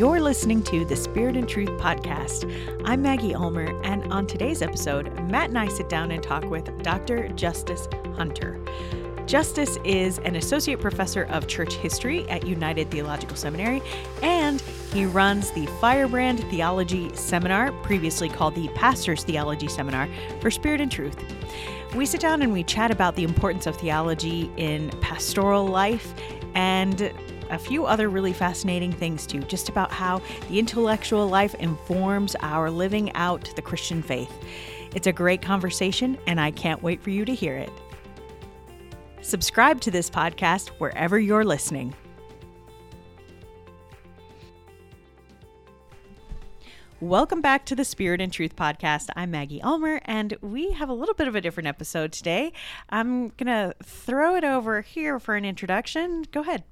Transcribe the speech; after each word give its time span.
You're 0.00 0.20
listening 0.22 0.62
to 0.62 0.86
the 0.86 0.96
Spirit 0.96 1.36
and 1.36 1.46
Truth 1.46 1.68
podcast. 1.78 2.50
I'm 2.86 3.02
Maggie 3.02 3.34
Ulmer, 3.34 3.78
and 3.84 4.10
on 4.10 4.26
today's 4.26 4.62
episode, 4.62 5.12
Matt 5.30 5.50
and 5.50 5.58
I 5.58 5.68
sit 5.68 5.90
down 5.90 6.10
and 6.10 6.22
talk 6.22 6.48
with 6.48 6.82
Dr. 6.82 7.28
Justus 7.28 7.86
Hunter. 8.16 8.58
Justus 9.26 9.76
is 9.84 10.18
an 10.20 10.36
associate 10.36 10.80
professor 10.80 11.24
of 11.24 11.48
church 11.48 11.74
history 11.74 12.26
at 12.30 12.46
United 12.46 12.90
Theological 12.90 13.36
Seminary, 13.36 13.82
and 14.22 14.62
he 14.90 15.04
runs 15.04 15.50
the 15.50 15.66
Firebrand 15.82 16.40
Theology 16.44 17.14
Seminar, 17.14 17.70
previously 17.82 18.30
called 18.30 18.54
the 18.54 18.68
Pastor's 18.68 19.22
Theology 19.22 19.68
Seminar, 19.68 20.08
for 20.40 20.50
Spirit 20.50 20.80
and 20.80 20.90
Truth. 20.90 21.22
We 21.94 22.06
sit 22.06 22.22
down 22.22 22.40
and 22.40 22.54
we 22.54 22.64
chat 22.64 22.90
about 22.90 23.16
the 23.16 23.24
importance 23.24 23.66
of 23.66 23.76
theology 23.76 24.50
in 24.56 24.88
pastoral 25.02 25.66
life 25.66 26.14
and 26.54 27.12
a 27.50 27.58
few 27.58 27.84
other 27.84 28.08
really 28.08 28.32
fascinating 28.32 28.92
things 28.92 29.26
too, 29.26 29.40
just 29.40 29.68
about 29.68 29.92
how 29.92 30.22
the 30.48 30.58
intellectual 30.58 31.28
life 31.28 31.54
informs 31.56 32.36
our 32.40 32.70
living 32.70 33.12
out 33.14 33.52
the 33.56 33.62
Christian 33.62 34.02
faith. 34.02 34.32
It's 34.94 35.06
a 35.06 35.12
great 35.12 35.42
conversation, 35.42 36.18
and 36.26 36.40
I 36.40 36.50
can't 36.50 36.82
wait 36.82 37.02
for 37.02 37.10
you 37.10 37.24
to 37.24 37.34
hear 37.34 37.56
it. 37.56 37.70
Subscribe 39.22 39.80
to 39.82 39.90
this 39.90 40.08
podcast 40.08 40.68
wherever 40.78 41.18
you're 41.18 41.44
listening. 41.44 41.94
Welcome 47.00 47.40
back 47.40 47.64
to 47.66 47.74
the 47.74 47.84
Spirit 47.84 48.20
and 48.20 48.30
Truth 48.30 48.56
podcast. 48.56 49.08
I'm 49.16 49.30
Maggie 49.30 49.62
Ulmer, 49.62 50.02
and 50.04 50.36
we 50.42 50.72
have 50.72 50.90
a 50.90 50.92
little 50.92 51.14
bit 51.14 51.28
of 51.28 51.34
a 51.34 51.40
different 51.40 51.66
episode 51.66 52.12
today. 52.12 52.52
I'm 52.90 53.28
going 53.28 53.46
to 53.46 53.74
throw 53.82 54.36
it 54.36 54.44
over 54.44 54.82
here 54.82 55.18
for 55.18 55.34
an 55.34 55.46
introduction. 55.46 56.26
Go 56.30 56.40
ahead. 56.40 56.64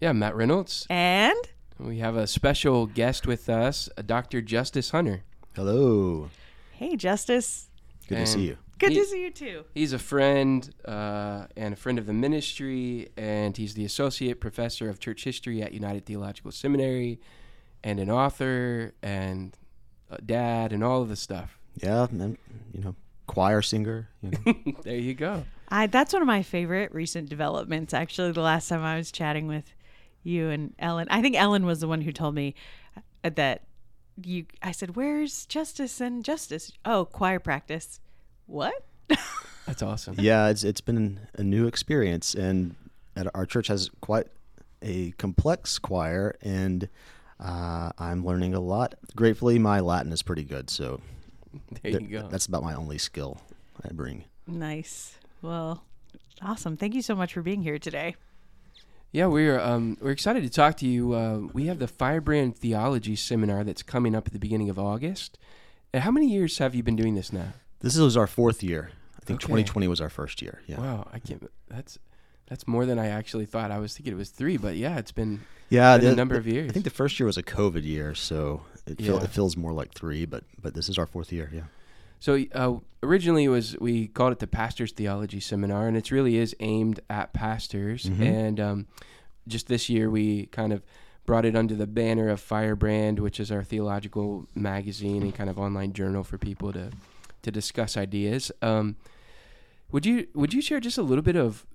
Yeah, 0.00 0.12
Matt 0.12 0.36
Reynolds. 0.36 0.86
And 0.90 1.36
We 1.78 1.98
have 1.98 2.16
a 2.16 2.26
special 2.26 2.86
guest 2.86 3.26
with 3.26 3.48
us, 3.48 3.88
uh, 3.96 4.02
Dr. 4.02 4.40
Justus 4.40 4.90
Hunter. 4.90 5.22
Hello. 5.54 6.30
hey, 6.72 6.96
Justus. 6.96 7.68
Good 8.08 8.18
And 8.18 8.26
to 8.26 8.32
see 8.32 8.42
you. 8.46 8.58
Good 8.78 8.92
he- 8.92 8.98
to 9.00 9.04
see 9.04 9.22
you 9.24 9.30
too. 9.32 9.64
He's 9.74 9.92
a 9.92 9.98
friend 9.98 10.68
uh, 10.84 11.46
and 11.56 11.74
a 11.74 11.76
friend 11.76 11.98
of 11.98 12.06
the 12.06 12.12
ministry, 12.12 13.08
and 13.16 13.56
he's 13.56 13.74
the 13.74 13.84
associate 13.84 14.40
professor 14.40 14.88
of 14.88 15.00
church 15.00 15.24
history 15.24 15.62
at 15.62 15.72
United 15.72 16.06
Theological 16.06 16.52
Seminary, 16.52 17.20
and 17.82 17.98
an 17.98 18.08
author 18.10 18.94
and 19.02 19.56
a 20.10 20.20
dad 20.22 20.72
and 20.72 20.82
all 20.84 21.02
of 21.02 21.08
the 21.08 21.16
stuff. 21.16 21.58
Yeah, 21.82 22.06
and, 22.10 22.38
you 22.72 22.80
know, 22.82 22.94
choir 23.26 23.62
singer. 23.62 24.08
You 24.22 24.30
know. 24.30 24.54
there 24.84 24.96
you 24.96 25.14
go. 25.14 25.44
I 25.68 25.86
that's 25.88 26.12
one 26.12 26.22
of 26.22 26.26
my 26.28 26.42
favorite 26.42 26.94
recent 26.94 27.28
developments. 27.28 27.92
Actually, 27.92 28.30
the 28.32 28.40
last 28.40 28.68
time 28.68 28.82
I 28.82 28.96
was 28.96 29.10
chatting 29.12 29.48
with 29.48 29.74
you 30.28 30.50
and 30.50 30.74
Ellen, 30.78 31.08
I 31.10 31.22
think 31.22 31.36
Ellen 31.36 31.66
was 31.66 31.80
the 31.80 31.88
one 31.88 32.00
who 32.02 32.12
told 32.12 32.34
me 32.34 32.54
uh, 33.24 33.30
that 33.34 33.62
you. 34.22 34.44
I 34.62 34.72
said, 34.72 34.94
"Where's 34.96 35.46
Justus 35.46 36.00
and 36.00 36.24
Justus?" 36.24 36.72
Oh, 36.84 37.04
choir 37.04 37.38
practice. 37.40 38.00
What? 38.46 38.84
That's 39.66 39.82
awesome. 39.82 40.16
yeah, 40.18 40.48
it's 40.48 40.64
it's 40.64 40.80
been 40.80 41.20
a 41.34 41.42
new 41.42 41.66
experience, 41.66 42.34
and 42.34 42.74
at 43.16 43.26
our 43.34 43.46
church 43.46 43.66
has 43.68 43.90
quite 44.00 44.26
a 44.82 45.10
complex 45.12 45.78
choir, 45.78 46.36
and 46.42 46.88
uh, 47.40 47.90
I'm 47.98 48.24
learning 48.24 48.54
a 48.54 48.60
lot. 48.60 48.94
Gratefully, 49.16 49.58
my 49.58 49.80
Latin 49.80 50.12
is 50.12 50.22
pretty 50.22 50.44
good, 50.44 50.70
so 50.70 51.00
There 51.82 51.92
th- 51.92 52.02
you 52.02 52.08
go. 52.20 52.28
that's 52.28 52.46
about 52.46 52.62
my 52.62 52.74
only 52.74 52.98
skill 52.98 53.40
I 53.84 53.92
bring. 53.92 54.24
Nice. 54.46 55.18
Well, 55.42 55.82
awesome. 56.42 56.76
Thank 56.76 56.94
you 56.94 57.02
so 57.02 57.14
much 57.14 57.32
for 57.34 57.42
being 57.42 57.62
here 57.62 57.78
today. 57.78 58.16
Yeah, 59.10 59.26
we're 59.26 59.58
um, 59.58 59.96
we're 60.00 60.10
excited 60.10 60.42
to 60.42 60.50
talk 60.50 60.76
to 60.78 60.86
you. 60.86 61.14
Uh, 61.14 61.38
we 61.52 61.66
have 61.66 61.78
the 61.78 61.88
Firebrand 61.88 62.56
Theology 62.56 63.16
Seminar 63.16 63.64
that's 63.64 63.82
coming 63.82 64.14
up 64.14 64.26
at 64.26 64.32
the 64.32 64.38
beginning 64.38 64.68
of 64.68 64.78
August. 64.78 65.38
Uh, 65.94 66.00
How 66.00 66.10
many 66.10 66.26
years 66.30 66.58
have 66.58 66.74
you 66.74 66.82
been 66.82 66.96
doing 66.96 67.14
this 67.14 67.32
now? 67.32 67.54
This 67.80 67.96
is 67.96 68.16
our 68.16 68.26
fourth 68.26 68.62
year. 68.62 68.90
I 69.16 69.24
think 69.24 69.38
Okay. 69.40 69.46
2020 69.46 69.88
was 69.88 70.00
our 70.00 70.10
first 70.10 70.42
year. 70.42 70.60
Yeah. 70.66 70.80
Wow, 70.80 71.08
I 71.12 71.18
can't. 71.20 71.50
That's 71.68 71.98
that's 72.48 72.66
more 72.68 72.84
than 72.84 72.98
I 72.98 73.06
actually 73.08 73.46
thought. 73.46 73.70
I 73.70 73.78
was 73.78 73.94
thinking 73.96 74.12
it 74.12 74.16
was 74.16 74.28
three, 74.30 74.56
but 74.58 74.76
yeah, 74.76 74.98
it's 74.98 75.12
been 75.12 75.40
Yeah, 75.70 75.96
been 75.96 76.06
a 76.06 76.10
the- 76.10 76.16
number 76.16 76.34
the- 76.34 76.40
of 76.40 76.46
years. 76.46 76.68
I 76.70 76.72
think 76.72 76.84
the 76.84 76.90
first 76.90 77.18
year 77.18 77.26
was 77.26 77.38
a 77.38 77.42
COVID 77.42 77.84
year, 77.84 78.14
so 78.14 78.62
it, 78.86 78.98
feel, 78.98 79.18
it 79.22 79.30
feels 79.30 79.56
more 79.56 79.72
like 79.72 79.94
three. 79.94 80.26
But 80.26 80.44
but 80.60 80.74
this 80.74 80.90
is 80.90 80.98
our 80.98 81.06
fourth 81.06 81.32
year. 81.32 81.50
Yeah. 81.52 81.62
So. 82.20 82.44
Uh, 82.52 82.76
originally, 83.02 83.44
it 83.44 83.48
was 83.48 83.76
we 83.80 84.08
called 84.08 84.32
it 84.32 84.38
the 84.38 84.46
Pastors 84.46 84.92
Theology 84.92 85.40
Seminar, 85.40 85.86
and 85.86 85.96
it 85.96 86.10
really 86.10 86.36
is 86.36 86.54
aimed 86.60 87.00
at 87.08 87.32
pastors. 87.32 88.04
Mhm. 88.04 88.20
And 88.20 88.60
um, 88.60 88.86
just 89.46 89.68
this 89.68 89.88
year, 89.88 90.10
we 90.10 90.46
kind 90.46 90.72
of 90.72 90.82
brought 91.26 91.44
it 91.44 91.54
under 91.54 91.74
the 91.74 91.86
banner 91.86 92.28
of 92.28 92.40
Firebrand, 92.40 93.18
which 93.20 93.38
is 93.38 93.52
our 93.52 93.62
theological 93.62 94.48
magazine 94.54 95.22
and 95.22 95.34
kind 95.34 95.50
of 95.50 95.58
online 95.58 95.92
journal 95.92 96.24
for 96.24 96.38
people 96.38 96.72
to 96.72 96.90
to 97.42 97.50
discuss 97.50 97.96
ideas. 97.96 98.50
Um, 98.62 98.96
would 99.92 100.04
you 100.04 100.26
would 100.34 100.52
you 100.52 100.60
share 100.60 100.80
just 100.80 100.98
a 100.98 101.02
little 101.02 101.22
bit 101.22 101.36
of 101.36 101.66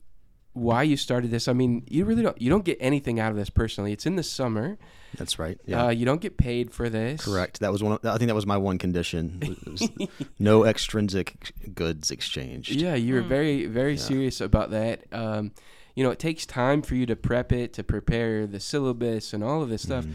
why 0.54 0.84
you 0.84 0.98
started 0.98 1.32
this? 1.32 1.48
I 1.48 1.54
mean, 1.54 1.84
you 1.90 2.06
really 2.06 2.24
don't 2.24 2.40
you 2.42 2.50
don't 2.50 2.64
get 2.66 2.78
anything 2.80 3.20
out 3.20 3.32
of 3.32 3.38
this 3.38 3.50
personally. 3.50 3.92
It's 3.92 4.06
in 4.06 4.16
the 4.16 4.24
summer. 4.24 4.78
That's 5.18 5.38
right. 5.38 5.60
Yeah. 5.66 5.86
Uh, 5.86 5.90
you 5.90 6.06
don't 6.06 6.22
get 6.22 6.38
paid 6.38 6.72
for 6.72 6.90
this. 6.90 7.24
Correct. 7.24 7.60
That 7.60 7.72
was 7.72 7.84
one. 7.84 7.94
Of, 7.94 8.06
I 8.06 8.18
think 8.18 8.28
that 8.30 8.36
was 8.36 8.46
my 8.48 8.58
one 8.58 8.78
condition. 8.78 9.58
No 10.40 10.66
extrinsic 10.66 11.54
goods 11.76 12.10
exchanged. 12.12 12.72
Yeah, 12.72 12.96
you 12.96 13.16
were 13.16 13.22
Mm. 13.24 13.28
very, 13.28 13.66
very 13.68 13.94
Yeah. 13.94 14.00
serious 14.00 14.42
about 14.42 14.72
that. 14.72 15.04
Um, 15.12 15.52
you 15.96 16.04
know, 16.04 16.10
it 16.12 16.18
takes 16.20 16.46
time 16.46 16.82
for 16.82 16.96
you 16.96 17.06
to 17.06 17.16
prep 17.16 17.52
it, 17.52 17.74
to 17.74 17.84
prepare 17.84 18.48
the 18.48 18.60
syllabus 18.60 19.34
and 19.34 19.44
all 19.44 19.62
of 19.62 19.70
this 19.70 19.84
stuff. 19.84 20.06
Mhm. 20.06 20.14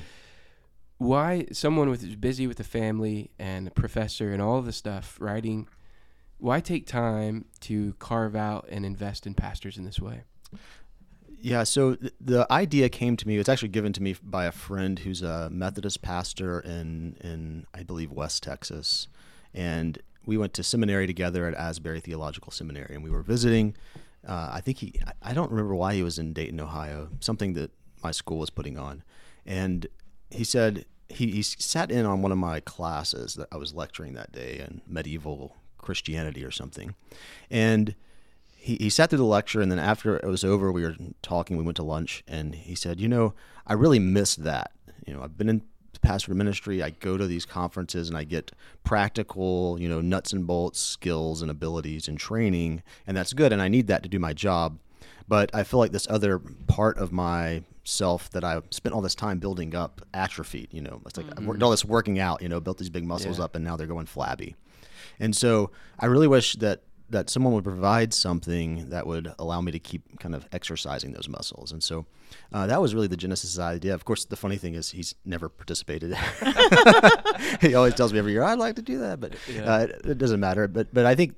Why 0.99 1.47
someone 1.53 1.89
with 1.91 2.21
busy 2.21 2.47
with 2.49 2.59
a 2.59 2.65
family 2.65 3.31
and 3.39 3.69
a 3.69 3.71
professor 3.71 4.33
and 4.33 4.43
all 4.43 4.59
of 4.59 4.67
the 4.67 4.73
stuff 4.73 5.17
writing? 5.21 5.69
Why 6.39 6.61
take 6.61 6.87
time 6.87 7.47
to 7.61 7.95
carve 7.99 8.37
out 8.37 8.67
and 8.71 8.87
invest 8.87 9.27
in 9.27 9.35
pastors 9.35 9.77
in 9.77 9.85
this 9.85 10.01
way? 10.01 10.23
Yeah. 11.41 11.65
So 11.65 11.95
th- 11.95 12.13
the 12.21 12.47
idea 12.51 12.89
came 12.89 13.17
to 13.17 13.27
me. 13.27 13.35
It 13.35 13.39
was 13.39 13.49
actually 13.49 13.69
given 13.69 13.93
to 13.95 14.03
me 14.03 14.17
by 14.23 14.47
a 14.47 14.53
friend 14.53 14.99
who's 15.01 15.23
a 15.23 15.49
Methodist 15.51 16.03
pastor 16.03 16.61
in 16.61 17.17
in 17.21 17.67
I 17.75 17.83
believe 17.83 18.11
West 18.13 18.43
Texas, 18.43 19.09
and 19.55 19.99
we 20.27 20.37
went 20.37 20.53
to 20.55 20.63
seminary 20.63 21.07
together 21.07 21.47
at 21.47 21.55
Asbury 21.55 22.01
Theological 22.01 22.53
Seminary, 22.53 22.95
and 22.95 23.03
we 23.05 23.11
were 23.11 23.23
visiting. 23.23 23.77
Uh, 24.27 24.51
I 24.53 24.61
think 24.61 24.79
he. 24.79 25.01
I- 25.23 25.33
don't 25.33 25.51
remember 25.51 25.75
why 25.75 25.95
he 25.95 26.03
was 26.03 26.19
in 26.19 26.33
Dayton, 26.33 26.61
Ohio. 26.61 27.09
Something 27.21 27.55
that 27.55 27.71
my 28.03 28.11
school 28.11 28.39
was 28.39 28.51
putting 28.51 28.79
on, 28.79 29.03
and 29.47 29.87
he 30.31 30.45
said 30.45 30.85
he, 31.09 31.31
he 31.31 31.43
sat 31.43 31.91
in 31.91 32.05
on 32.05 32.21
one 32.23 32.33
of 32.33 32.39
my 32.39 32.61
classes 32.61 33.35
that 33.35 33.49
I 33.51 33.57
was 33.57 33.75
lecturing 33.75 34.15
that 34.15 34.33
day 34.33 34.59
in 34.59 34.83
medieval 34.87 35.57
Christianity 35.79 36.45
or 36.45 36.51
something, 36.51 36.95
and 37.51 37.95
he, 38.57 38.77
he 38.81 38.91
sat 38.91 39.09
through 39.09 39.19
the 39.19 39.25
lecture 39.25 39.61
and 39.61 39.71
then 39.73 39.79
after 39.79 40.17
it 40.17 40.27
was 40.27 40.45
over 40.45 40.71
we 40.71 40.83
were 40.83 40.95
talking 41.23 41.57
we 41.57 41.65
went 41.65 41.77
to 41.77 41.83
lunch 41.83 42.23
and 42.27 42.55
he 42.55 42.75
said 42.75 43.01
you 43.01 43.09
know 43.09 43.33
i 43.67 43.73
really 43.73 43.99
miss 44.01 44.35
that. 44.37 44.73
You 45.07 45.15
know 45.15 45.23
i've 45.23 45.39
been 45.39 45.49
in 45.49 45.63
pastor 46.03 46.33
ministry. 46.33 46.81
I 46.81 46.91
go 46.91 47.17
to 47.17 47.27
these 47.27 47.45
conferences 47.45 48.09
and 48.09 48.17
i 48.17 48.25
get 48.25 48.53
practical 48.85 49.79
you 49.81 49.89
know 49.89 50.01
nuts 50.01 50.33
and 50.33 50.47
bolts 50.47 50.81
skills 50.81 51.41
and 51.43 51.51
abilities 51.51 52.09
and 52.09 52.19
training 52.19 52.83
and 53.07 53.17
that's 53.17 53.33
good 53.33 53.53
and 53.53 53.61
i 53.63 53.69
need 53.69 53.87
that 53.89 54.03
to 54.03 54.09
do 54.09 54.19
my 54.19 54.33
job. 54.33 54.79
But 55.27 55.55
i 55.55 55.63
feel 55.65 55.81
like 55.81 55.93
this 55.93 56.07
other 56.11 56.39
part 56.67 56.99
of 56.99 57.11
my 57.13 57.63
self 57.85 58.29
that 58.31 58.45
i 58.45 58.61
spent 58.71 58.95
all 58.95 59.01
this 59.01 59.15
time 59.15 59.39
building 59.39 59.75
up 59.75 60.03
atrophied 60.13 60.69
you 60.73 60.83
know 60.83 61.01
it's 61.07 61.17
like 61.17 61.27
mm-hmm. 61.27 61.45
i 61.45 61.49
worked 61.49 61.63
all 61.63 61.71
this 61.71 61.85
working 61.87 62.19
out 62.19 62.43
you 62.43 62.49
know 62.49 62.61
built 62.61 62.77
these 62.79 62.91
big 62.91 63.05
muscles 63.05 63.39
Yeah. 63.39 63.45
up 63.45 63.55
and 63.55 63.65
now 63.65 63.77
they're 63.77 63.87
going 63.87 64.05
flabby 64.07 64.57
and 65.21 65.37
so 65.37 65.71
I 65.99 66.07
really 66.07 66.29
wish 66.29 66.55
that 66.57 66.83
that 67.11 67.31
someone 67.31 67.55
would 67.55 67.65
provide 67.65 68.13
something 68.13 68.91
that 68.91 69.07
would 69.07 69.33
allow 69.39 69.61
me 69.61 69.73
to 69.73 69.79
keep 69.79 70.19
kind 70.19 70.35
of 70.35 70.47
exercising 70.53 71.13
those 71.13 71.29
muscles. 71.29 71.73
And 71.73 71.83
so 71.83 72.05
uh, 72.53 72.67
that 72.67 72.83
was 72.83 72.95
really 72.95 73.07
the 73.07 73.17
genesis 73.17 73.55
of 73.55 73.59
the 73.59 73.63
idea. 73.65 73.95
Of 73.95 74.05
course, 74.05 74.27
the 74.27 74.37
funny 74.37 74.57
thing 74.57 74.75
is 74.75 74.91
he's 74.91 75.15
never 75.25 75.49
participated. 75.49 76.15
he 77.63 77.75
always 77.75 77.95
tells 77.95 78.13
me 78.13 78.19
every 78.19 78.33
year, 78.33 78.43
"I'd 78.43 78.59
like 78.59 78.77
to 78.77 78.83
do 78.83 78.99
that," 78.99 79.21
but 79.21 79.33
uh, 79.33 79.87
it, 79.89 80.07
it 80.07 80.19
doesn't 80.19 80.41
matter. 80.41 80.69
But 80.69 80.93
but 80.93 81.07
I 81.07 81.15
think 81.15 81.35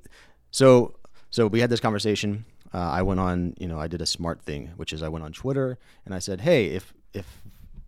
so. 0.51 0.95
So 1.29 1.47
we 1.47 1.61
had 1.61 1.69
this 1.69 1.79
conversation. 1.79 2.45
Uh, 2.73 2.77
I 2.77 3.01
went 3.01 3.19
on, 3.19 3.53
you 3.57 3.67
know, 3.67 3.79
I 3.79 3.87
did 3.87 4.01
a 4.01 4.05
smart 4.05 4.41
thing, 4.41 4.71
which 4.77 4.93
is 4.93 5.03
I 5.03 5.09
went 5.09 5.25
on 5.25 5.31
Twitter 5.31 5.77
and 6.05 6.13
I 6.13 6.19
said, 6.19 6.41
"Hey, 6.41 6.67
if 6.67 6.93
if 7.13 7.41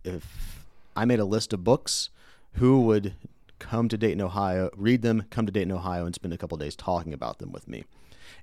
if 0.04 0.64
I 0.96 1.04
made 1.04 1.20
a 1.20 1.24
list 1.24 1.52
of 1.52 1.64
books, 1.64 2.10
who 2.54 2.80
would 2.82 3.14
come 3.58 3.88
to 3.88 3.96
Dayton, 3.96 4.20
Ohio, 4.20 4.70
read 4.76 5.02
them, 5.02 5.24
come 5.30 5.46
to 5.46 5.52
Dayton, 5.52 5.72
Ohio, 5.72 6.06
and 6.06 6.14
spend 6.14 6.34
a 6.34 6.38
couple 6.38 6.56
days 6.58 6.76
talking 6.76 7.12
about 7.12 7.38
them 7.38 7.52
with 7.52 7.68
me?" 7.68 7.84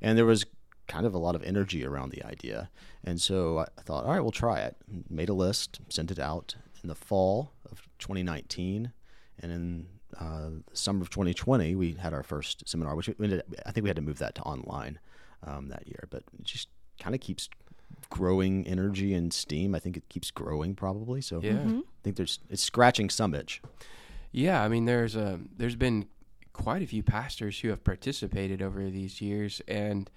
And 0.01 0.17
there 0.17 0.25
was 0.25 0.45
kind 0.87 1.05
of 1.05 1.13
a 1.13 1.17
lot 1.17 1.35
of 1.35 1.43
energy 1.43 1.85
around 1.85 2.11
the 2.11 2.23
idea, 2.25 2.69
and 3.03 3.19
so 3.21 3.59
I 3.59 3.81
thought, 3.81 4.03
"All 4.05 4.11
right, 4.11 4.19
we'll 4.21 4.31
try 4.31 4.59
it." 4.61 4.75
Made 5.09 5.29
a 5.29 5.33
list, 5.33 5.79
sent 5.89 6.11
it 6.11 6.19
out 6.19 6.55
in 6.83 6.89
the 6.89 6.95
fall 6.95 7.51
of 7.69 7.87
2019, 7.99 8.91
and 9.39 9.51
in 9.51 9.87
uh, 10.19 10.49
the 10.69 10.75
summer 10.75 11.01
of 11.01 11.09
2020, 11.09 11.75
we 11.75 11.93
had 11.93 12.13
our 12.13 12.23
first 12.23 12.67
seminar, 12.67 12.95
which 12.95 13.07
we 13.07 13.15
ended, 13.23 13.43
I 13.65 13.71
think 13.71 13.83
we 13.83 13.89
had 13.89 13.95
to 13.95 14.01
move 14.01 14.17
that 14.19 14.35
to 14.35 14.41
online 14.41 14.99
um, 15.43 15.69
that 15.69 15.87
year, 15.87 16.07
but 16.09 16.23
it 16.37 16.43
just 16.43 16.67
kind 16.99 17.15
of 17.15 17.21
keeps 17.21 17.49
growing 18.09 18.67
energy 18.67 19.13
and 19.13 19.31
steam. 19.33 19.73
I 19.73 19.79
think 19.79 19.95
it 19.97 20.07
keeps 20.09 20.29
growing 20.31 20.75
probably. 20.75 21.21
So 21.21 21.39
Yeah. 21.41 21.53
Mhm. 21.53 21.81
I 21.81 22.01
think 22.03 22.17
there's 22.17 22.39
it's 22.49 22.61
scratching 22.63 23.09
some 23.09 23.33
itch. 23.33 23.61
Yeah, 24.31 24.63
I 24.63 24.67
mean, 24.67 24.85
there's 24.85 25.15
a 25.15 25.39
there's 25.57 25.75
been 25.75 26.05
quite 26.53 26.81
a 26.81 26.87
few 26.87 27.03
pastors 27.03 27.59
who 27.59 27.69
have 27.69 27.83
participated 27.83 28.61
over 28.61 28.89
these 28.89 29.21
years, 29.21 29.61
and 29.67 30.09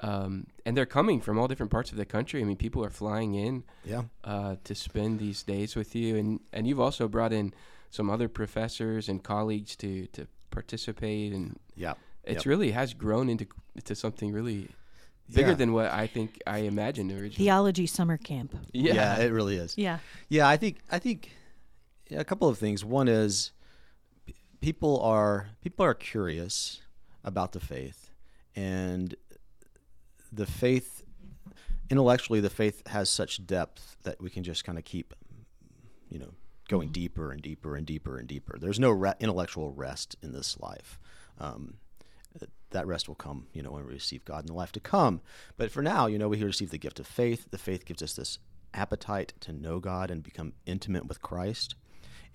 um, 0.00 0.46
and 0.66 0.76
they're 0.76 0.86
coming 0.86 1.20
from 1.20 1.38
all 1.38 1.48
different 1.48 1.70
parts 1.72 1.90
of 1.92 1.96
the 1.98 2.04
country. 2.04 2.40
I 2.40 2.44
mean, 2.44 2.56
people 2.56 2.84
are 2.84 2.90
flying 2.90 3.34
in 3.34 3.64
Yeah. 3.84 4.02
uh, 4.24 4.56
to 4.64 4.74
spend 4.74 5.18
these 5.18 5.42
days 5.42 5.76
with 5.76 5.94
you, 5.94 6.16
and 6.16 6.40
and 6.52 6.66
you've 6.66 6.80
also 6.80 7.08
brought 7.08 7.32
in 7.32 7.54
some 7.90 8.10
other 8.10 8.28
professors 8.28 9.08
and 9.08 9.22
colleagues 9.22 9.76
to 9.76 10.06
to 10.08 10.26
participate, 10.50 11.32
and 11.32 11.58
Yeah. 11.76 11.94
it's 12.24 12.44
Yep. 12.44 12.46
really 12.46 12.70
has 12.72 12.92
grown 12.94 13.28
into 13.28 13.46
into 13.76 13.94
something 13.94 14.32
really 14.32 14.68
bigger 15.32 15.48
Yeah. 15.50 15.54
than 15.54 15.72
what 15.72 15.86
I 15.90 16.06
think 16.06 16.40
I 16.46 16.58
imagined 16.58 17.10
originally. 17.10 17.44
Theology 17.46 17.86
summer 17.86 18.18
camp. 18.18 18.54
Yeah. 18.72 19.16
it 19.20 19.32
really 19.32 19.56
is. 19.56 19.74
Yeah. 19.78 19.98
Yeah, 20.28 20.46
I 20.48 20.56
think 20.58 20.78
I 20.90 20.98
think 20.98 21.30
a 22.10 22.24
couple 22.24 22.48
of 22.48 22.58
things. 22.58 22.84
One 22.84 23.08
is 23.08 23.50
p- 23.50 23.53
people 24.64 24.98
are 25.00 25.50
people 25.60 25.84
are 25.84 25.92
curious 25.92 26.80
about 27.22 27.52
the 27.52 27.60
faith, 27.60 28.10
and 28.56 29.14
the 30.32 30.46
faith 30.46 31.02
intellectually 31.90 32.40
the 32.40 32.48
faith 32.48 32.82
has 32.86 33.10
such 33.10 33.46
depth 33.46 33.98
that 34.04 34.22
we 34.22 34.30
can 34.30 34.42
just 34.42 34.64
kind 34.64 34.78
of 34.78 34.84
keep 34.84 35.12
you 36.08 36.18
know 36.18 36.30
going 36.70 36.88
deeper 36.88 37.30
and 37.30 37.42
deeper 37.42 37.76
and 37.76 37.86
deeper 37.86 38.16
and 38.16 38.26
deeper. 38.26 38.56
There's 38.58 38.80
no 38.80 38.90
re- 38.90 39.12
intellectual 39.20 39.70
rest 39.70 40.16
in 40.22 40.32
this 40.32 40.58
life. 40.58 40.98
Um, 41.38 41.74
that 42.70 42.86
rest 42.86 43.06
will 43.06 43.14
come, 43.14 43.46
you 43.52 43.62
know, 43.62 43.70
when 43.70 43.86
we 43.86 43.92
receive 43.92 44.24
God 44.24 44.40
in 44.40 44.46
the 44.46 44.54
life 44.54 44.72
to 44.72 44.80
come. 44.80 45.20
But 45.56 45.70
for 45.70 45.80
now, 45.80 46.06
you 46.06 46.18
know, 46.18 46.28
we 46.28 46.42
receive 46.42 46.70
the 46.70 46.78
gift 46.78 46.98
of 46.98 47.06
faith. 47.06 47.46
The 47.52 47.58
faith 47.58 47.84
gives 47.84 48.02
us 48.02 48.14
this 48.14 48.38
appetite 48.72 49.34
to 49.40 49.52
know 49.52 49.78
God 49.78 50.10
and 50.10 50.24
become 50.24 50.54
intimate 50.66 51.06
with 51.06 51.22
Christ. 51.22 51.76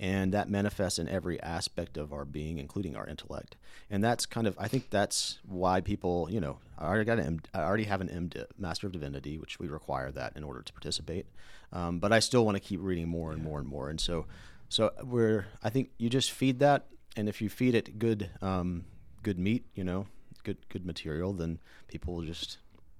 And 0.01 0.33
that 0.33 0.49
manifests 0.49 0.97
in 0.97 1.09
every 1.09 1.41
aspect 1.43 1.97
of 1.97 2.13
our 2.13 2.23
being, 2.23 2.57
including 2.57 2.95
our 2.95 3.05
intellect. 3.05 3.57
And 3.89 4.01
that's 4.01 4.25
kind 4.25 4.47
of, 4.47 4.55
I 4.57 4.69
think 4.69 4.89
that's 4.89 5.39
why 5.45 5.81
people, 5.81 6.29
you 6.31 6.39
know, 6.39 6.59
I 6.77 6.85
already 6.85 7.03
got 7.03 7.19
an, 7.19 7.25
M- 7.25 7.41
I 7.53 7.63
already 7.63 7.83
have 7.83 7.99
an 7.99 8.09
M. 8.09 8.29
Master 8.57 8.87
of 8.87 8.93
Divinity, 8.93 9.37
which 9.37 9.59
we 9.59 9.67
require 9.67 10.09
that 10.11 10.37
in 10.37 10.43
order 10.45 10.61
to 10.61 10.71
participate. 10.71 11.25
Um, 11.73 11.99
but 11.99 12.13
I 12.13 12.19
still 12.19 12.45
want 12.45 12.55
to 12.55 12.61
keep 12.61 12.79
reading 12.81 13.09
more 13.09 13.33
and 13.33 13.43
more 13.43 13.59
and 13.59 13.67
more. 13.67 13.89
And 13.89 13.99
so, 13.99 14.25
so 14.69 14.91
we're, 15.03 15.47
I 15.61 15.69
think 15.69 15.89
you 15.97 16.09
just 16.09 16.31
feed 16.31 16.59
that, 16.59 16.85
and 17.17 17.27
if 17.27 17.41
you 17.41 17.49
feed 17.49 17.75
it 17.75 17.99
good, 17.99 18.29
um, 18.41 18.85
good 19.21 19.37
meat, 19.37 19.65
you 19.75 19.83
know, 19.83 20.07
good, 20.43 20.57
good 20.69 20.85
material, 20.85 21.33
then 21.33 21.59
people 21.89 22.15
will 22.15 22.23
just, 22.23 22.59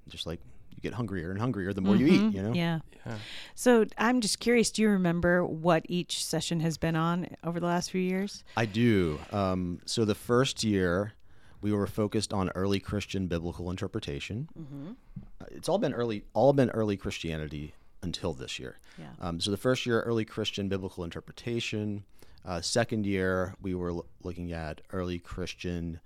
just 0.10 0.28
like 0.28 0.42
you 0.84 0.90
get 0.90 0.96
hungrier 0.96 1.30
and 1.31 1.40
hungrier 1.40 1.74
the 1.74 1.81
more 1.81 1.96
you 1.96 2.08
eat, 2.08 2.34
you 2.34 2.42
know. 2.42 2.50
Mm-hmm. 2.50 2.56
Yeah. 2.56 2.80
Yeah. 3.06 3.18
So 3.56 3.86
I'm 3.98 4.22
just 4.22 4.40
curious. 4.40 4.72
Do 4.72 4.81
you 4.81 4.90
remember 4.90 5.46
what 5.46 5.86
each 5.90 6.24
session 6.26 6.60
has 6.62 6.78
been 6.78 6.96
on 6.96 7.28
over 7.44 7.60
the 7.60 7.66
last 7.66 7.92
few 7.92 8.02
years? 8.02 8.44
I 8.56 8.66
do. 8.66 9.20
Um, 9.31 9.80
so 9.86 10.06
the 10.06 10.16
first 10.16 10.64
year, 10.64 11.14
we 11.62 11.72
were 11.74 11.88
focused 11.88 12.34
on 12.34 12.50
early 12.56 12.80
Christian 12.80 13.28
biblical 13.28 13.70
interpretation. 13.70 14.48
Uh, 15.42 15.46
It's 15.52 15.68
all 15.68 15.78
been 15.80 15.94
early, 15.94 16.24
all 16.34 16.54
been 16.54 16.70
early 16.70 16.96
Christianity 16.98 17.74
until 18.02 18.34
this 18.34 18.58
year. 18.60 18.78
Yeah. 18.98 19.08
Um, 19.20 19.40
so 19.42 19.52
the 19.52 19.58
first 19.58 19.86
year, 19.86 20.02
early 20.02 20.24
Christian 20.25 20.70
biblical 20.70 21.04
interpretation. 21.04 22.06
Uh, 22.46 22.62
second 22.62 23.06
year, 23.06 23.56
we 23.62 23.75
were 23.75 23.90
l- 23.90 24.06
looking 24.24 24.54
at 24.54 24.80
early 24.94 25.20
Christian 25.20 26.00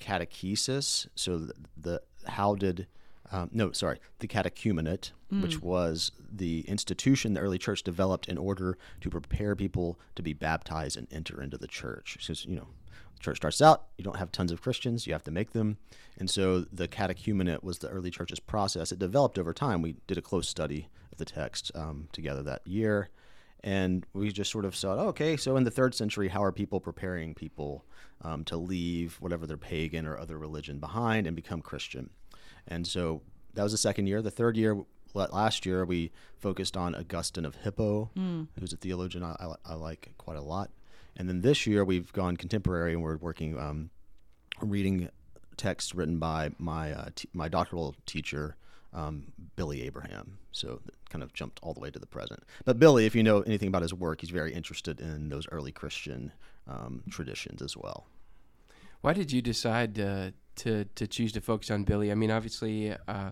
catechesis. 0.00 1.08
So 1.16 1.38
the, 1.38 1.54
the 1.76 2.02
how 2.26 2.54
did 2.54 2.86
um, 3.32 3.50
no, 3.52 3.72
sorry, 3.72 3.98
the 4.18 4.28
catechumenate, 4.28 5.12
which 5.40 5.60
was 5.60 6.12
the 6.30 6.60
institution 6.68 7.34
the 7.34 7.40
early 7.40 7.58
church 7.58 7.82
developed 7.82 8.28
in 8.28 8.38
order 8.38 8.78
to 9.00 9.10
prepare 9.10 9.56
people 9.56 9.98
to 10.14 10.22
be 10.22 10.32
baptized 10.32 10.96
and 10.96 11.08
enter 11.10 11.42
into 11.42 11.58
the 11.58 11.66
church. 11.66 12.16
Because 12.20 12.44
you 12.44 12.54
know, 12.54 12.68
the 13.14 13.20
church 13.20 13.38
starts 13.38 13.60
out, 13.60 13.86
you 13.98 14.04
don't 14.04 14.18
have 14.18 14.30
tons 14.30 14.52
of 14.52 14.62
Christians, 14.62 15.06
you 15.06 15.12
have 15.12 15.24
to 15.24 15.32
make 15.32 15.52
them, 15.52 15.78
and 16.18 16.30
so 16.30 16.60
the 16.72 16.86
catechumenate 16.86 17.64
was 17.64 17.78
the 17.78 17.88
early 17.88 18.10
church's 18.10 18.40
process. 18.40 18.92
It 18.92 18.98
developed 18.98 19.38
over 19.38 19.52
time. 19.52 19.82
We 19.82 19.96
did 20.06 20.18
a 20.18 20.22
close 20.22 20.48
study 20.48 20.88
of 21.10 21.18
the 21.18 21.24
text 21.24 21.72
um, 21.74 22.08
together 22.12 22.42
that 22.44 22.64
year, 22.66 23.08
and 23.64 24.06
we 24.12 24.30
just 24.30 24.52
sort 24.52 24.66
of 24.66 24.76
saw, 24.76 24.94
oh, 24.94 25.08
okay, 25.08 25.36
so 25.36 25.56
in 25.56 25.64
the 25.64 25.70
third 25.70 25.94
century, 25.94 26.28
how 26.28 26.44
are 26.44 26.52
people 26.52 26.78
preparing 26.78 27.34
people 27.34 27.84
um, 28.22 28.44
to 28.44 28.56
leave 28.56 29.16
whatever 29.20 29.46
their 29.46 29.56
pagan 29.56 30.06
or 30.06 30.18
other 30.18 30.38
religion 30.38 30.78
behind 30.78 31.26
and 31.26 31.34
become 31.34 31.62
Christian? 31.62 32.10
And 32.68 32.86
so 32.86 33.22
that 33.54 33.62
was 33.62 33.72
the 33.72 33.78
second 33.78 34.06
year. 34.06 34.22
The 34.22 34.30
third 34.30 34.56
year, 34.56 34.82
last 35.14 35.64
year, 35.66 35.84
we 35.84 36.10
focused 36.38 36.76
on 36.76 36.94
Augustine 36.94 37.44
of 37.44 37.54
Hippo, 37.56 38.10
who's 38.58 38.72
a 38.72 38.76
theologian 38.76 39.22
I, 39.22 39.36
I, 39.40 39.54
I 39.64 39.74
like 39.74 40.12
quite 40.18 40.36
a 40.36 40.42
lot. 40.42 40.70
And 41.16 41.28
then 41.28 41.42
this 41.42 41.66
year, 41.66 41.84
we've 41.84 42.12
gone 42.12 42.36
contemporary 42.36 42.92
and 42.92 43.02
we're 43.02 43.16
working, 43.16 43.58
um, 43.58 43.90
reading 44.60 45.08
texts 45.56 45.94
written 45.94 46.18
by 46.18 46.50
my 46.58 46.92
uh, 46.92 47.08
t- 47.14 47.28
my 47.32 47.48
doctoral 47.48 47.94
teacher, 48.06 48.56
um, 48.92 49.32
Billy 49.54 49.82
Abraham. 49.82 50.38
So 50.50 50.80
it 50.86 50.94
kind 51.10 51.22
of 51.22 51.32
jumped 51.32 51.60
all 51.62 51.72
the 51.74 51.80
way 51.80 51.90
to 51.90 51.98
the 51.98 52.06
present. 52.06 52.42
But 52.64 52.80
Billy, 52.80 53.06
if 53.06 53.14
you 53.14 53.22
know 53.22 53.42
anything 53.42 53.68
about 53.68 53.82
his 53.82 53.94
work, 53.94 54.20
he's 54.20 54.30
very 54.30 54.52
interested 54.52 55.00
in 55.00 55.28
those 55.28 55.46
early 55.52 55.70
Christian 55.70 56.32
um, 56.66 57.04
traditions 57.10 57.62
as 57.62 57.76
well. 57.76 58.06
Why 59.00 59.12
did 59.12 59.30
you 59.30 59.42
decide 59.42 60.00
uh, 60.00 60.30
to 60.56 60.84
to 60.84 61.06
choose 61.06 61.32
to 61.32 61.40
focus 61.40 61.70
on 61.70 61.84
Billy? 61.84 62.10
I 62.10 62.14
mean, 62.14 62.30
obviously, 62.30 62.94
uh, 63.08 63.30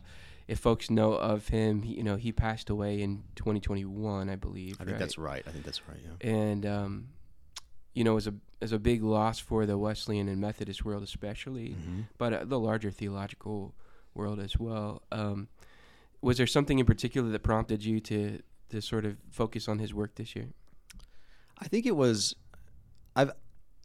if 0.49 0.59
folks 0.59 0.91
know 0.91 1.13
of 1.15 1.49
him, 1.49 1.83
he, 1.83 1.95
you 1.95 2.03
know, 2.03 2.17
he 2.17 2.33
passed 2.33 2.69
away 2.71 3.01
in 3.03 3.23
2021, 3.37 4.29
I 4.29 4.37
believe. 4.37 4.77
I 4.81 4.85
think 4.85 4.99
that's 4.99 5.19
right. 5.19 5.43
I 5.47 5.51
think 5.51 5.65
that's 5.65 5.87
right. 5.89 5.99
Yeah. 6.03 6.31
and 6.31 6.67
um, 6.67 7.09
you 7.95 8.05
know, 8.05 8.17
as 8.17 8.27
a 8.27 8.35
as 8.61 8.73
a 8.73 8.79
big 8.79 9.03
loss 9.03 9.39
for 9.39 9.67
the 9.67 9.77
Wesleyan 9.77 10.29
and 10.29 10.41
Methodist 10.41 10.85
world, 10.85 11.03
especially, 11.03 11.71
Mhm. 11.71 12.05
but 12.19 12.33
uh, 12.33 12.45
the 12.45 12.59
larger 12.59 12.91
theological 12.91 13.75
world 14.15 14.39
as 14.41 14.57
well. 14.59 15.03
Um, 15.11 15.49
was 16.21 16.37
there 16.39 16.47
something 16.47 16.79
in 16.79 16.87
particular 16.87 17.29
that 17.31 17.43
prompted 17.43 17.85
you 17.85 17.99
to 18.01 18.41
to 18.71 18.81
sort 18.81 19.05
of 19.05 19.17
focus 19.31 19.69
on 19.69 19.79
his 19.79 19.93
work 19.93 20.15
this 20.15 20.35
year? 20.37 20.49
I 21.59 21.67
think 21.69 21.87
it 21.87 21.97
was. 21.97 22.35
I've 23.15 23.33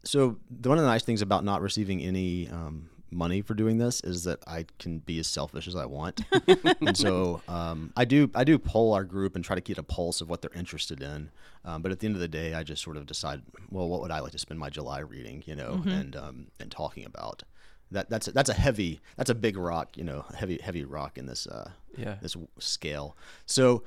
so 0.04 0.38
the, 0.50 0.68
one 0.68 0.78
of 0.78 0.84
the 0.84 0.90
nice 0.90 1.02
things 1.02 1.20
about 1.22 1.44
not 1.44 1.60
receiving 1.60 2.00
any 2.00 2.48
um, 2.48 2.88
money 3.10 3.40
for 3.42 3.54
doing 3.54 3.78
this 3.78 4.00
is 4.02 4.24
that 4.24 4.40
I 4.46 4.66
can 4.78 4.98
be 4.98 5.18
as 5.18 5.26
selfish 5.26 5.66
as 5.68 5.74
I 5.76 5.86
want, 5.86 6.20
and 6.80 6.96
so 6.96 7.40
um, 7.48 7.92
I 7.96 8.04
do. 8.04 8.30
I 8.34 8.44
do 8.44 8.58
poll 8.58 8.92
our 8.94 9.04
group 9.04 9.34
and 9.36 9.44
try 9.44 9.54
to 9.54 9.60
get 9.62 9.78
a 9.78 9.82
pulse 9.82 10.20
of 10.20 10.28
what 10.28 10.42
they're 10.42 10.50
interested 10.54 11.02
in. 11.02 11.30
Um, 11.64 11.82
but 11.82 11.92
at 11.92 12.00
the 12.00 12.06
end 12.06 12.16
of 12.16 12.20
the 12.20 12.28
day, 12.28 12.54
I 12.54 12.62
just 12.62 12.82
sort 12.82 12.96
of 12.96 13.06
decide, 13.06 13.42
well, 13.70 13.88
what 13.88 14.00
would 14.00 14.10
I 14.10 14.20
like 14.20 14.32
to 14.32 14.38
spend 14.38 14.58
my 14.60 14.70
July 14.70 15.00
reading, 15.00 15.42
you 15.46 15.54
know, 15.56 15.82
and 15.86 16.16
um, 16.16 16.46
and 16.60 16.70
talking 16.70 17.04
about. 17.04 17.42
That 17.90 18.10
that's 18.10 18.28
a, 18.28 18.32
that's 18.32 18.50
a 18.50 18.54
heavy 18.54 19.00
that's 19.16 19.30
a 19.30 19.34
big 19.34 19.56
rock, 19.56 19.96
you 19.96 20.04
know, 20.04 20.26
heavy 20.36 20.58
heavy 20.62 20.84
rock 20.84 21.16
in 21.16 21.24
this 21.24 21.46
uh, 21.46 21.70
Yeah. 21.96 22.16
this 22.20 22.36
scale. 22.58 23.16
So 23.46 23.84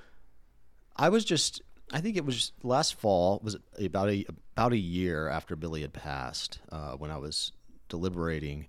I 0.98 1.10
was 1.10 1.24
just 1.24 1.62
I 1.94 2.02
think 2.02 2.18
it 2.18 2.26
was 2.26 2.52
last 2.64 2.96
fall 2.96 3.40
was 3.44 3.58
about 3.80 4.10
a 4.10 4.26
about 4.58 4.74
a 4.74 4.78
year 4.78 5.28
after 5.30 5.56
Billy 5.56 5.82
had 5.82 5.94
passed 5.94 6.58
uh, 6.72 6.94
when 6.94 7.12
I 7.12 7.18
was 7.18 7.52
deliberating, 7.90 8.68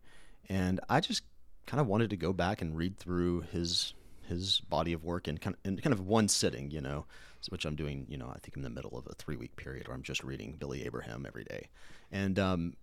and 0.49 0.81
I 0.89 1.01
just 1.01 1.23
kind 1.67 1.81
of 1.81 1.87
wanted 1.87 2.11
to 2.11 2.17
go 2.17 2.33
back 2.33 2.61
and 2.63 2.77
read 2.77 2.99
through 2.99 3.43
his 3.53 3.95
his 4.27 4.61
body 4.61 4.93
of 4.93 5.05
work 5.05 5.29
in 5.29 5.39
kind 5.39 5.57
of, 5.57 5.61
in 5.69 5.77
kind 5.79 5.93
of 5.93 6.01
one 6.01 6.29
sitting, 6.29 6.71
you 6.71 6.81
know, 6.81 7.07
which 7.49 7.65
I'm 7.65 7.77
doing. 7.77 8.07
You 8.09 8.17
know, 8.17 8.31
I 8.35 8.39
think 8.39 8.57
in 8.57 8.63
the 8.63 8.71
middle 8.71 8.97
of 8.97 9.07
a 9.07 9.15
three 9.15 9.37
week 9.37 9.57
period 9.57 9.89
where 9.89 9.95
I'm 9.95 10.03
just 10.03 10.25
reading 10.25 10.57
Billy 10.59 10.85
Abraham 10.85 11.25
every 11.27 11.45
day, 11.45 11.69
and 12.11 12.39
um, 12.39 12.75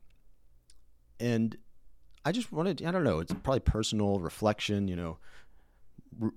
and 1.20 1.58
I 2.26 2.32
just 2.32 2.52
wanted 2.52 2.84
I 2.86 2.92
don't 2.92 3.04
know 3.04 3.20
it's 3.20 3.34
probably 3.34 3.62
personal 3.62 4.20
reflection, 4.20 4.88
you 4.88 4.96
know, 4.96 5.18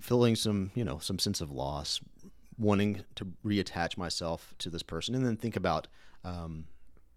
feeling 0.01 0.35
some 0.35 0.71
you 0.75 0.83
know 0.83 0.99
some 0.99 1.19
sense 1.19 1.41
of 1.41 1.51
loss 1.51 1.99
wanting 2.57 3.03
to 3.15 3.25
reattach 3.43 3.97
myself 3.97 4.53
to 4.59 4.69
this 4.69 4.83
person 4.83 5.15
and 5.15 5.25
then 5.25 5.35
think 5.35 5.55
about 5.55 5.87
um, 6.23 6.65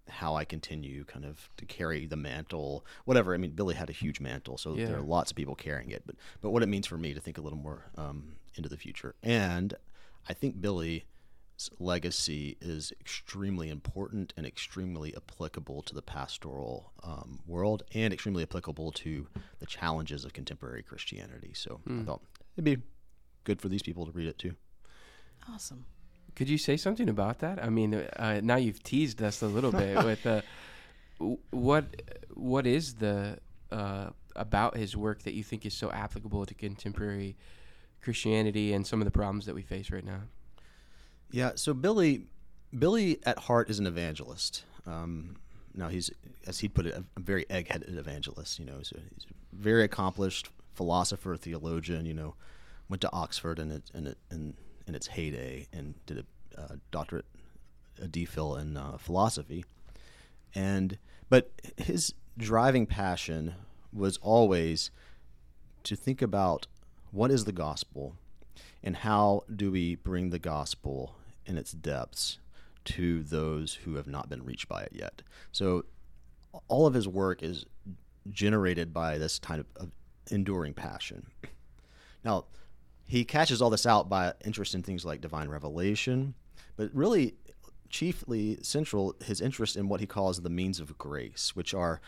how 0.08 0.34
I 0.36 0.44
continue 0.44 1.04
kind 1.04 1.24
of 1.24 1.48
to 1.56 1.64
carry 1.66 2.06
the 2.06 2.16
mantle, 2.16 2.84
whatever. 3.04 3.34
I 3.34 3.38
mean, 3.38 3.52
Billy 3.52 3.74
had 3.74 3.88
a 3.90 3.92
huge 3.92 4.20
mantle, 4.20 4.56
so 4.58 4.74
Yeah. 4.74 4.86
there 4.86 4.98
are 4.98 5.02
lots 5.02 5.30
of 5.30 5.36
people 5.36 5.54
carrying 5.54 5.90
it, 5.90 6.02
but 6.06 6.16
but 6.40 6.50
what 6.50 6.62
it 6.62 6.66
means 6.66 6.86
for 6.86 6.96
me 6.98 7.12
to 7.14 7.20
think 7.20 7.38
a 7.38 7.40
little 7.40 7.58
more 7.58 7.86
um, 7.96 8.36
into 8.54 8.68
the 8.68 8.76
future. 8.76 9.14
And 9.22 9.74
I 10.28 10.32
think 10.32 10.60
Billy's 10.60 11.02
legacy 11.78 12.56
is 12.60 12.92
extremely 13.00 13.68
important 13.70 14.32
and 14.36 14.44
extremely 14.46 15.14
applicable 15.16 15.82
to 15.82 15.94
the 15.94 16.02
pastoral 16.02 16.92
um, 17.02 17.40
world 17.46 17.82
and 17.94 18.12
extremely 18.12 18.42
applicable 18.42 18.92
to 18.92 19.26
the 19.58 19.66
challenges 19.66 20.24
of 20.24 20.32
contemporary 20.32 20.82
Christianity. 20.82 21.52
So 21.54 21.80
I 21.88 22.02
thought 22.04 22.22
it'd 22.56 22.64
be 22.64 22.82
good 23.44 23.60
for 23.60 23.68
these 23.68 23.82
people 23.82 24.04
to 24.06 24.12
read 24.12 24.26
it 24.28 24.38
too. 24.38 24.54
Awesome. 25.48 25.86
Could 26.36 26.48
you 26.48 26.58
say 26.58 26.76
something 26.76 27.08
about 27.08 27.40
that? 27.40 27.62
I 27.62 27.70
mean, 27.70 27.94
uh, 27.94 28.40
now 28.44 28.56
you've 28.56 28.82
teased 28.82 29.22
us 29.22 29.42
a 29.42 29.46
little 29.46 29.72
bit 29.72 30.04
with 30.04 30.24
uh, 30.26 30.42
what 31.50 32.02
what 32.34 32.66
is 32.66 32.94
the 32.94 33.38
uh, 33.72 34.10
about 34.36 34.76
his 34.76 34.96
work 34.96 35.22
that 35.22 35.32
you 35.32 35.42
think 35.42 35.64
is 35.64 35.74
so 35.74 35.90
applicable 35.90 36.44
to 36.46 36.54
contemporary 36.54 37.36
Christianity 38.02 38.72
and 38.74 38.86
some 38.86 39.00
of 39.00 39.06
the 39.06 39.10
problems 39.10 39.46
that 39.46 39.54
we 39.54 39.62
face 39.62 39.90
right 39.90 40.04
now. 40.04 40.20
Yeah. 41.30 41.52
So 41.56 41.74
Billy, 41.74 42.26
Billy 42.78 43.18
at 43.24 43.38
heart 43.38 43.70
is 43.70 43.78
an 43.78 43.86
evangelist. 43.86 44.64
Um, 44.86 45.36
now 45.74 45.88
he's, 45.88 46.10
as 46.46 46.60
he'd 46.60 46.74
put 46.74 46.86
it, 46.86 46.94
a, 46.94 47.04
a 47.16 47.20
very 47.20 47.46
egg-headed 47.50 47.96
evangelist. 47.96 48.58
You 48.58 48.66
know, 48.66 48.82
so 48.82 48.96
he's 49.14 49.24
a 49.24 49.56
very 49.56 49.84
accomplished 49.84 50.50
philosopher, 50.74 51.36
theologian. 51.36 52.06
You 52.06 52.14
know, 52.14 52.34
went 52.88 53.00
to 53.00 53.12
Oxford 53.12 53.58
and 53.58 53.72
it 53.72 53.90
and 53.94 54.06
it 54.06 54.18
in, 54.86 54.94
its 54.94 55.08
heyday 55.08 55.66
and 55.72 55.94
did 56.06 56.18
a 56.18 56.60
uh, 56.60 56.76
doctorate, 56.90 57.26
a 58.02 58.06
DPhil 58.06 58.60
in 58.60 58.76
uh, 58.76 58.96
philosophy, 58.98 59.64
and 60.54 60.98
but 61.28 61.50
his 61.76 62.14
driving 62.38 62.86
passion 62.86 63.54
was 63.92 64.18
always 64.18 64.90
to 65.84 65.96
think 65.96 66.22
about 66.22 66.66
what 67.10 67.30
is 67.30 67.44
the 67.44 67.52
gospel 67.52 68.16
and 68.82 68.96
how 68.96 69.42
do 69.54 69.70
we 69.70 69.94
bring 69.96 70.30
the 70.30 70.38
gospel 70.38 71.16
in 71.46 71.56
its 71.56 71.72
depths 71.72 72.38
to 72.84 73.22
those 73.22 73.74
who 73.74 73.96
have 73.96 74.06
not 74.06 74.28
been 74.28 74.44
reached 74.44 74.68
by 74.68 74.82
it 74.82 74.92
yet. 74.92 75.22
So 75.52 75.84
all 76.68 76.86
of 76.86 76.94
his 76.94 77.08
work 77.08 77.42
is 77.42 77.66
generated 78.30 78.92
by 78.92 79.18
this 79.18 79.38
kind 79.38 79.60
of, 79.60 79.66
of 79.76 79.90
enduring 80.30 80.74
passion. 80.74 81.26
Now, 82.24 82.44
he 83.06 83.24
catches 83.24 83.62
all 83.62 83.70
this 83.70 83.86
out 83.86 84.08
by 84.08 84.32
interest 84.44 84.74
in 84.74 84.82
things 84.82 85.04
like 85.04 85.20
divine 85.20 85.48
revelation, 85.48 86.34
but 86.76 86.90
really 86.92 87.34
chiefly 87.88 88.58
central 88.62 89.14
his 89.24 89.40
interest 89.40 89.76
in 89.76 89.88
what 89.88 90.00
he 90.00 90.06
calls 90.06 90.40
the 90.40 90.50
means 90.50 90.80
of 90.80 90.98
grace, 90.98 91.54
which 91.54 91.72
are 91.72 92.00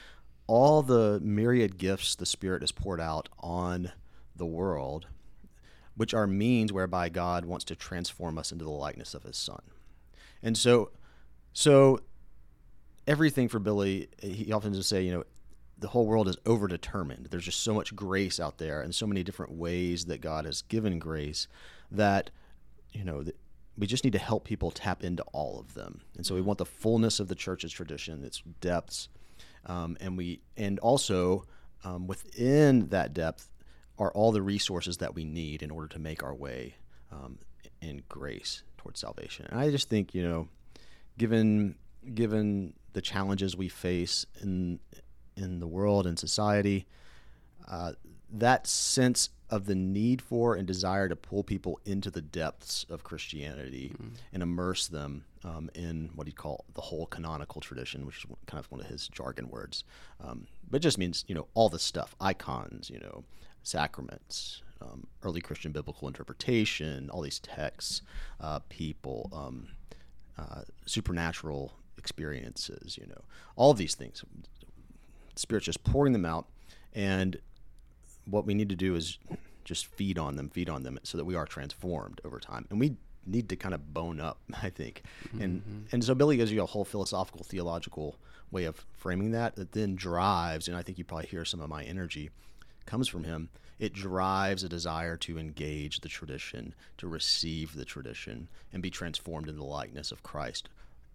all 0.48 0.82
the 0.82 1.20
myriad 1.22 1.78
gifts 1.78 2.16
the 2.16 2.26
Spirit 2.26 2.62
has 2.62 2.72
poured 2.72 3.00
out 3.00 3.28
on 3.38 3.92
the 4.34 4.46
world, 4.46 5.06
which 5.94 6.14
are 6.14 6.26
means 6.26 6.72
whereby 6.72 7.08
God 7.08 7.44
wants 7.44 7.64
to 7.66 7.76
transform 7.76 8.38
us 8.38 8.50
into 8.50 8.64
the 8.64 8.70
likeness 8.70 9.14
of 9.14 9.22
His 9.22 9.36
Son. 9.36 9.60
And 10.42 10.56
so, 10.56 10.90
so 11.52 12.00
everything 13.06 13.48
for 13.48 13.58
Billy, 13.58 14.08
he 14.20 14.52
often 14.52 14.72
just 14.72 14.88
say, 14.88 15.02
you 15.02 15.12
know, 15.12 15.24
the 15.78 15.88
whole 15.88 16.06
world 16.06 16.28
is 16.28 16.36
overdetermined. 16.44 17.30
There's 17.30 17.44
just 17.44 17.62
so 17.62 17.72
much 17.74 17.94
grace 17.94 18.40
out 18.40 18.58
there, 18.58 18.80
and 18.80 18.94
so 18.94 19.06
many 19.06 19.22
different 19.22 19.52
ways 19.52 20.06
that 20.06 20.20
God 20.20 20.44
has 20.44 20.62
given 20.62 20.98
grace 20.98 21.46
that, 21.90 22.30
you 22.92 23.04
know, 23.04 23.24
we 23.76 23.86
just 23.86 24.02
need 24.02 24.12
to 24.12 24.18
help 24.18 24.44
people 24.44 24.70
tap 24.70 25.04
into 25.04 25.22
all 25.32 25.60
of 25.60 25.74
them. 25.74 26.00
And 26.16 26.26
so 26.26 26.34
we 26.34 26.40
want 26.40 26.58
the 26.58 26.66
fullness 26.66 27.20
of 27.20 27.28
the 27.28 27.36
church's 27.36 27.72
tradition, 27.72 28.24
its 28.24 28.42
depths, 28.60 29.08
um, 29.66 29.96
and 30.00 30.16
we 30.16 30.40
and 30.56 30.78
also 30.80 31.44
um, 31.84 32.06
within 32.06 32.88
that 32.88 33.14
depth 33.14 33.50
are 33.98 34.10
all 34.12 34.32
the 34.32 34.42
resources 34.42 34.98
that 34.98 35.14
we 35.14 35.24
need 35.24 35.62
in 35.62 35.70
order 35.70 35.88
to 35.88 35.98
make 35.98 36.22
our 36.22 36.34
way 36.34 36.74
um, 37.12 37.38
in 37.80 38.02
grace 38.08 38.62
towards 38.78 39.00
salvation. 39.00 39.46
And 39.50 39.60
I 39.60 39.70
just 39.70 39.88
think 39.88 40.14
you 40.14 40.22
know, 40.22 40.48
given 41.16 41.76
given 42.14 42.74
the 42.94 43.02
challenges 43.02 43.56
we 43.56 43.68
face 43.68 44.26
in 44.40 44.80
in 45.38 45.60
the 45.60 45.66
world 45.66 46.06
and 46.06 46.18
society, 46.18 46.86
uh, 47.68 47.92
that 48.30 48.66
sense 48.66 49.30
of 49.50 49.64
the 49.64 49.74
need 49.74 50.20
for 50.20 50.54
and 50.54 50.66
desire 50.66 51.08
to 51.08 51.16
pull 51.16 51.42
people 51.42 51.80
into 51.86 52.10
the 52.10 52.20
depths 52.20 52.84
of 52.90 53.04
Christianity 53.04 53.92
mm-hmm. 53.94 54.14
and 54.32 54.42
immerse 54.42 54.88
them 54.88 55.24
um, 55.44 55.70
in 55.74 56.10
what 56.14 56.26
he'd 56.26 56.36
call 56.36 56.64
the 56.74 56.82
whole 56.82 57.06
canonical 57.06 57.60
tradition, 57.60 58.04
which 58.04 58.18
is 58.18 58.26
kind 58.46 58.62
of 58.62 58.70
one 58.70 58.80
of 58.80 58.86
his 58.86 59.08
jargon 59.08 59.48
words. 59.48 59.84
Um, 60.22 60.46
but 60.70 60.78
it 60.78 60.82
just 60.82 60.98
means, 60.98 61.24
you 61.28 61.34
know, 61.34 61.46
all 61.54 61.68
the 61.68 61.78
stuff 61.78 62.14
icons, 62.20 62.90
you 62.90 62.98
know, 62.98 63.24
sacraments, 63.62 64.62
um, 64.82 65.06
early 65.22 65.40
Christian 65.40 65.72
biblical 65.72 66.08
interpretation, 66.08 67.08
all 67.10 67.22
these 67.22 67.40
texts, 67.40 68.02
uh, 68.40 68.60
people, 68.68 69.30
um, 69.32 69.68
uh, 70.38 70.62
supernatural 70.84 71.72
experiences, 71.96 72.98
you 73.00 73.06
know, 73.06 73.22
all 73.56 73.70
of 73.70 73.78
these 73.78 73.94
things. 73.94 74.22
Spirit's 75.38 75.66
just 75.66 75.84
pouring 75.84 76.12
them 76.12 76.24
out. 76.24 76.46
And 76.94 77.38
what 78.24 78.46
we 78.46 78.54
need 78.54 78.68
to 78.68 78.76
do 78.76 78.94
is 78.94 79.18
just 79.64 79.86
feed 79.86 80.18
on 80.18 80.36
them, 80.36 80.48
feed 80.48 80.68
on 80.68 80.82
them, 80.82 80.98
so 81.02 81.18
that 81.18 81.24
we 81.24 81.34
are 81.34 81.46
transformed 81.46 82.20
over 82.24 82.40
time. 82.40 82.66
And 82.70 82.80
we 82.80 82.96
need 83.26 83.48
to 83.50 83.56
kind 83.56 83.74
of 83.74 83.92
bone 83.92 84.20
up, 84.20 84.38
I 84.62 84.70
think. 84.70 85.02
Mm-hmm. 85.28 85.42
And 85.42 85.86
and 85.92 86.04
so 86.04 86.14
Billy 86.14 86.36
gives 86.36 86.52
you 86.52 86.62
a 86.62 86.66
whole 86.66 86.84
philosophical, 86.84 87.44
theological 87.44 88.16
way 88.50 88.64
of 88.64 88.84
framing 88.94 89.32
that 89.32 89.56
that 89.56 89.72
then 89.72 89.94
drives, 89.94 90.68
and 90.68 90.76
I 90.76 90.82
think 90.82 90.98
you 90.98 91.04
probably 91.04 91.26
hear 91.26 91.44
some 91.44 91.60
of 91.60 91.68
my 91.68 91.84
energy 91.84 92.30
comes 92.86 93.08
from 93.08 93.24
him. 93.24 93.50
It 93.78 93.92
drives 93.92 94.64
a 94.64 94.68
desire 94.68 95.16
to 95.18 95.38
engage 95.38 96.00
the 96.00 96.08
tradition, 96.08 96.74
to 96.96 97.06
receive 97.06 97.74
the 97.74 97.84
tradition, 97.84 98.48
and 98.72 98.82
be 98.82 98.90
transformed 98.90 99.46
into 99.46 99.60
the 99.60 99.66
likeness 99.66 100.10
of 100.10 100.24
Christ 100.24 100.68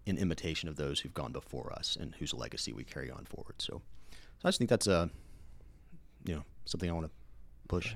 in 0.06 0.16
imitation 0.16 0.68
of 0.68 0.76
those 0.76 1.00
who've 1.00 1.12
gone 1.12 1.32
before 1.32 1.72
us 1.72 1.96
and 2.00 2.14
whose 2.14 2.32
legacy 2.32 2.72
we 2.72 2.84
carry 2.84 3.10
on 3.10 3.24
forward. 3.24 3.56
So 3.58 3.82
I 4.44 4.48
just 4.48 4.58
think 4.58 4.68
that's 4.70 4.86
a, 4.86 5.10
you 6.24 6.34
know, 6.34 6.44
something 6.66 6.88
I 6.88 6.92
want 6.92 7.06
to 7.06 7.12
push. 7.66 7.94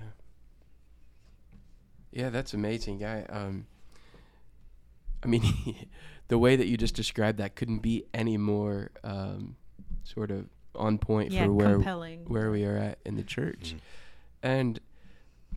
Yeah, 2.10 2.30
that's 2.30 2.54
amazing, 2.54 2.98
guy. 2.98 3.26
Um, 3.28 3.66
I 5.22 5.26
mean, 5.26 5.42
the 6.28 6.38
way 6.38 6.56
that 6.56 6.66
you 6.66 6.76
just 6.76 6.94
described 6.94 7.38
that 7.38 7.54
couldn't 7.54 7.80
be 7.80 8.04
any 8.14 8.36
more 8.36 8.90
um, 9.04 9.56
sort 10.04 10.30
of 10.30 10.46
on 10.74 10.98
point 10.98 11.32
yeah, 11.32 11.44
for 11.44 11.52
where 11.52 11.74
compelling. 11.74 12.24
where 12.26 12.50
we 12.50 12.64
are 12.64 12.76
at 12.76 12.98
in 13.04 13.16
the 13.16 13.22
church, 13.22 13.68
mm-hmm. 13.68 13.78
and 14.42 14.80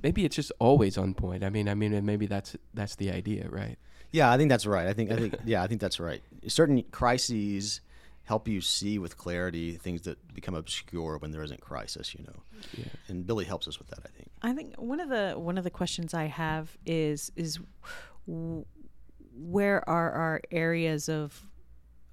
maybe 0.04 0.26
it's 0.26 0.36
just 0.36 0.52
always 0.60 0.98
on 0.98 1.14
point. 1.14 1.44
I 1.44 1.50
mean, 1.50 1.70
I 1.70 1.74
mean, 1.74 2.06
maybe 2.06 2.26
that's 2.26 2.56
that's 2.74 2.96
the 2.96 3.12
idea, 3.12 3.48
right? 3.50 3.78
Yeah, 4.12 4.32
I 4.32 4.38
think 4.38 4.50
that's 4.50 4.66
right. 4.66 4.88
I 4.88 4.94
think 4.94 5.12
I 5.12 5.16
think 5.16 5.36
yeah, 5.46 5.64
I 5.64 5.68
think 5.68 5.80
that's 5.80 6.00
right. 6.00 6.22
Certain 6.48 6.84
crises 6.92 7.82
help 8.24 8.48
you 8.48 8.62
see 8.62 8.98
with 9.00 9.18
clarity 9.18 9.74
things 9.74 10.02
that 10.02 10.34
become 10.34 10.56
obscure 10.56 11.18
when 11.18 11.32
there 11.32 11.44
isn't 11.44 11.62
crisis 11.62 12.14
you 12.14 12.24
know? 12.24 12.44
Yeah. 12.78 12.86
and 13.08 13.26
billy 13.26 13.46
helps 13.46 13.68
us 13.68 13.80
with 13.80 13.88
that 13.90 14.00
i 14.06 14.10
think. 14.16 14.30
I 14.42 14.54
think 14.54 14.76
one 14.76 15.00
of 15.00 15.10
the 15.10 15.34
one 15.38 15.58
of 15.58 15.64
the 15.64 15.70
questions 15.70 16.14
i 16.14 16.26
have 16.26 16.78
is 16.86 17.32
is 17.36 17.60
where 19.36 19.88
are 19.90 20.12
our 20.12 20.42
areas 20.52 21.10
of 21.10 21.46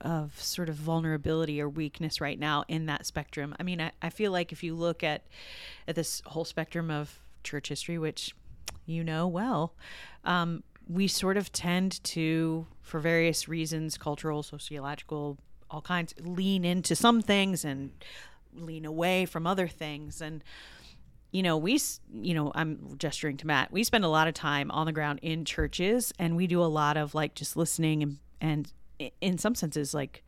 of 0.01 0.41
sort 0.41 0.69
of 0.69 0.77
vulnerability 0.77 1.61
or 1.61 1.69
weakness 1.69 2.21
right 2.21 2.39
now 2.39 2.63
in 2.69 2.87
that 2.87 3.05
spectrum? 3.05 3.55
I 3.59 3.63
mean 3.63 3.81
i, 3.81 3.93
I 4.01 4.11
feel 4.11 4.33
like 4.33 4.53
if 4.53 4.63
you 4.63 4.75
look 4.75 5.03
at 5.03 5.27
at 5.87 5.95
this 5.95 6.23
whole 6.27 6.45
spectrum 6.45 6.91
of 6.91 7.19
church 7.45 7.69
history 7.69 7.99
which 7.99 8.35
you 8.87 9.05
know 9.05 9.27
well 9.27 9.75
um, 10.25 10.63
we 10.89 11.07
sort 11.07 11.37
of 11.37 11.53
tend 11.53 12.03
to, 12.03 12.67
for 12.81 12.99
various 12.99 13.47
reasons, 13.47 13.99
cultural, 13.99 14.43
sociological, 14.43 15.39
all 15.71 15.83
kinds 15.83 16.15
lean 16.21 16.65
into 16.65 16.97
some 16.97 17.23
things 17.23 17.65
and 17.65 17.91
lean 18.55 18.85
away 18.85 19.27
from 19.27 19.47
other 19.47 19.69
things. 19.69 20.21
And 20.21 20.43
you 21.31 21.43
know 21.43 21.59
we 21.59 21.79
you 22.11 22.33
know 22.33 22.51
i'm 22.55 22.95
gesturing 22.99 23.37
to 23.37 23.47
matt. 23.47 23.71
We 23.71 23.85
spend 23.85 24.05
a 24.05 24.09
lot 24.09 24.29
of 24.29 24.35
time 24.35 24.71
on 24.71 24.87
the 24.87 24.93
ground 24.93 25.21
in 25.23 25.45
churches 25.45 26.13
and 26.19 26.37
we 26.37 26.47
do 26.47 26.63
a 26.63 26.65
lot 26.65 26.97
of 26.97 27.15
like 27.15 27.35
just 27.35 27.57
listening 27.57 28.03
and 28.03 28.19
and 28.41 28.73
in 29.21 29.39
some 29.39 29.55
senses 29.55 29.95
like 29.95 30.25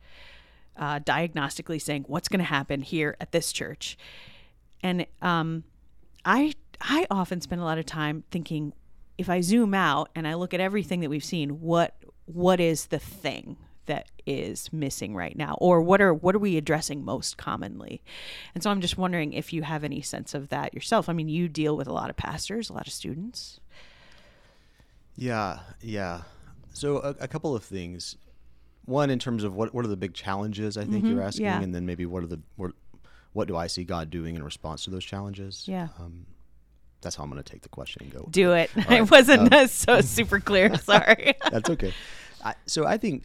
uh, 0.77 0.99
diagnostically 0.99 1.81
saying 1.81 2.05
what's 2.07 2.29
going 2.29 2.39
to 2.39 2.45
happen 2.45 2.81
here 2.81 3.17
at 3.19 3.31
this 3.31 3.51
church? 3.51 3.97
And 4.83 5.05
um 5.21 5.63
i 6.23 6.53
i 6.79 7.05
often 7.09 7.41
spend 7.41 7.61
a 7.61 7.63
lot 7.63 7.77
of 7.77 7.85
time 7.85 8.23
thinking 8.31 8.73
if 9.17 9.29
i 9.29 9.41
zoom 9.41 9.73
out 9.73 10.09
and 10.15 10.27
i 10.27 10.33
look 10.35 10.53
at 10.53 10.59
everything 10.59 10.99
that 11.01 11.09
we've 11.09 11.23
seen 11.23 11.61
what 11.61 11.95
what 12.25 12.59
is 12.59 12.87
the 12.87 12.99
thing 12.99 13.57
that 13.91 14.07
is 14.25 14.71
missing 14.71 15.13
right 15.13 15.35
now 15.35 15.57
or 15.59 15.81
what 15.81 15.99
are 15.99 16.13
what 16.13 16.33
are 16.33 16.39
we 16.39 16.55
addressing 16.55 17.03
most 17.03 17.37
commonly 17.37 18.01
and 18.55 18.63
so 18.63 18.71
i'm 18.71 18.79
just 18.79 18.97
wondering 18.97 19.33
if 19.33 19.51
you 19.51 19.63
have 19.63 19.83
any 19.83 20.01
sense 20.01 20.33
of 20.33 20.47
that 20.47 20.73
yourself 20.73 21.09
i 21.09 21.13
mean 21.13 21.27
you 21.27 21.49
deal 21.49 21.75
with 21.75 21.87
a 21.87 21.91
lot 21.91 22.09
of 22.09 22.15
pastors 22.15 22.69
a 22.69 22.73
lot 22.73 22.87
of 22.87 22.93
students 22.93 23.59
yeah 25.17 25.59
yeah 25.81 26.21
so 26.71 26.99
a, 26.99 27.09
a 27.19 27.27
couple 27.27 27.53
of 27.53 27.65
things 27.65 28.15
one 28.85 29.09
in 29.09 29.19
terms 29.19 29.43
of 29.43 29.53
what 29.53 29.73
what 29.73 29.83
are 29.83 29.89
the 29.89 29.97
big 29.97 30.13
challenges 30.13 30.77
i 30.77 30.85
think 30.85 31.03
mm-hmm, 31.03 31.15
you're 31.15 31.23
asking 31.23 31.45
yeah. 31.45 31.61
and 31.61 31.75
then 31.75 31.85
maybe 31.85 32.05
what 32.05 32.23
are 32.23 32.27
the 32.27 32.39
what, 32.55 32.71
what 33.33 33.49
do 33.49 33.57
i 33.57 33.67
see 33.67 33.83
god 33.83 34.09
doing 34.09 34.35
in 34.35 34.43
response 34.43 34.85
to 34.85 34.89
those 34.89 35.03
challenges 35.03 35.65
yeah 35.67 35.89
um, 35.99 36.25
that's 37.01 37.15
how 37.15 37.23
I'm 37.23 37.31
going 37.31 37.41
to 37.41 37.51
take 37.51 37.63
the 37.63 37.69
question 37.69 38.03
and 38.03 38.13
go. 38.13 38.27
Do 38.29 38.51
it. 38.53 38.69
Right. 38.75 38.91
I 38.91 39.01
wasn't 39.01 39.51
um, 39.51 39.67
so 39.67 40.01
super 40.01 40.39
clear. 40.39 40.77
Sorry. 40.83 41.33
that's 41.49 41.69
okay. 41.69 41.93
I, 42.43 42.53
so 42.67 42.85
I 42.85 42.97
think 42.97 43.23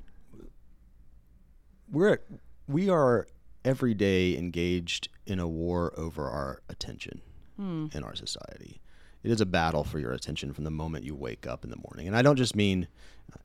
we're 1.90 2.20
we 2.68 2.88
are 2.88 3.26
every 3.64 3.94
day 3.94 4.36
engaged 4.36 5.08
in 5.26 5.38
a 5.40 5.48
war 5.48 5.92
over 5.96 6.28
our 6.28 6.62
attention 6.68 7.20
hmm. 7.56 7.86
in 7.92 8.02
our 8.02 8.14
society. 8.14 8.80
It 9.22 9.32
is 9.32 9.40
a 9.40 9.46
battle 9.46 9.82
for 9.82 9.98
your 9.98 10.12
attention 10.12 10.52
from 10.52 10.62
the 10.62 10.70
moment 10.70 11.04
you 11.04 11.16
wake 11.16 11.48
up 11.48 11.64
in 11.64 11.70
the 11.70 11.76
morning. 11.76 12.06
And 12.06 12.16
I 12.16 12.22
don't 12.22 12.36
just 12.36 12.54
mean, 12.54 12.86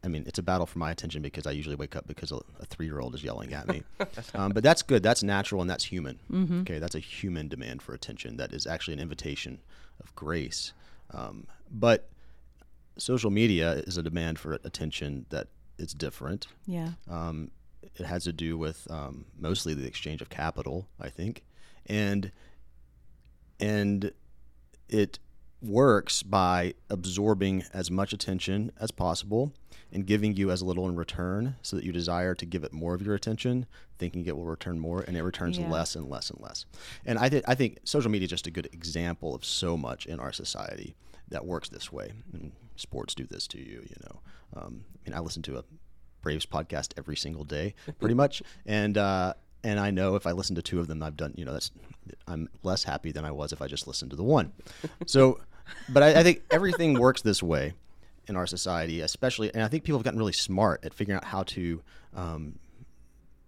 I 0.04 0.10
mean, 0.10 0.24
it's 0.28 0.38
a 0.38 0.44
battle 0.44 0.68
for 0.68 0.78
my 0.78 0.92
attention 0.92 1.24
because 1.24 1.48
I 1.48 1.52
usually 1.52 1.76
wake 1.76 1.96
up 1.96 2.08
because 2.08 2.32
a, 2.32 2.36
a 2.60 2.66
three 2.68 2.86
year 2.86 3.00
old 3.00 3.16
is 3.16 3.24
yelling 3.24 3.52
at 3.54 3.68
me. 3.68 3.82
um, 4.36 4.52
but 4.52 4.62
that's 4.62 4.84
good. 4.84 5.02
That's 5.02 5.24
natural 5.24 5.60
and 5.60 5.70
that's 5.70 5.84
human. 5.84 6.20
Mm-hmm. 6.32 6.62
Okay. 6.62 6.78
That's 6.78 6.94
a 6.94 7.00
human 7.00 7.48
demand 7.48 7.82
for 7.82 7.96
attention 7.96 8.38
that 8.38 8.54
is 8.54 8.68
actually 8.68 8.94
an 8.94 9.00
invitation 9.00 9.60
of 10.00 10.14
grace 10.14 10.74
Um, 11.12 11.48
but 11.72 12.10
social 12.98 13.32
media 13.32 13.74
is 13.88 13.98
a 13.98 14.04
demand 14.04 14.38
for 14.38 14.60
attention 14.64 15.26
that 15.30 15.48
is 15.80 15.94
different. 15.94 16.48
Yeah. 16.68 16.92
Um, 17.10 17.50
it 17.96 18.06
has 18.06 18.24
to 18.26 18.34
do 18.34 18.58
with 18.58 18.88
um, 18.90 19.26
mostly 19.38 19.74
the 19.74 19.86
exchange 19.88 20.22
of 20.22 20.30
capital, 20.30 20.88
I 21.00 21.10
think, 21.10 21.44
and 21.86 22.32
and 23.60 24.12
it 24.90 25.20
works 25.62 26.24
by 26.24 26.74
absorbing 26.90 27.64
as 27.72 27.92
much 27.92 28.14
attention 28.14 28.72
as 28.80 28.90
possible 28.90 29.54
and 29.94 30.08
giving 30.08 30.36
you 30.36 30.50
as 30.50 30.64
little 30.64 30.90
in 30.90 30.96
return 30.96 31.56
so 31.62 31.76
that 31.76 31.86
you 31.86 31.92
desire 31.92 32.34
to 32.34 32.46
give 32.48 32.64
it 32.64 32.74
more 32.74 32.96
of 32.96 33.02
your 33.04 33.14
attention 33.14 33.68
thinking 34.00 34.26
it 34.26 34.36
will 34.36 34.46
return 34.46 34.80
more 34.80 35.02
and 35.02 35.16
it 35.16 35.22
returns 35.22 35.60
Yeah. 35.60 35.70
less 35.70 35.96
and 35.96 36.10
less 36.10 36.32
and 36.32 36.42
less. 36.42 36.66
And 37.06 37.20
I, 37.20 37.30
th- 37.30 37.44
I 37.48 37.54
think 37.54 37.78
social 37.84 38.10
media 38.10 38.26
is 38.26 38.32
just 38.32 38.48
a 38.48 38.52
good 38.52 38.68
example 38.74 39.36
of 39.36 39.46
so 39.46 39.78
much 39.78 40.08
in 40.08 40.20
our 40.20 40.32
society 40.32 40.96
that 41.30 41.46
works 41.46 41.70
this 41.70 41.92
way. 41.92 42.12
And 42.34 42.54
sports 42.76 43.14
do 43.14 43.26
this 43.28 43.46
to 43.50 43.60
you 43.60 43.84
you 43.88 43.96
know. 44.04 44.20
Um, 44.56 44.84
i 45.06 45.10
mean 45.10 45.16
i 45.18 45.22
listen 45.22 45.44
to 45.44 45.58
a 45.60 45.64
braves 46.22 46.46
podcast 46.46 46.94
every 46.98 47.16
single 47.16 47.44
day 47.44 47.74
pretty 48.00 48.16
much 48.16 48.42
and 48.66 48.98
uh, 48.98 49.34
and 49.64 49.80
I 49.80 49.92
know 49.92 50.16
if 50.16 50.26
I 50.26 50.32
listen 50.32 50.56
to 50.56 50.62
two 50.62 50.80
of 50.80 50.88
them, 50.88 51.04
I've 51.04 51.18
done, 51.18 51.34
you 51.38 51.46
know, 51.46 51.54
that's, 51.54 51.72
I'm 52.28 52.50
less 52.64 52.84
happy 52.84 53.12
than 53.12 53.26
I 53.26 53.32
was 53.32 53.54
if 53.54 53.62
I 53.62 53.68
just 53.68 53.88
listened 53.88 54.12
to 54.12 54.18
the 54.18 54.24
one. 54.24 54.54
So, 55.06 55.40
but 55.90 56.04
I, 56.04 56.20
I 56.20 56.24
think 56.24 56.42
everything 56.50 57.00
works 57.00 57.22
this 57.22 57.44
way 57.44 57.74
in 58.28 58.36
our 58.36 58.48
society, 58.48 59.02
especially, 59.02 59.54
and 59.54 59.64
I 59.64 59.68
think 59.68 59.84
people 59.84 60.00
have 60.00 60.04
gotten 60.04 60.20
really 60.20 60.34
smart 60.34 60.84
at 60.84 60.94
figuring 60.94 61.18
out 61.18 61.26
how 61.26 61.44
to 61.44 61.82
um, 62.16 62.60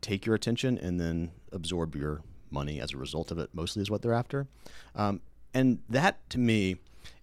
take 0.01 0.25
your 0.25 0.35
attention 0.35 0.77
and 0.77 0.99
then 0.99 1.31
absorb 1.51 1.95
your 1.95 2.21
money 2.51 2.79
as 2.79 2.93
a 2.93 2.97
result 2.97 3.31
of 3.31 3.39
it, 3.39 3.49
mostly 3.53 3.81
is 3.81 3.89
what 3.89 4.01
they're 4.01 4.13
after. 4.13 4.47
Um, 4.95 5.21
and 5.53 5.79
that 5.89 6.29
to 6.31 6.37
me 6.37 6.77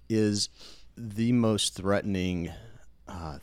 is 0.08 0.48
the 0.96 1.32
most 1.32 1.74
threatening 1.74 2.50
uh, 3.06 3.38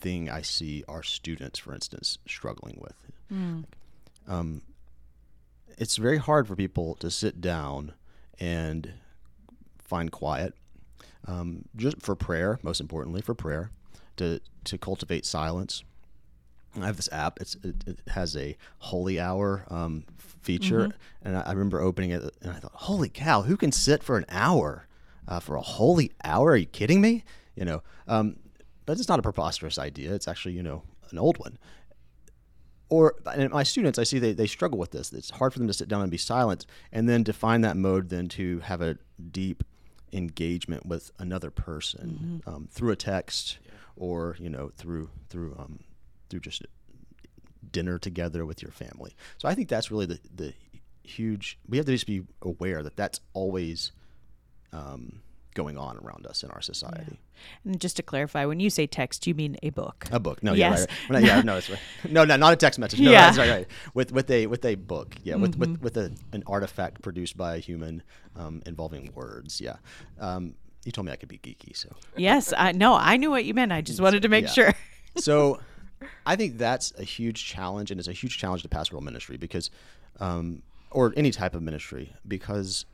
thing 0.00 0.28
I 0.30 0.42
see 0.42 0.84
our 0.88 1.02
students, 1.02 1.58
for 1.58 1.74
instance, 1.74 2.18
struggling 2.26 2.78
with. 2.80 2.94
Um, 4.28 4.62
it's 5.78 5.96
very 5.96 6.18
hard 6.18 6.46
for 6.46 6.56
people 6.56 6.94
to 6.96 7.10
sit 7.10 7.40
down 7.40 7.92
and 8.38 8.92
find 9.78 10.10
quiet, 10.12 10.54
um, 11.26 11.64
just 11.76 12.02
for 12.02 12.14
prayer, 12.14 12.58
most 12.62 12.80
importantly, 12.80 13.20
for 13.22 13.34
prayer, 13.34 13.70
to 14.16 14.40
to 14.64 14.78
cultivate 14.78 15.24
silence. 15.26 15.84
I 16.80 16.86
have 16.86 16.96
this 16.96 17.08
app. 17.12 17.40
It's 17.40 17.56
it, 17.64 17.76
it 17.86 17.98
has 18.08 18.36
a 18.36 18.56
holy 18.78 19.18
hour 19.18 19.64
um, 19.68 20.04
feature, 20.18 20.90
and 21.22 21.36
I, 21.36 21.40
I 21.40 21.52
remember 21.52 21.80
opening 21.80 22.10
it, 22.10 22.22
and 22.42 22.52
I 22.52 22.56
thought, 22.56 22.72
"Holy 22.74 23.08
cow! 23.08 23.42
Who 23.42 23.56
can 23.56 23.72
sit 23.72 24.02
for 24.02 24.16
an 24.18 24.26
hour 24.28 24.86
uh, 25.26 25.40
for 25.40 25.56
a 25.56 25.62
holy 25.62 26.12
hour? 26.22 26.50
Are 26.50 26.56
you 26.56 26.66
kidding 26.66 27.00
me?" 27.00 27.24
You 27.56 27.64
know, 27.64 27.82
um, 28.06 28.36
but 28.90 28.98
it's 28.98 29.08
not 29.08 29.20
a 29.20 29.22
preposterous 29.22 29.78
idea. 29.78 30.12
It's 30.12 30.26
actually 30.26 30.54
you 30.54 30.64
know 30.64 30.82
an 31.12 31.18
old 31.18 31.38
one. 31.38 31.58
Or 32.88 33.14
and 33.24 33.48
my 33.52 33.62
students, 33.62 34.00
I 34.00 34.02
see 34.02 34.18
they, 34.18 34.32
they 34.32 34.48
struggle 34.48 34.80
with 34.80 34.90
this. 34.90 35.12
It's 35.12 35.30
hard 35.30 35.52
for 35.52 35.60
them 35.60 35.68
to 35.68 35.72
sit 35.72 35.86
down 35.86 36.02
and 36.02 36.10
be 36.10 36.16
silent, 36.16 36.66
and 36.90 37.08
then 37.08 37.22
define 37.22 37.60
that 37.60 37.76
mode, 37.76 38.08
then 38.08 38.26
to 38.30 38.58
have 38.58 38.82
a 38.82 38.98
deep 39.30 39.62
engagement 40.12 40.86
with 40.86 41.12
another 41.20 41.52
person 41.52 42.42
um, 42.48 42.66
through 42.68 42.90
a 42.90 42.96
text, 42.96 43.60
or 43.94 44.36
you 44.40 44.50
know 44.50 44.72
through 44.76 45.08
through 45.28 45.54
um, 45.56 45.78
through 46.28 46.40
just 46.40 46.66
dinner 47.70 47.96
together 47.96 48.44
with 48.44 48.60
your 48.60 48.72
family. 48.72 49.14
So 49.38 49.46
I 49.46 49.54
think 49.54 49.68
that's 49.68 49.92
really 49.92 50.06
the 50.06 50.18
the 50.34 50.52
huge. 51.04 51.60
We 51.68 51.76
have 51.76 51.86
to 51.86 51.92
just 51.92 52.08
be 52.08 52.22
aware 52.42 52.82
that 52.82 52.96
that's 52.96 53.20
always 53.34 53.92
um, 54.72 55.22
going 55.54 55.76
on 55.78 55.96
around 55.98 56.26
us 56.26 56.42
in 56.42 56.50
our 56.50 56.60
society. 56.60 57.18
And 57.64 57.80
just 57.80 57.96
to 57.96 58.02
clarify, 58.02 58.44
when 58.44 58.60
you 58.60 58.70
say 58.70 58.86
text, 58.86 59.26
you 59.26 59.34
mean 59.34 59.56
a 59.62 59.70
book. 59.70 60.06
A 60.12 60.20
book? 60.20 60.42
No, 60.42 60.52
Yes. 60.52 60.86
yeah, 60.88 60.94
right, 60.94 61.10
right. 61.10 61.24
Yeah, 61.24 61.40
no, 61.42 61.56
it's 61.56 61.70
right. 61.70 61.78
no, 62.10 62.24
no, 62.24 62.36
not 62.36 62.52
a 62.52 62.56
text 62.56 62.78
message. 62.78 63.00
No, 63.00 63.10
Yeah. 63.10 63.22
that's 63.26 63.38
right, 63.38 63.50
right. 63.50 63.66
With 63.94 64.12
with 64.12 64.30
a 64.30 64.46
with 64.46 64.64
a 64.64 64.74
book, 64.76 65.16
yeah, 65.24 65.36
with 65.36 65.56
with, 65.56 65.80
with 65.80 65.96
a, 65.96 66.12
an 66.32 66.42
artifact 66.46 67.02
produced 67.02 67.36
by 67.36 67.56
a 67.56 67.58
human 67.58 68.02
um, 68.36 68.62
involving 68.66 69.10
words, 69.14 69.60
yeah. 69.60 69.76
Um, 70.18 70.54
you 70.84 70.92
told 70.92 71.06
me 71.06 71.12
I 71.12 71.16
could 71.16 71.28
be 71.28 71.38
geeky, 71.38 71.76
so 71.76 71.94
yes, 72.16 72.52
I 72.56 72.72
no, 72.72 72.94
I 72.94 73.16
knew 73.16 73.30
what 73.30 73.44
you 73.44 73.54
meant. 73.54 73.72
I 73.72 73.80
just 73.80 74.00
wanted 74.00 74.22
to 74.22 74.28
make 74.28 74.44
Yeah. 74.46 74.52
sure. 74.52 74.74
so 75.16 75.60
I 76.24 76.36
think 76.36 76.56
that's 76.58 76.92
a 76.98 77.04
huge 77.04 77.44
challenge, 77.44 77.90
and 77.90 77.98
it's 77.98 78.08
a 78.08 78.12
huge 78.12 78.38
challenge 78.38 78.62
to 78.62 78.68
pastoral 78.68 79.02
ministry 79.02 79.36
because, 79.36 79.70
um, 80.20 80.62
or 80.90 81.12
any 81.16 81.30
type 81.30 81.54
of 81.54 81.62
ministry, 81.62 82.14
because 82.26 82.86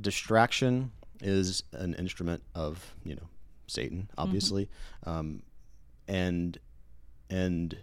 distraction 0.00 0.90
is 1.24 1.64
an 1.72 1.94
instrument 1.94 2.42
of 2.54 2.94
you 3.04 3.16
know 3.16 3.28
Satan, 3.66 4.08
obviously, 4.16 4.68
um, 5.04 5.42
and 6.06 6.58
and 7.30 7.76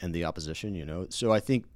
and 0.00 0.14
the 0.14 0.24
opposition, 0.24 0.74
you 0.74 0.84
know. 0.86 1.06
So 1.10 1.32
I 1.32 1.40
think 1.40 1.66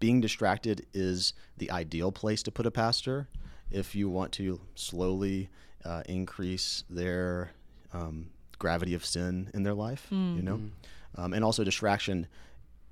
being 0.00 0.20
distracted 0.20 0.86
is 0.94 1.34
the 1.58 1.70
ideal 1.70 2.10
place 2.12 2.42
to 2.44 2.50
put 2.50 2.66
a 2.66 2.70
pastor. 2.70 3.28
If 3.70 3.94
you 3.94 4.08
want 4.08 4.32
to 4.32 4.60
slowly 4.74 5.50
uh, 5.84 6.02
increase 6.08 6.84
their 6.88 7.50
um, 7.92 8.30
gravity 8.58 8.94
of 8.94 9.04
sin 9.04 9.50
in 9.52 9.62
their 9.62 9.74
life, 9.74 10.06
you 10.36 10.42
know, 10.42 10.60
um, 11.16 11.34
and 11.34 11.44
also 11.44 11.62
distraction 11.64 12.26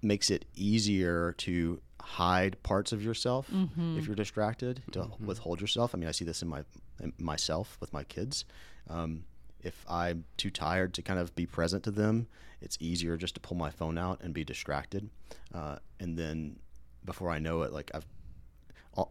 makes 0.02 0.30
it 0.30 0.44
easier 0.54 1.32
to 1.38 1.80
hide 2.00 2.62
parts 2.62 2.92
of 2.92 3.02
yourself 3.02 3.48
if 3.96 4.06
you're 4.06 4.14
distracted 4.16 4.82
to 4.92 5.08
withhold 5.20 5.60
yourself. 5.60 5.94
I 5.94 5.98
mean, 5.98 6.08
I 6.08 6.12
see 6.12 6.24
this 6.24 6.42
in 6.42 6.48
my 6.48 6.62
in 7.00 7.12
myself 7.18 7.76
with 7.80 7.92
my 7.92 8.04
kids. 8.04 8.44
Um, 8.88 9.24
if 9.62 9.84
I'm 9.88 10.24
too 10.36 10.50
tired 10.50 10.94
to 10.94 11.02
kind 11.02 11.18
of 11.18 11.34
be 11.34 11.46
present 11.46 11.82
to 11.84 11.90
them, 11.90 12.28
it's 12.60 12.76
easier 12.80 13.16
just 13.16 13.34
to 13.34 13.40
pull 13.40 13.56
my 13.56 13.70
phone 13.70 13.98
out 13.98 14.20
and 14.22 14.32
be 14.32 14.44
distracted, 14.44 15.10
uh, 15.54 15.76
and 15.98 16.16
then 16.16 16.58
before 17.04 17.30
I 17.30 17.38
know 17.38 17.62
it, 17.62 17.72
like 17.72 17.90
I've 17.94 18.06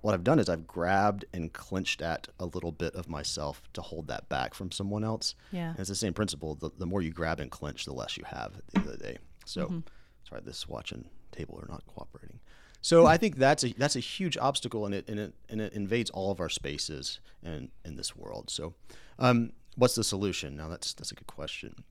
what 0.01 0.15
I've 0.15 0.23
done 0.23 0.39
is 0.39 0.49
I've 0.49 0.65
grabbed 0.65 1.25
and 1.31 1.53
clenched 1.53 2.01
at 2.01 2.27
a 2.39 2.45
little 2.45 2.71
bit 2.71 2.95
of 2.95 3.07
myself 3.07 3.61
to 3.73 3.81
hold 3.83 4.07
that 4.07 4.27
back 4.29 4.55
from 4.55 4.71
someone 4.71 5.03
else. 5.03 5.35
Yeah. 5.51 5.69
And 5.69 5.79
it's 5.79 5.89
the 5.89 5.95
same 5.95 6.13
principle. 6.13 6.55
The, 6.55 6.71
the 6.79 6.87
more 6.87 7.03
you 7.03 7.11
grab 7.11 7.39
and 7.39 7.51
clench, 7.51 7.85
the 7.85 7.93
less 7.93 8.17
you 8.17 8.23
have 8.25 8.55
at 8.57 8.67
the 8.67 8.77
end 8.79 8.87
of 8.87 8.97
the 8.97 9.03
day. 9.03 9.17
So, 9.45 9.65
Mm-hmm. 9.65 9.79
sorry, 10.27 10.41
this 10.43 10.67
watch 10.67 10.91
and 10.91 11.05
table 11.31 11.59
are 11.61 11.67
not 11.71 11.85
cooperating. 11.85 12.39
So 12.85 13.07
I 13.07 13.17
think 13.17 13.37
that's 13.37 13.63
a 13.63 13.73
that's 13.73 13.95
a 13.95 13.99
huge 13.99 14.37
obstacle, 14.37 14.85
and 14.85 14.93
it 14.93 15.09
and 15.09 15.19
it 15.19 15.33
and 15.49 15.59
it 15.59 15.73
invades 15.73 16.11
all 16.11 16.29
of 16.31 16.39
our 16.39 16.49
spaces 16.49 17.19
in 17.41 17.71
in 17.83 17.95
this 17.95 18.15
world. 18.15 18.51
So, 18.51 18.75
um, 19.17 19.53
what's 19.75 19.95
the 19.95 20.03
solution? 20.03 20.55
Now 20.55 20.67
that's 20.67 20.93
that's 20.93 21.11
a 21.11 21.15
good 21.15 21.25
question. 21.25 21.83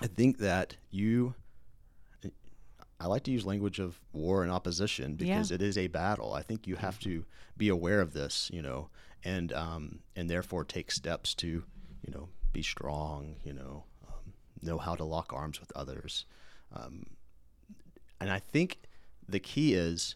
I 0.00 0.06
think 0.06 0.38
that 0.38 0.76
you 0.92 1.34
I 3.00 3.06
like 3.06 3.24
to 3.24 3.32
use 3.32 3.44
language 3.44 3.80
of 3.80 3.98
war 4.12 4.44
and 4.44 4.52
opposition 4.52 5.16
because 5.16 5.50
Yeah. 5.50 5.56
it 5.56 5.62
is 5.62 5.76
a 5.76 5.88
battle. 5.88 6.32
I 6.32 6.42
think 6.42 6.68
you 6.68 6.76
have 6.76 7.00
to 7.00 7.24
be 7.56 7.68
aware 7.68 8.00
of 8.00 8.12
this, 8.12 8.50
you 8.52 8.62
know, 8.62 8.88
and 9.24 9.52
um, 9.52 9.98
and 10.14 10.30
therefore 10.30 10.64
take 10.64 10.92
steps 10.92 11.34
to, 11.36 11.48
you 12.06 12.12
know, 12.14 12.28
be 12.52 12.62
strong, 12.62 13.34
you 13.42 13.52
know, 13.52 13.82
um, 14.06 14.32
know 14.62 14.78
how 14.78 14.94
to 14.94 15.02
lock 15.02 15.32
arms 15.32 15.58
with 15.58 15.72
others, 15.74 16.24
um, 16.72 17.06
and 18.20 18.30
I 18.30 18.38
think 18.38 18.78
the 19.28 19.40
key 19.40 19.74
is 19.74 20.14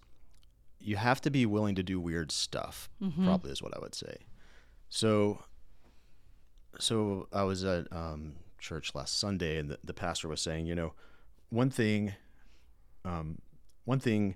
you 0.84 0.96
have 0.96 1.20
to 1.22 1.30
be 1.30 1.46
willing 1.46 1.74
to 1.74 1.82
do 1.82 1.98
weird 1.98 2.30
stuff. 2.30 2.88
Probably 3.24 3.50
is 3.50 3.62
what 3.62 3.74
I 3.76 3.80
would 3.80 3.94
say. 3.94 4.18
So 4.88 5.42
so 6.78 7.28
I 7.32 7.44
was 7.44 7.64
at 7.64 7.86
um, 7.92 8.34
church 8.58 8.94
last 8.94 9.18
Sunday, 9.18 9.58
and 9.58 9.70
the, 9.70 9.78
the 9.84 9.94
pastor 9.94 10.28
was 10.28 10.40
saying, 10.40 10.66
you 10.66 10.74
know, 10.74 10.92
one 11.50 11.70
thing, 11.70 12.14
um, 13.04 13.38
one 13.84 14.00
thing 14.00 14.34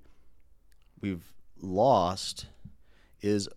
we've 1.00 1.32
lost 1.61 2.46
is 3.20 3.48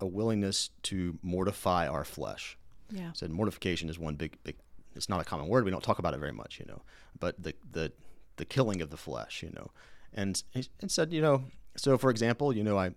a 0.00 0.06
willingness 0.06 0.70
to 0.82 1.18
mortify 1.22 1.86
our 1.86 2.04
flesh. 2.04 2.58
Yeah. 2.90 3.12
Said 3.14 3.30
mortification 3.30 3.88
is 3.88 3.98
one 3.98 4.16
big, 4.16 4.36
big. 4.44 4.56
It's 4.94 5.08
not 5.08 5.20
a 5.20 5.24
common 5.24 5.48
word. 5.48 5.64
We 5.64 5.70
don't 5.70 5.82
talk 5.82 5.98
about 5.98 6.12
it 6.12 6.20
very 6.20 6.32
much, 6.32 6.60
you 6.60 6.66
know. 6.66 6.82
But 7.18 7.42
the 7.42 7.54
the 7.70 7.92
the 8.36 8.44
killing 8.44 8.82
of 8.82 8.90
the 8.90 8.96
flesh, 8.96 9.42
you 9.42 9.50
know, 9.50 9.70
and 10.12 10.42
he 10.50 10.66
and 10.80 10.90
said, 10.90 11.12
you 11.12 11.22
know, 11.22 11.44
so 11.76 11.98
for 11.98 12.10
example, 12.10 12.54
you 12.54 12.62
know, 12.62 12.78
I, 12.78 12.94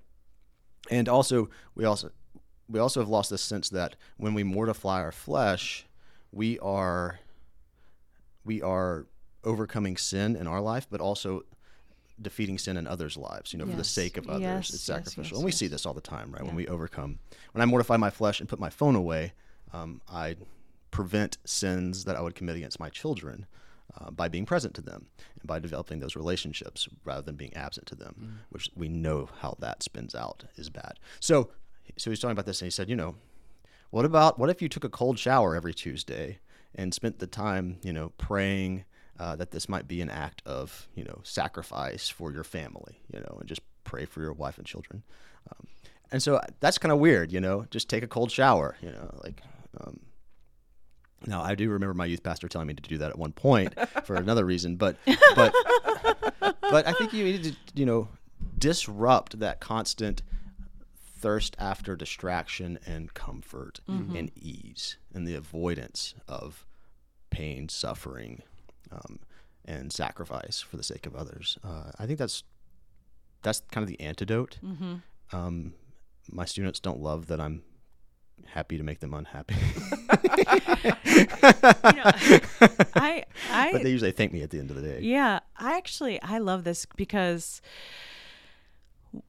and 0.89 1.09
also 1.09 1.49
we 1.75 1.85
also 1.85 2.11
we 2.67 2.79
also 2.79 2.99
have 2.99 3.09
lost 3.09 3.29
this 3.29 3.41
sense 3.41 3.69
that 3.69 3.95
when 4.17 4.33
we 4.33 4.43
mortify 4.43 5.01
our 5.01 5.11
flesh, 5.11 5.85
we 6.31 6.59
are 6.59 7.19
we 8.43 8.61
are 8.61 9.07
overcoming 9.43 9.97
sin 9.97 10.35
in 10.35 10.47
our 10.47 10.61
life, 10.61 10.87
but 10.89 11.01
also 11.01 11.43
defeating 12.21 12.57
sin 12.57 12.77
in 12.77 12.87
others' 12.87 13.17
lives, 13.17 13.51
you 13.51 13.59
know, 13.59 13.65
for 13.65 13.75
the 13.75 13.83
sake 13.83 14.17
of 14.17 14.27
others. 14.27 14.41
Yes, 14.41 14.69
it's 14.73 14.83
sacrificial. 14.83 15.23
yes, 15.23 15.31
and 15.33 15.43
we 15.43 15.51
yes. 15.51 15.57
see 15.57 15.67
this 15.67 15.85
all 15.85 15.93
the 15.93 16.01
time, 16.01 16.31
right? 16.31 16.43
When 16.43 16.55
we 16.55 16.67
overcome. 16.67 17.19
When 17.51 17.61
I 17.61 17.65
mortify 17.65 17.97
my 17.97 18.09
flesh 18.09 18.39
and 18.39 18.47
put 18.47 18.59
my 18.59 18.69
phone 18.69 18.95
away, 18.95 19.33
um, 19.73 20.01
I 20.09 20.35
prevent 20.91 21.37
sins 21.43 22.05
that 22.05 22.15
I 22.15 22.21
would 22.21 22.35
commit 22.35 22.55
against 22.55 22.79
my 22.79 22.89
children 22.89 23.45
uh, 23.99 24.11
by 24.11 24.27
being 24.27 24.45
present 24.45 24.73
to 24.75 24.81
them 24.81 25.05
and 25.39 25.47
by 25.47 25.59
developing 25.59 25.99
those 25.99 26.15
relationships 26.15 26.87
rather 27.03 27.21
than 27.21 27.35
being 27.35 27.53
absent 27.55 27.85
to 27.87 27.95
them, 27.95 28.15
Mm. 28.19 28.37
which 28.49 28.69
we 28.75 28.87
know 28.89 29.29
how 29.41 29.55
that 29.59 29.83
spins 29.83 30.15
out 30.15 30.45
is 30.55 30.69
bad. 30.69 30.99
So, 31.19 31.51
so 31.97 32.09
he's 32.09 32.19
talking 32.19 32.31
about 32.33 32.45
this 32.45 32.61
and 32.61 32.67
he 32.67 32.71
said, 32.71 32.89
you 32.89 32.95
know, 32.95 33.15
What 33.91 34.05
about 34.05 34.37
what 34.39 34.49
if 34.49 34.61
you 34.61 34.67
took 34.69 34.83
a 34.83 34.89
cold 34.89 35.17
shower 35.19 35.55
every 35.55 35.73
Tuesday 35.73 36.39
and 36.73 36.93
spent 36.93 37.19
the 37.19 37.27
time, 37.27 37.77
you 37.83 37.93
know, 37.93 38.09
praying 38.17 38.83
uh, 39.19 39.35
that 39.37 39.51
this 39.51 39.69
might 39.69 39.87
be 39.87 40.01
an 40.01 40.09
act 40.09 40.41
of, 40.45 40.89
you 40.95 41.05
know, 41.05 41.21
sacrifice 41.23 42.09
for 42.09 42.33
your 42.33 42.43
family, 42.43 42.99
you 43.13 43.19
know, 43.21 43.37
and 43.39 43.47
just 43.47 43.61
pray 43.85 44.03
for 44.05 44.19
your 44.21 44.33
wife 44.33 44.57
and 44.57 44.67
children. 44.67 45.03
Um, 45.49 45.67
and 46.11 46.21
so 46.21 46.41
that's 46.59 46.77
kind 46.77 46.91
of 46.91 46.99
weird, 46.99 47.31
you 47.31 47.39
know, 47.39 47.65
just 47.71 47.87
take 47.87 48.03
a 48.03 48.07
cold 48.07 48.31
shower, 48.31 48.75
you 48.81 48.91
know, 48.91 49.09
like. 49.23 49.41
Um, 49.79 49.99
now 51.25 51.41
I 51.41 51.55
do 51.55 51.69
remember 51.69 51.93
my 51.93 52.05
youth 52.05 52.23
pastor 52.23 52.47
telling 52.47 52.67
me 52.67 52.73
to 52.73 52.81
do 52.81 52.97
that 52.99 53.09
at 53.09 53.17
one 53.17 53.31
point 53.31 53.73
for 54.03 54.15
another 54.15 54.45
reason, 54.45 54.75
but 54.75 54.97
but 55.35 55.53
but 56.61 56.87
I 56.87 56.93
think 56.93 57.13
you 57.13 57.23
need 57.23 57.43
to 57.43 57.55
you 57.73 57.85
know 57.85 58.09
disrupt 58.57 59.39
that 59.39 59.59
constant 59.59 60.21
thirst 60.97 61.55
after 61.59 61.95
distraction 61.95 62.77
and 62.85 63.13
comfort 63.13 63.79
and 63.87 64.31
ease 64.35 64.97
and 65.13 65.27
the 65.27 65.33
avoidance 65.35 66.13
of 66.27 66.65
pain, 67.31 67.67
suffering, 67.69 68.43
um, 68.91 69.19
and 69.65 69.91
sacrifice 69.91 70.61
for 70.61 70.77
the 70.77 70.83
sake 70.83 71.05
of 71.07 71.15
others. 71.15 71.57
Uh, 71.63 71.91
I 71.97 72.05
think 72.05 72.19
that's 72.19 72.43
that's 73.41 73.61
kind 73.71 73.83
of 73.83 73.89
the 73.89 73.99
antidote. 73.99 74.59
Um, 75.31 75.73
my 76.31 76.45
students 76.45 76.79
don't 76.79 76.99
love 77.01 77.27
that 77.27 77.39
I'm 77.41 77.63
happy 78.45 78.77
to 78.77 78.83
make 78.83 78.99
them 78.99 79.13
unhappy, 79.13 79.55
I 82.95 83.23
I 83.51 83.71
but 83.71 83.83
they 83.83 83.89
usually 83.91 84.11
thank 84.11 84.31
me 84.33 84.41
at 84.43 84.49
the 84.49 84.59
end 84.59 84.69
of 84.69 84.75
the 84.75 84.81
day. 84.81 84.99
Yeah, 85.01 85.39
I 85.57 85.77
actually 85.77 86.21
I 86.21 86.37
love 86.39 86.63
this 86.63 86.85
because 86.95 87.61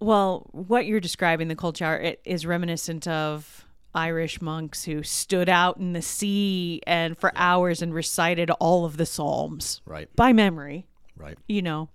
well, 0.01 0.49
what 0.53 0.87
you're 0.87 1.01
describing 1.01 1.49
the 1.49 1.55
cold 1.57 1.77
shower 1.77 1.97
it 1.97 2.21
is 2.25 2.45
reminiscent 2.47 3.07
of 3.07 3.64
Irish 3.95 4.42
monks 4.42 4.85
who 4.85 5.03
stood 5.03 5.49
out 5.49 5.77
in 5.79 5.92
the 5.92 6.03
sea 6.03 6.81
and 6.87 7.16
for 7.16 7.33
hours 7.37 7.83
and 7.83 7.95
recited 7.95 8.51
all 8.51 8.85
of 8.85 8.97
the 8.97 9.07
psalms 9.07 9.81
Right, 9.87 10.09
by 10.16 10.33
memory, 10.33 10.87
right, 11.16 11.38
you 11.49 11.62
know. 11.62 11.88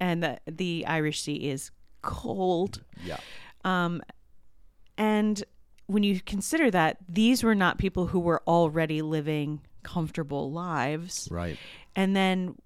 And 0.00 0.22
the 0.22 0.38
the 0.46 0.84
Irish 0.86 1.22
Sea 1.22 1.48
is 1.50 1.70
cold. 2.02 2.82
yeah, 3.04 3.18
um, 3.64 4.02
And 4.98 5.42
when 5.86 6.02
you 6.02 6.20
consider 6.20 6.70
that 6.70 6.98
these 7.08 7.42
were 7.42 7.54
not 7.54 7.78
people 7.78 8.06
who 8.06 8.20
were 8.20 8.42
already 8.46 9.02
living 9.02 9.60
comfortable 9.82 10.50
lives, 10.50 11.28
right, 11.30 11.58
and 11.94 12.16
then 12.16 12.56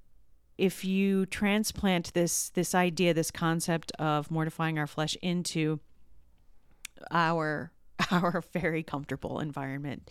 if 0.57 0.85
you 0.85 1.25
transplant 1.27 2.13
this 2.15 2.51
this 2.51 2.75
idea 2.75 3.15
this 3.15 3.31
concept 3.31 3.93
of 3.99 4.31
mortifying 4.31 4.79
our 4.79 4.87
flesh 4.87 5.17
into 5.23 5.81
our 7.11 7.73
our 8.11 8.43
very 8.53 8.83
comfortable 8.83 9.39
environment 9.39 10.11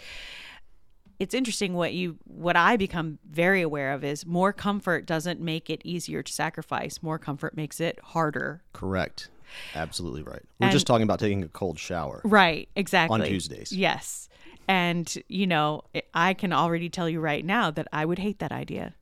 it's 1.19 1.33
interesting 1.33 1.73
what 1.73 1.93
you 1.93 2.17
what 2.25 2.55
i 2.55 2.77
become 2.77 3.19
very 3.29 3.61
aware 3.61 3.91
of 3.91 4.03
is 4.03 4.25
more 4.25 4.53
comfort 4.53 5.05
doesn't 5.05 5.39
make 5.39 5.69
it 5.69 5.81
easier 5.83 6.21
to 6.21 6.31
sacrifice. 6.31 7.01
More 7.01 7.17
comfort 7.17 7.55
makes 7.55 7.79
it 7.79 7.99
harder. 8.03 8.63
Correct, 8.73 9.29
absolutely 9.75 10.23
right. 10.23 10.41
We're 10.59 10.67
And- 10.67 10.71
just 10.71 10.87
talking 10.87 11.03
about 11.03 11.19
taking 11.19 11.43
a 11.43 11.47
cold 11.47 11.79
shower. 11.79 12.21
right 12.23 12.67
exactly 12.75 13.21
On 13.21 13.25
Tuesdays. 13.27 13.71
yes 13.71 14.29
and 14.67 15.13
you 15.29 15.47
know 15.47 15.83
i 16.13 16.33
can 16.33 16.51
already 16.51 16.89
tell 16.89 17.07
you 17.09 17.19
right 17.21 17.45
now 17.45 17.71
that 17.71 17.87
i 17.93 18.03
would 18.05 18.19
hate 18.19 18.39
that 18.39 18.51
idea 18.51 18.93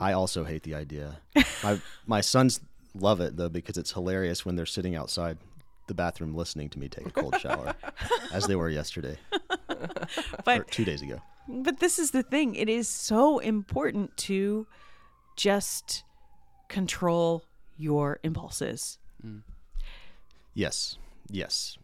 I 0.00 0.12
also 0.12 0.44
hate 0.44 0.62
the 0.62 0.76
idea. 0.76 1.18
My 1.64 1.80
my 2.06 2.20
sons 2.20 2.60
love 2.94 3.20
it 3.20 3.36
though 3.36 3.48
because 3.48 3.76
it's 3.76 3.92
hilarious 3.92 4.46
when 4.46 4.54
they're 4.54 4.64
sitting 4.66 4.94
outside 4.94 5.38
the 5.88 5.94
bathroom 5.94 6.36
listening 6.36 6.68
to 6.70 6.78
me 6.78 6.88
take 6.88 7.06
a 7.06 7.10
cold 7.10 7.34
shower, 7.40 7.74
as 8.32 8.46
they 8.46 8.54
were 8.54 8.68
yesterday 8.70 9.18
or 10.46 10.64
two 10.70 10.84
days 10.84 11.02
ago. 11.02 11.20
But 11.48 11.80
this 11.80 11.98
is 11.98 12.12
the 12.12 12.22
thing. 12.22 12.54
It 12.54 12.68
is 12.68 12.86
so 12.86 13.40
important 13.40 14.16
to 14.28 14.68
just 15.36 16.04
control 16.68 17.42
your 17.76 18.20
impulses. 18.22 18.98
Mm. 19.26 19.42
Yes, 20.54 20.98
yes, 21.30 21.78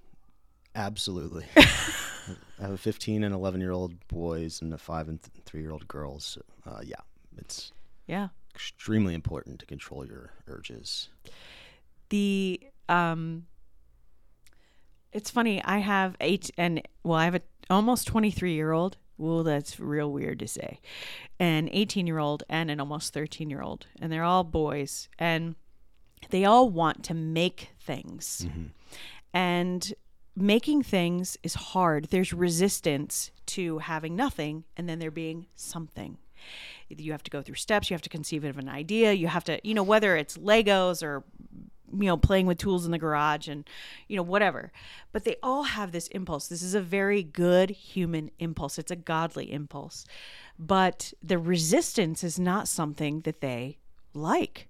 absolutely. 0.75 1.45
I 1.57 2.63
have 2.63 2.71
a 2.73 2.77
15 2.79 3.25
and 3.25 3.35
11 3.35 3.61
year 3.61 3.73
old 3.73 4.07
boys 4.09 4.63
and 4.63 4.73
a 4.73 4.79
five 4.79 5.09
and 5.09 5.21
th- 5.23 5.45
three 5.45 5.61
year 5.61 5.71
old 5.73 5.87
girls. 5.89 6.39
Uh, 6.67 6.81
yeah, 6.85 7.01
it's 7.37 7.73
Yeah. 8.07 8.29
extremely 8.55 9.15
important 9.15 9.59
to 9.61 9.67
control 9.67 10.07
your 10.07 10.31
urges. 10.47 11.09
The 12.09 12.61
um 12.89 13.47
it's 15.13 15.31
funny, 15.31 15.63
I 15.65 15.79
have 15.79 16.17
eight 16.21 16.51
and 16.57 16.83
well, 17.05 17.19
I 17.19 17.25
have 17.27 17.35
a 17.37 17.43
almost 17.71 18.07
23 18.09 18.55
year 18.55 18.73
old. 18.73 18.97
Well, 19.17 19.45
that's 19.45 19.79
real 19.79 20.11
weird 20.11 20.41
to 20.41 20.49
say. 20.49 20.81
An 21.39 21.69
18 21.73 22.07
year 22.07 22.19
old 22.19 22.43
and 22.49 22.69
an 22.71 22.81
almost 22.81 23.15
13 23.15 23.49
year 23.49 23.63
old. 23.63 23.87
And 24.01 24.11
they're 24.11 24.25
all 24.25 24.43
boys. 24.43 25.09
And 25.19 25.55
they 26.31 26.45
all 26.45 26.69
want 26.69 27.05
to 27.05 27.15
make 27.15 27.71
things. 27.81 28.47
Mm-hmm. 28.47 28.65
And 29.33 29.95
making 30.37 30.83
things 30.83 31.37
is 31.43 31.55
hard. 31.55 32.07
There's 32.07 32.33
resistance 32.33 33.31
to 33.47 33.79
having 33.79 34.17
nothing 34.17 34.65
and 34.77 34.89
then 34.89 34.99
there 34.99 35.11
being 35.11 35.47
something. 35.55 36.19
You 36.89 37.13
have 37.13 37.23
to 37.23 37.31
go 37.31 37.43
through 37.43 37.55
steps, 37.55 37.89
you 37.89 37.95
have 37.95 38.03
to 38.03 38.09
conceive 38.09 38.45
of 38.45 38.59
an 38.59 38.69
idea, 38.69 39.13
you 39.13 39.29
have 39.29 39.45
to, 39.45 39.59
you 39.67 39.75
know, 39.75 39.83
whether 39.83 40.17
it's 40.17 40.37
Legos 40.37 41.03
or 41.03 41.25
you 41.93 42.07
know, 42.07 42.17
playing 42.17 42.47
with 42.47 42.59
tools 42.59 42.85
in 42.85 42.91
the 42.91 42.99
garage 42.99 43.49
and, 43.49 43.69
you 44.09 44.17
know, 44.17 44.23
whatever. 44.23 44.73
But 45.13 45.25
they 45.25 45.37
all 45.43 45.63
have 45.63 45.93
this 45.93 46.09
impulse. 46.09 46.49
This 46.49 46.63
is 46.63 46.75
a 46.75 46.81
very 46.81 47.23
good 47.23 47.71
human 47.71 48.31
impulse. 48.39 48.79
It's 48.79 48.91
a 48.91 48.97
godly 48.97 49.53
impulse. 49.53 50.05
But 50.59 51.13
the 51.23 51.39
resistance 51.39 52.25
is 52.25 52.39
not 52.39 52.69
something 52.69 53.21
that 53.21 53.41
they 53.41 53.79
like. 54.13 54.69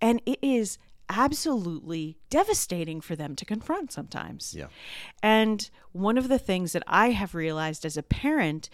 And 0.00 0.20
it 0.26 0.38
is 0.42 0.78
absolutely 1.08 2.16
devastating 2.30 3.00
for 3.00 3.14
them 3.16 3.36
to 3.36 3.44
confront 3.44 3.92
sometimes. 3.92 4.54
Yeah. 4.56 4.66
And 5.22 5.68
one 5.92 6.18
of 6.18 6.28
the 6.28 6.38
things 6.38 6.72
that 6.72 6.82
I 6.86 7.10
have 7.10 7.34
realized 7.34 7.84
as 7.84 7.96
a 7.96 8.02
parent 8.02 8.68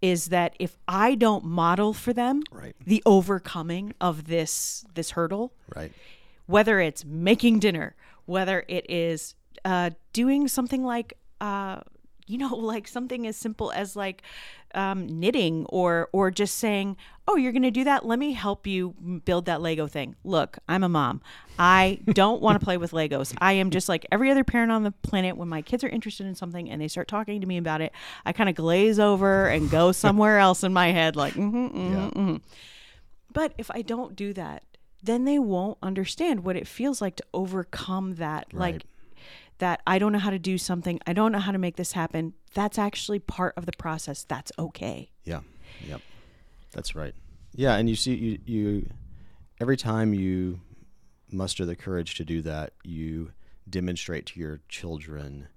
is 0.00 0.26
that 0.26 0.54
if 0.60 0.78
I 0.86 1.16
don't 1.16 1.44
model 1.44 1.92
for 1.92 2.12
them 2.12 2.42
Right. 2.52 2.76
the 2.84 3.02
overcoming 3.04 3.94
of 4.00 4.26
this 4.28 4.84
this 4.94 5.10
hurdle, 5.12 5.52
Right. 5.74 5.92
whether 6.46 6.78
it's 6.80 7.04
making 7.04 7.58
dinner, 7.58 7.96
whether 8.24 8.64
it 8.68 8.88
is 8.88 9.34
uh, 9.64 9.90
doing 10.12 10.46
something 10.46 10.84
like, 10.84 11.14
uh, 11.40 11.80
you 12.28 12.38
know, 12.38 12.54
like 12.54 12.86
something 12.86 13.26
as 13.26 13.36
simple 13.36 13.72
as 13.72 13.96
like 13.96 14.22
um, 14.74 15.06
knitting 15.06 15.66
or 15.68 16.08
or 16.12 16.30
just 16.30 16.58
saying, 16.58 16.96
"Oh, 17.26 17.36
you're 17.36 17.52
going 17.52 17.62
to 17.62 17.70
do 17.70 17.84
that? 17.84 18.04
Let 18.06 18.18
me 18.18 18.32
help 18.32 18.66
you 18.66 18.90
build 19.24 19.46
that 19.46 19.60
Lego 19.60 19.86
thing." 19.86 20.14
Look, 20.24 20.58
I'm 20.68 20.84
a 20.84 20.88
mom. 20.88 21.20
I 21.58 22.00
don't 22.06 22.40
want 22.40 22.60
to 22.60 22.64
play 22.64 22.76
with 22.76 22.92
Legos. 22.92 23.34
I 23.38 23.54
am 23.54 23.70
just 23.70 23.88
like 23.88 24.06
every 24.12 24.30
other 24.30 24.44
parent 24.44 24.70
on 24.70 24.82
the 24.84 24.90
planet. 24.92 25.36
When 25.36 25.48
my 25.48 25.62
kids 25.62 25.82
are 25.84 25.88
interested 25.88 26.26
in 26.26 26.34
something 26.34 26.70
and 26.70 26.80
they 26.80 26.88
start 26.88 27.08
talking 27.08 27.40
to 27.40 27.46
me 27.46 27.56
about 27.56 27.80
it, 27.80 27.92
I 28.24 28.32
kind 28.32 28.48
of 28.48 28.54
glaze 28.54 28.98
over 29.00 29.46
and 29.46 29.70
go 29.70 29.92
somewhere 30.04 30.38
else 30.38 30.62
in 30.62 30.72
my 30.72 30.92
head, 30.92 31.16
like, 31.16 31.34
mm-hmm, 31.34 31.66
mm-hmm, 31.66 31.92
Yeah. 31.92 32.10
mm-hmm. 32.10 32.36
But 33.32 33.52
if 33.58 33.70
I 33.70 33.82
don't 33.82 34.16
do 34.16 34.32
that, 34.34 34.62
then 35.02 35.24
they 35.24 35.38
won't 35.38 35.78
understand 35.82 36.44
what 36.44 36.56
it 36.56 36.66
feels 36.66 37.00
like 37.00 37.16
to 37.16 37.24
overcome 37.32 38.14
that. 38.16 38.52
Like 38.52 38.74
Right. 38.74 38.84
That 39.58 39.80
I 39.86 39.98
don't 39.98 40.12
know 40.12 40.18
how 40.18 40.30
to 40.30 40.38
do 40.38 40.58
something. 40.58 41.00
I 41.06 41.12
don't 41.12 41.32
know 41.32 41.38
how 41.38 41.52
to 41.52 41.58
make 41.58 41.76
this 41.76 41.92
happen. 41.92 42.34
That's 42.54 42.78
actually 42.78 43.18
part 43.18 43.54
of 43.56 43.66
the 43.66 43.72
process. 43.78 44.24
That's 44.24 44.52
okay. 44.58 45.10
Yeah. 45.24 45.40
Yep. 45.86 46.00
That's 46.72 46.94
right. 46.94 47.14
Yeah, 47.54 47.76
and 47.76 47.88
you 47.88 47.96
see 47.96 48.14
you 48.14 48.38
you 48.46 48.90
every 49.60 49.76
time 49.76 50.14
you 50.14 50.60
muster 51.30 51.64
the 51.66 51.76
courage 51.76 52.14
to 52.16 52.24
do 52.24 52.42
that, 52.42 52.72
you 52.84 53.32
demonstrate 53.68 54.26
to 54.26 54.40
your 54.40 54.60
children 54.68 55.48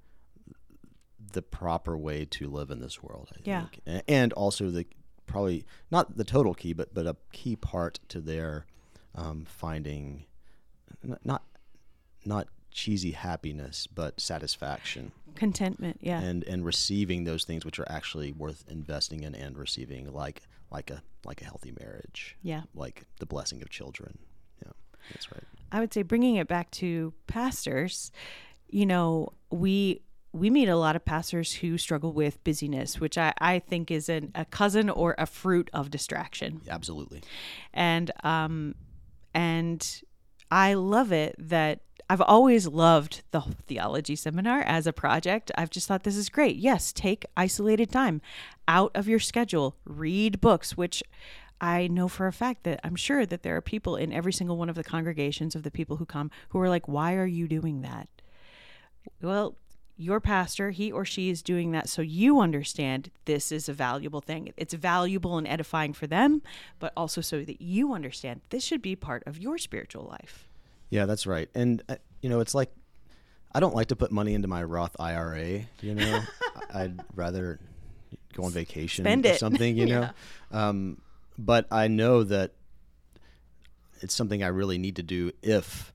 the 1.34 1.42
proper 1.42 1.98
way 1.98 2.26
to 2.26 2.50
live 2.50 2.72
in 2.72 2.80
this 2.82 3.02
world, 3.02 3.30
I 3.34 3.40
Yeah. 3.44 3.68
think. 3.86 4.04
And 4.08 4.34
also 4.34 4.70
the 4.70 4.86
probably 5.28 5.66
not 5.90 6.18
the 6.18 6.24
total 6.26 6.54
key, 6.54 6.74
but 6.74 6.94
but 6.94 7.06
a 7.08 7.16
key 7.32 7.56
part 7.56 8.00
to 8.10 8.20
their 8.20 8.66
um, 9.16 9.46
finding 9.46 10.26
not 11.24 11.44
not 12.26 12.48
cheesy 12.72 13.12
happiness, 13.12 13.88
but 13.88 14.20
satisfaction 14.20 15.12
Contentment. 15.36 16.00
Yeah. 16.02 16.20
and 16.20 16.44
and 16.44 16.66
receiving 16.66 17.24
those 17.24 17.44
things 17.44 17.66
which 17.66 17.80
are 17.80 17.90
actually 17.90 18.32
worth 18.32 18.64
investing 18.70 19.24
in 19.24 19.36
and 19.36 19.58
receiving 19.58 20.12
like 20.14 20.42
like 20.72 20.90
a 20.90 21.04
like 21.26 21.42
a 21.42 21.46
healthy 21.46 21.74
marriage 21.80 22.36
yeah. 22.42 22.62
like 22.74 23.04
the 23.20 23.26
blessing 23.26 23.62
of 23.62 23.70
children 23.70 24.18
yeah 24.66 24.72
that's 25.12 25.32
right 25.32 25.44
I 25.72 25.80
would 25.80 25.94
say 25.94 26.02
bringing 26.02 26.36
it 26.36 26.48
back 26.48 26.70
to 26.72 27.14
pastors, 27.28 28.12
you 28.68 28.86
know, 28.86 29.34
we 29.50 30.02
we 30.34 30.50
meet 30.50 30.70
a 30.70 30.78
lot 30.78 30.96
of 30.96 31.04
pastors 31.04 31.54
who 31.54 31.78
struggle 31.78 32.14
with 32.14 32.42
busyness, 32.46 33.00
which 33.02 33.18
I, 33.18 33.34
I 33.40 33.60
think 33.60 33.92
is 33.92 34.08
an, 34.08 34.32
a 34.34 34.46
cousin 34.46 34.90
or 34.90 35.14
a 35.18 35.26
fruit 35.26 35.70
of 35.74 35.92
distraction. 35.92 36.62
absolutely 36.70 37.22
and 37.74 38.12
um 38.24 38.76
and 39.34 40.02
i 40.50 40.74
love 40.74 41.12
it 41.12 41.36
that 41.38 41.82
I've 42.12 42.20
always 42.20 42.68
loved 42.68 43.22
the 43.32 43.40
theology 43.40 44.18
seminar 44.18 44.64
as 44.64 44.86
a 44.86 44.92
project. 44.92 45.50
I've 45.56 45.70
just 45.70 45.88
thought 45.88 46.04
this 46.04 46.18
is 46.18 46.28
great. 46.28 46.58
Yes, 46.58 46.92
take 46.92 47.26
isolated 47.38 47.90
time 47.90 48.20
out 48.68 48.92
of 48.94 49.08
your 49.08 49.18
schedule, 49.18 49.78
read 49.86 50.42
books, 50.42 50.76
which 50.76 51.02
I 51.62 51.88
know 51.88 52.10
for 52.10 52.28
a 52.28 52.34
fact 52.34 52.66
that 52.66 52.82
I'm 52.84 52.98
sure 52.98 53.26
that 53.26 53.44
there 53.44 53.56
are 53.56 53.62
people 53.62 53.96
in 53.96 54.12
every 54.12 54.34
single 54.34 54.58
one 54.58 54.68
of 54.68 54.76
the 54.76 54.84
congregations 54.84 55.56
of 55.56 55.64
the 55.64 55.72
people 55.72 55.96
who 55.96 56.06
come 56.06 56.32
who 56.50 56.60
are 56.60 56.68
like, 56.68 56.86
why 56.86 57.14
are 57.14 57.26
you 57.26 57.48
doing 57.48 57.82
that? 57.84 58.10
Well, 59.22 59.56
your 59.96 60.20
pastor, 60.20 60.72
he 60.72 60.92
or 60.92 61.06
she 61.06 61.30
is 61.30 61.42
doing 61.42 61.72
that 61.72 61.88
so 61.88 62.02
you 62.02 62.42
understand 62.42 63.10
this 63.24 63.54
is 63.54 63.70
a 63.70 63.74
valuable 63.74 64.20
thing. 64.20 64.52
It's 64.58 64.74
valuable 64.74 65.38
and 65.38 65.48
edifying 65.48 65.94
for 65.94 66.08
them, 66.08 66.42
but 66.78 66.92
also 66.98 67.22
so 67.22 67.46
that 67.46 67.62
you 67.62 67.94
understand 67.94 68.42
this 68.50 68.66
should 68.66 68.82
be 68.82 68.98
part 68.98 69.24
of 69.26 69.38
your 69.38 69.58
spiritual 69.58 70.04
life. 70.04 70.50
Yeah, 70.92 71.06
that's 71.08 71.26
right. 71.26 71.50
And 71.56 71.82
uh, 71.90 71.96
you 72.22 72.30
know, 72.30 72.42
it's 72.42 72.54
like 72.54 72.72
I 73.54 73.60
don't 73.60 73.74
like 73.76 73.88
to 73.88 73.96
put 73.96 74.12
money 74.12 74.36
into 74.36 74.48
my 74.48 74.62
Roth 74.64 74.96
IRA. 75.00 75.62
You 75.82 75.96
know, 75.96 76.22
I'd 76.74 77.00
rather 77.16 77.60
go 78.34 78.44
on 78.44 78.52
vacation 78.52 79.04
Spend 79.06 79.26
or 79.26 79.30
it. 79.30 79.40
something. 79.40 79.76
You 79.76 79.86
know, 79.88 80.10
um, 80.52 81.02
but 81.40 81.66
I 81.72 81.88
know 81.88 82.24
that 82.24 82.52
it's 84.02 84.14
something 84.14 84.44
I 84.44 84.48
really 84.48 84.78
need 84.78 84.98
to 84.98 85.04
do 85.04 85.32
if, 85.42 85.94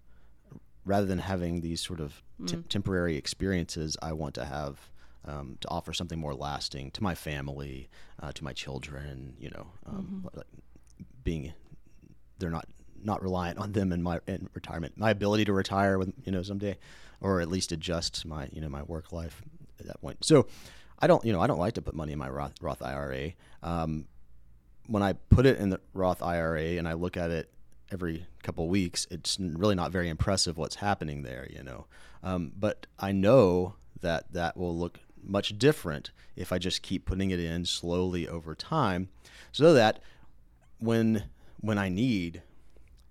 rather 0.85 1.07
than 1.07 1.19
having 1.19 1.61
these 1.61 1.81
sort 1.81 2.01
of 2.01 2.23
t- 2.47 2.57
temporary 2.69 3.17
experiences, 3.17 3.97
I 4.03 4.13
want 4.13 4.35
to 4.35 4.45
have. 4.45 4.91
Um, 5.29 5.59
to 5.63 5.69
offer 5.69 5.93
something 5.93 6.21
more 6.21 6.37
lasting 6.37 6.93
to 6.93 7.03
my 7.03 7.17
family, 7.17 7.89
uh, 8.23 8.31
to 8.31 8.45
my 8.45 8.53
children, 8.53 9.35
you 9.41 9.51
know, 9.51 9.67
um, 9.85 10.29
like 10.33 10.47
being 11.25 11.53
they're 12.39 12.49
not 12.49 12.69
not 13.03 13.23
reliant 13.23 13.59
on 13.59 13.73
them 13.73 13.93
in 13.93 14.03
my 14.03 14.21
in 14.27 14.49
retirement. 14.55 14.97
My 14.97 15.11
ability 15.11 15.45
to 15.47 15.53
retire 15.53 15.99
with 15.99 16.13
you 16.25 16.33
know 16.33 16.43
someday, 16.43 16.79
or 17.21 17.41
at 17.41 17.49
least 17.49 17.73
adjust 17.73 18.25
my 18.27 18.49
you 18.53 18.61
know 18.61 18.69
my 18.69 18.83
work 18.83 19.13
life 19.13 19.43
at 19.81 19.87
that 19.87 20.01
point. 20.01 20.25
So 20.25 20.47
I 20.99 21.07
don't 21.07 21.25
you 21.25 21.33
know 21.33 21.41
I 21.41 21.47
don't 21.47 21.59
like 21.59 21.75
to 21.75 21.83
put 21.83 21.95
money 21.95 22.13
in 22.13 22.19
my 22.19 22.29
Roth, 22.29 22.55
Roth 22.61 22.83
IRA. 22.83 23.33
Um, 23.63 24.07
when 24.87 25.03
I 25.03 25.15
put 25.15 25.47
it 25.47 25.59
in 25.59 25.71
the 25.71 25.81
Roth 25.95 26.23
IRA 26.23 26.77
and 26.77 26.87
I 26.89 26.93
look 26.93 27.17
at 27.17 27.31
it 27.31 27.51
every 27.91 28.27
couple 28.43 28.65
of 28.65 28.71
weeks, 28.71 29.07
it's 29.11 29.39
really 29.41 29.75
not 29.75 29.93
very 29.93 30.09
impressive 30.09 30.57
what's 30.57 30.77
happening 30.77 31.23
there. 31.23 31.47
You 31.51 31.63
know, 31.63 31.87
um, 32.23 32.53
but 32.57 32.87
I 32.99 33.13
know 33.13 33.75
that 34.01 34.33
that 34.33 34.57
will 34.57 34.77
look 34.77 35.01
much 35.23 35.59
different 35.59 36.11
if 36.37 36.53
I 36.53 36.59
just 36.59 36.83
keep 36.83 37.05
putting 37.05 37.31
it 37.31 37.41
in 37.41 37.65
slowly 37.65 38.29
over 38.29 38.55
time, 38.55 39.09
so 39.53 39.73
that 39.75 40.01
when 40.79 41.25
when 41.61 41.79
I 41.79 41.89
need 41.89 42.43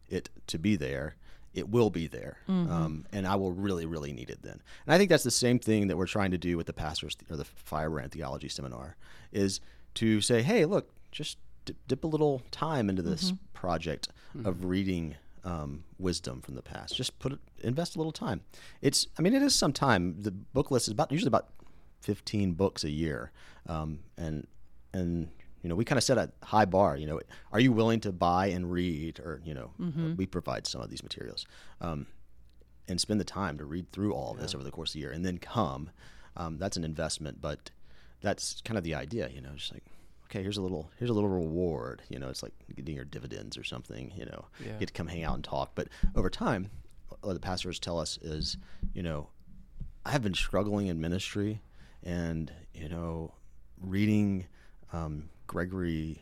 it 0.09 0.29
to 0.47 0.57
be 0.59 0.75
there, 0.75 1.15
it 1.53 1.69
will 1.69 1.89
be 1.89 2.07
there, 2.07 2.37
um, 2.47 3.05
and 3.13 3.25
I 3.25 3.35
will 3.35 3.51
really, 3.53 3.85
really 3.85 4.11
need 4.11 4.29
it 4.29 4.41
then. 4.41 4.61
And 4.85 4.93
I 4.93 4.97
think 4.97 5.09
that's 5.09 5.23
the 5.23 5.31
same 5.31 5.57
thing 5.59 5.87
that 5.87 5.97
we're 5.97 6.05
trying 6.05 6.31
to 6.31 6.37
do 6.37 6.57
with 6.57 6.67
the 6.67 6.73
pastors 6.73 7.15
or 7.29 7.37
the 7.37 7.45
Firebrand 7.45 8.11
Theology 8.11 8.49
Seminar, 8.49 8.97
is 9.31 9.61
to 9.95 10.19
say, 10.21 10.41
hey, 10.41 10.65
look, 10.65 10.89
just 11.11 11.37
dip, 11.63 11.77
dip 11.87 12.03
a 12.03 12.07
little 12.07 12.41
time 12.51 12.89
into 12.89 13.01
this 13.01 13.31
project 13.53 14.09
of 14.43 14.65
reading 14.65 15.15
um, 15.45 15.85
wisdom 15.97 16.41
from 16.41 16.55
the 16.55 16.61
past. 16.61 16.93
Just 16.95 17.17
put 17.19 17.31
it, 17.31 17.39
invest 17.63 17.95
a 17.95 17.99
little 17.99 18.11
time. 18.11 18.41
It's, 18.81 19.07
I 19.17 19.21
mean, 19.21 19.33
it 19.33 19.41
is 19.41 19.55
some 19.55 19.71
time. 19.71 20.21
The 20.21 20.31
book 20.31 20.71
list 20.71 20.87
is 20.89 20.91
about 20.91 21.09
usually 21.11 21.29
about 21.29 21.47
15 22.01 22.51
books 22.53 22.83
a 22.83 22.89
year, 22.89 23.31
um, 23.67 23.99
and 24.17 24.45
and 24.93 25.29
you 25.65 25.69
know 25.69 25.73
we 25.75 25.83
kind 25.83 25.97
of 25.97 26.03
set 26.03 26.19
a 26.19 26.29
high 26.43 26.65
bar. 26.65 26.95
You 26.95 27.07
know, 27.07 27.19
are 27.51 27.59
you 27.59 27.71
willing 27.71 27.99
to 28.01 28.11
buy 28.11 28.47
and 28.47 28.71
read, 28.71 29.19
or 29.19 29.41
you 29.43 29.55
know, 29.55 29.71
we 30.15 30.27
provide 30.27 30.67
some 30.67 30.79
of 30.81 30.91
these 30.91 31.01
materials, 31.01 31.47
um, 31.81 32.05
and 32.87 33.01
spend 33.01 33.19
the 33.19 33.23
time 33.25 33.57
to 33.57 33.65
read 33.65 33.91
through 33.91 34.13
all 34.13 34.31
of 34.33 34.39
this 34.39 34.53
over 34.53 34.63
the 34.63 34.69
course 34.69 34.91
of 34.91 34.93
the 34.93 34.99
year, 34.99 35.11
and 35.11 35.25
then 35.25 35.39
come. 35.39 35.89
Um, 36.37 36.59
that's 36.59 36.77
an 36.77 36.83
investment, 36.83 37.41
but 37.41 37.71
that's 38.21 38.61
kind 38.61 38.77
of 38.77 38.83
the 38.83 38.93
idea. 38.93 39.27
You 39.33 39.41
know, 39.41 39.53
just 39.55 39.73
like 39.73 39.83
okay, 40.25 40.43
here's 40.43 40.57
a 40.57 40.61
little 40.61 40.91
here's 40.99 41.09
a 41.09 41.13
little 41.13 41.29
reward. 41.31 42.03
You 42.09 42.19
know, 42.19 42.29
it's 42.29 42.43
like 42.43 42.53
getting 42.75 42.93
your 42.95 43.05
dividends 43.05 43.57
or 43.57 43.63
something. 43.63 44.11
You 44.15 44.25
know, 44.25 44.45
Yeah. 44.63 44.77
get 44.77 44.87
to 44.89 44.93
come 44.93 45.07
hang 45.07 45.23
out 45.23 45.33
and 45.33 45.43
talk. 45.43 45.71
But 45.73 45.87
over 46.15 46.29
time, 46.29 46.69
what 47.21 47.33
the 47.33 47.39
pastors 47.39 47.79
tell 47.79 47.97
us 47.99 48.19
is, 48.21 48.57
you 48.93 49.01
know, 49.01 49.29
I 50.05 50.11
have 50.11 50.21
been 50.21 50.35
struggling 50.35 50.85
in 50.87 51.01
ministry, 51.01 51.59
and 52.03 52.51
you 52.75 52.87
know, 52.87 53.33
reading 53.81 54.45
um, 54.93 55.29
Gregory 55.47 56.21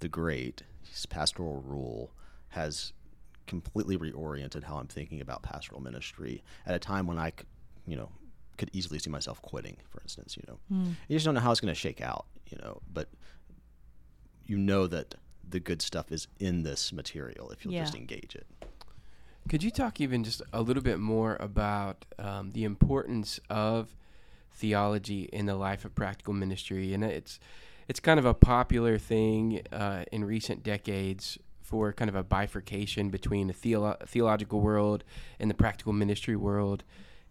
the 0.00 0.08
Great, 0.08 0.62
his 0.88 1.06
pastoral 1.06 1.62
rule, 1.66 2.10
has 2.48 2.92
completely 3.46 3.96
reoriented 3.98 4.64
how 4.64 4.76
I'm 4.76 4.86
thinking 4.86 5.20
about 5.20 5.42
pastoral 5.42 5.80
ministry 5.80 6.42
at 6.66 6.74
a 6.74 6.78
time 6.78 7.06
when 7.06 7.18
I, 7.18 7.32
you 7.86 7.96
know, 7.96 8.10
could 8.56 8.70
easily 8.72 8.98
see 8.98 9.10
myself 9.10 9.40
quitting. 9.42 9.76
For 9.88 10.00
instance, 10.00 10.36
you 10.36 10.44
know, 10.48 10.58
you 11.08 11.16
just 11.16 11.24
don't 11.24 11.34
know 11.34 11.40
how 11.40 11.50
it's 11.50 11.60
going 11.60 11.72
to 11.72 11.78
shake 11.78 12.00
out. 12.00 12.26
You 12.50 12.58
know, 12.62 12.80
but 12.92 13.08
you 14.46 14.58
know 14.58 14.86
that 14.88 15.14
the 15.48 15.60
good 15.60 15.80
stuff 15.82 16.10
is 16.10 16.26
in 16.38 16.62
this 16.62 16.92
material 16.92 17.50
if 17.50 17.64
you'll 17.64 17.74
just 17.82 17.94
engage 17.94 18.34
it. 18.34 18.46
Could 19.48 19.62
you 19.62 19.70
talk 19.70 20.00
even 20.00 20.22
just 20.24 20.42
a 20.52 20.62
little 20.62 20.82
bit 20.82 20.98
more 20.98 21.36
about 21.40 22.04
um, 22.18 22.50
the 22.52 22.64
importance 22.64 23.40
of 23.48 23.96
theology 24.52 25.28
in 25.32 25.46
the 25.46 25.54
life 25.54 25.84
of 25.84 25.94
practical 25.94 26.34
ministry? 26.34 26.92
And 26.92 27.02
it's 27.04 27.40
it's 27.90 27.98
kind 27.98 28.20
of 28.20 28.24
a 28.24 28.32
popular 28.32 28.98
thing 28.98 29.62
uh, 29.72 30.04
in 30.12 30.24
recent 30.24 30.62
decades 30.62 31.36
for 31.60 31.92
kind 31.92 32.08
of 32.08 32.14
a 32.14 32.22
bifurcation 32.22 33.10
between 33.10 33.48
the 33.48 33.52
theolo- 33.52 33.98
theological 34.06 34.60
world 34.60 35.02
and 35.40 35.50
the 35.50 35.54
practical 35.54 35.92
ministry 35.92 36.36
world, 36.36 36.84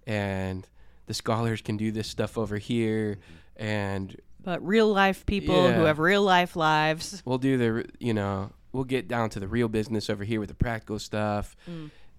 and 0.06 0.68
the 1.06 1.14
scholars 1.14 1.62
can 1.62 1.78
do 1.78 1.94
this 1.94 2.10
stuff 2.10 2.38
over 2.38 2.58
here, 2.58 3.20
and 3.56 4.18
But 4.44 4.66
real 4.68 4.92
life 4.92 5.26
people 5.26 5.72
who 5.72 5.84
have 5.84 5.98
real 5.98 6.24
life 6.24 6.58
lives. 6.58 7.24
we'll 7.24 7.38
do 7.38 7.58
the 7.58 7.86
you 8.00 8.14
know 8.14 8.52
we'll 8.74 8.84
get 8.84 9.08
down 9.08 9.30
to 9.30 9.40
the 9.40 9.48
real 9.48 9.70
business 9.70 10.10
over 10.10 10.26
here 10.26 10.42
with 10.42 10.50
the 10.50 10.56
practical 10.56 11.00
stuff. 11.00 11.56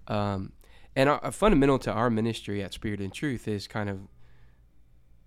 Um, 0.08 0.52
and 0.96 1.10
a 1.10 1.30
fundamental 1.30 1.78
to 1.80 1.92
our 1.92 2.08
ministry 2.08 2.62
at 2.62 2.72
spirit 2.72 3.00
and 3.00 3.12
truth 3.12 3.46
is 3.46 3.68
kind 3.68 3.90
of 3.90 3.98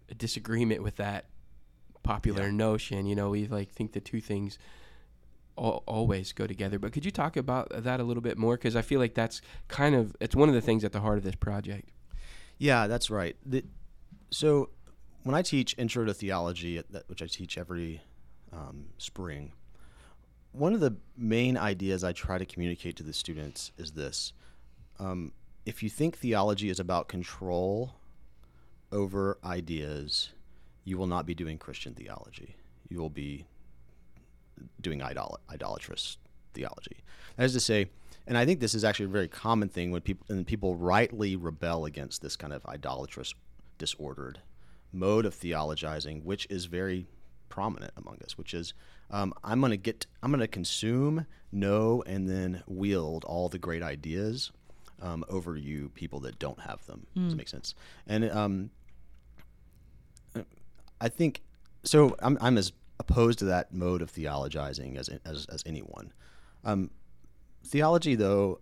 a 0.10 0.16
disagreement 0.16 0.82
with 0.82 0.96
that 0.96 1.26
popular 2.04 2.52
notion 2.52 3.06
you 3.06 3.16
know 3.16 3.30
we 3.30 3.48
like 3.48 3.72
think 3.72 3.94
the 3.94 4.02
two 4.02 4.20
things 4.20 4.60
al- 5.58 5.84
always 5.86 6.34
go 6.34 6.48
together. 6.48 6.80
But 6.80 6.94
could 6.94 7.06
you 7.06 7.12
talk 7.12 7.38
about 7.38 7.70
that 7.72 8.00
a 8.00 8.04
little 8.04 8.22
bit 8.22 8.38
more? 8.38 8.56
Because 8.56 8.76
i 8.76 8.82
feel 8.82 9.00
like 9.00 9.14
that's 9.14 9.42
kind 9.68 9.96
of 9.96 10.16
it's 10.20 10.36
one 10.36 10.50
of 10.50 10.56
the 10.56 10.62
things 10.62 10.84
at 10.84 10.92
the 10.92 11.02
heart 11.02 11.18
of 11.18 11.24
this 11.24 11.36
project. 11.36 11.90
Yeah, 12.58 12.88
that's 12.88 13.10
right. 13.10 13.36
The, 13.46 13.64
so 14.30 14.70
when 15.24 15.36
I 15.36 15.42
teach 15.42 15.76
Intro 15.78 16.06
to 16.06 16.14
Theology, 16.14 16.82
which 17.08 17.22
I 17.22 17.28
teach 17.28 17.58
every 17.58 18.02
um, 18.52 18.88
spring, 18.98 19.54
one 20.52 20.74
of 20.74 20.80
the 20.80 20.96
main 21.18 21.58
ideas 21.58 22.04
I 22.04 22.14
try 22.14 22.38
to 22.38 22.46
communicate 22.46 22.96
to 22.98 23.04
the 23.04 23.14
students 23.14 23.72
is 23.78 23.92
this: 23.92 24.34
um, 25.00 25.32
if 25.66 25.82
you 25.82 25.90
think 25.90 26.18
theology 26.18 26.70
is 26.70 26.80
about 26.80 27.08
control 27.08 27.96
over 28.92 29.40
ideas, 29.44 30.30
you 30.84 30.98
will 30.98 31.08
not 31.08 31.26
be 31.26 31.34
doing 31.34 31.58
Christian 31.58 31.94
theology. 31.94 32.56
You 32.90 33.00
will 33.00 33.10
be 33.10 33.46
doing 34.82 35.02
idol- 35.02 35.40
idolatrous 35.50 36.18
theology. 36.54 37.04
That 37.38 37.46
is 37.46 37.54
to 37.54 37.60
say, 37.60 37.90
and 38.28 38.38
I 38.38 38.46
think 38.46 38.60
this 38.60 38.76
is 38.76 38.84
actually 38.84 39.06
a 39.06 39.10
very 39.10 39.28
common 39.28 39.70
thing 39.70 39.92
when 39.92 40.02
people 40.02 40.26
and 40.30 40.46
people 40.46 40.76
rightly 40.76 41.36
rebel 41.36 41.86
against 41.86 42.22
this 42.22 42.36
kind 42.36 42.54
of 42.54 42.66
idolatrous, 42.66 43.34
disordered 43.78 44.40
mode 44.92 45.26
of 45.26 45.34
theologizing, 45.34 46.24
which 46.24 46.46
is 46.50 46.66
very 46.66 47.08
prominent 47.50 47.92
among 47.98 48.20
us. 48.24 48.38
Which 48.38 48.54
is, 48.54 48.74
um, 49.10 49.34
I'm 49.44 49.60
going 49.60 49.72
to 49.72 49.78
get, 49.78 50.06
I'm 50.22 50.32
going 50.32 50.40
to 50.40 50.48
consume, 50.48 51.26
know, 51.52 52.04
and 52.06 52.30
then 52.30 52.64
wield 52.68 53.26
all 53.26 53.50
the 53.50 53.60
great 53.60 53.84
ideas 53.84 54.52
um, 55.02 55.26
over 55.28 55.58
you 55.58 55.90
people 55.90 56.20
that 56.22 56.40
don't 56.40 56.60
have 56.62 56.86
them. 56.86 57.08
Does 57.16 57.34
it 57.34 57.38
make 57.38 57.50
sense? 57.50 57.76
And 58.08 58.30
um, 58.32 58.70
I 61.04 61.10
think 61.10 61.42
so. 61.84 62.16
I'm 62.20 62.38
I'm 62.40 62.58
as 62.58 62.72
opposed 62.98 63.40
to 63.40 63.46
that 63.46 63.74
mode 63.74 64.02
of 64.02 64.10
theologizing 64.12 64.98
as 64.98 65.10
as, 65.26 65.46
as 65.48 65.62
anyone. 65.66 66.14
Um, 66.64 66.92
theology, 67.66 68.16
though, 68.16 68.62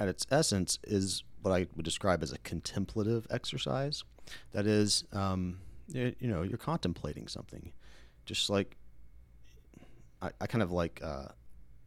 at 0.00 0.08
its 0.08 0.26
essence, 0.30 0.80
is 0.82 1.22
what 1.42 1.52
I 1.52 1.68
would 1.76 1.84
describe 1.84 2.24
as 2.24 2.32
a 2.32 2.38
contemplative 2.38 3.28
exercise. 3.30 4.02
That 4.50 4.66
is, 4.66 5.04
um, 5.12 5.60
you, 5.86 6.14
you 6.18 6.28
know, 6.28 6.42
you're 6.42 6.58
contemplating 6.58 7.28
something, 7.28 7.72
just 8.26 8.50
like 8.50 8.76
I, 10.20 10.30
I 10.40 10.46
kind 10.48 10.62
of 10.62 10.72
like 10.72 11.00
uh, 11.02 11.28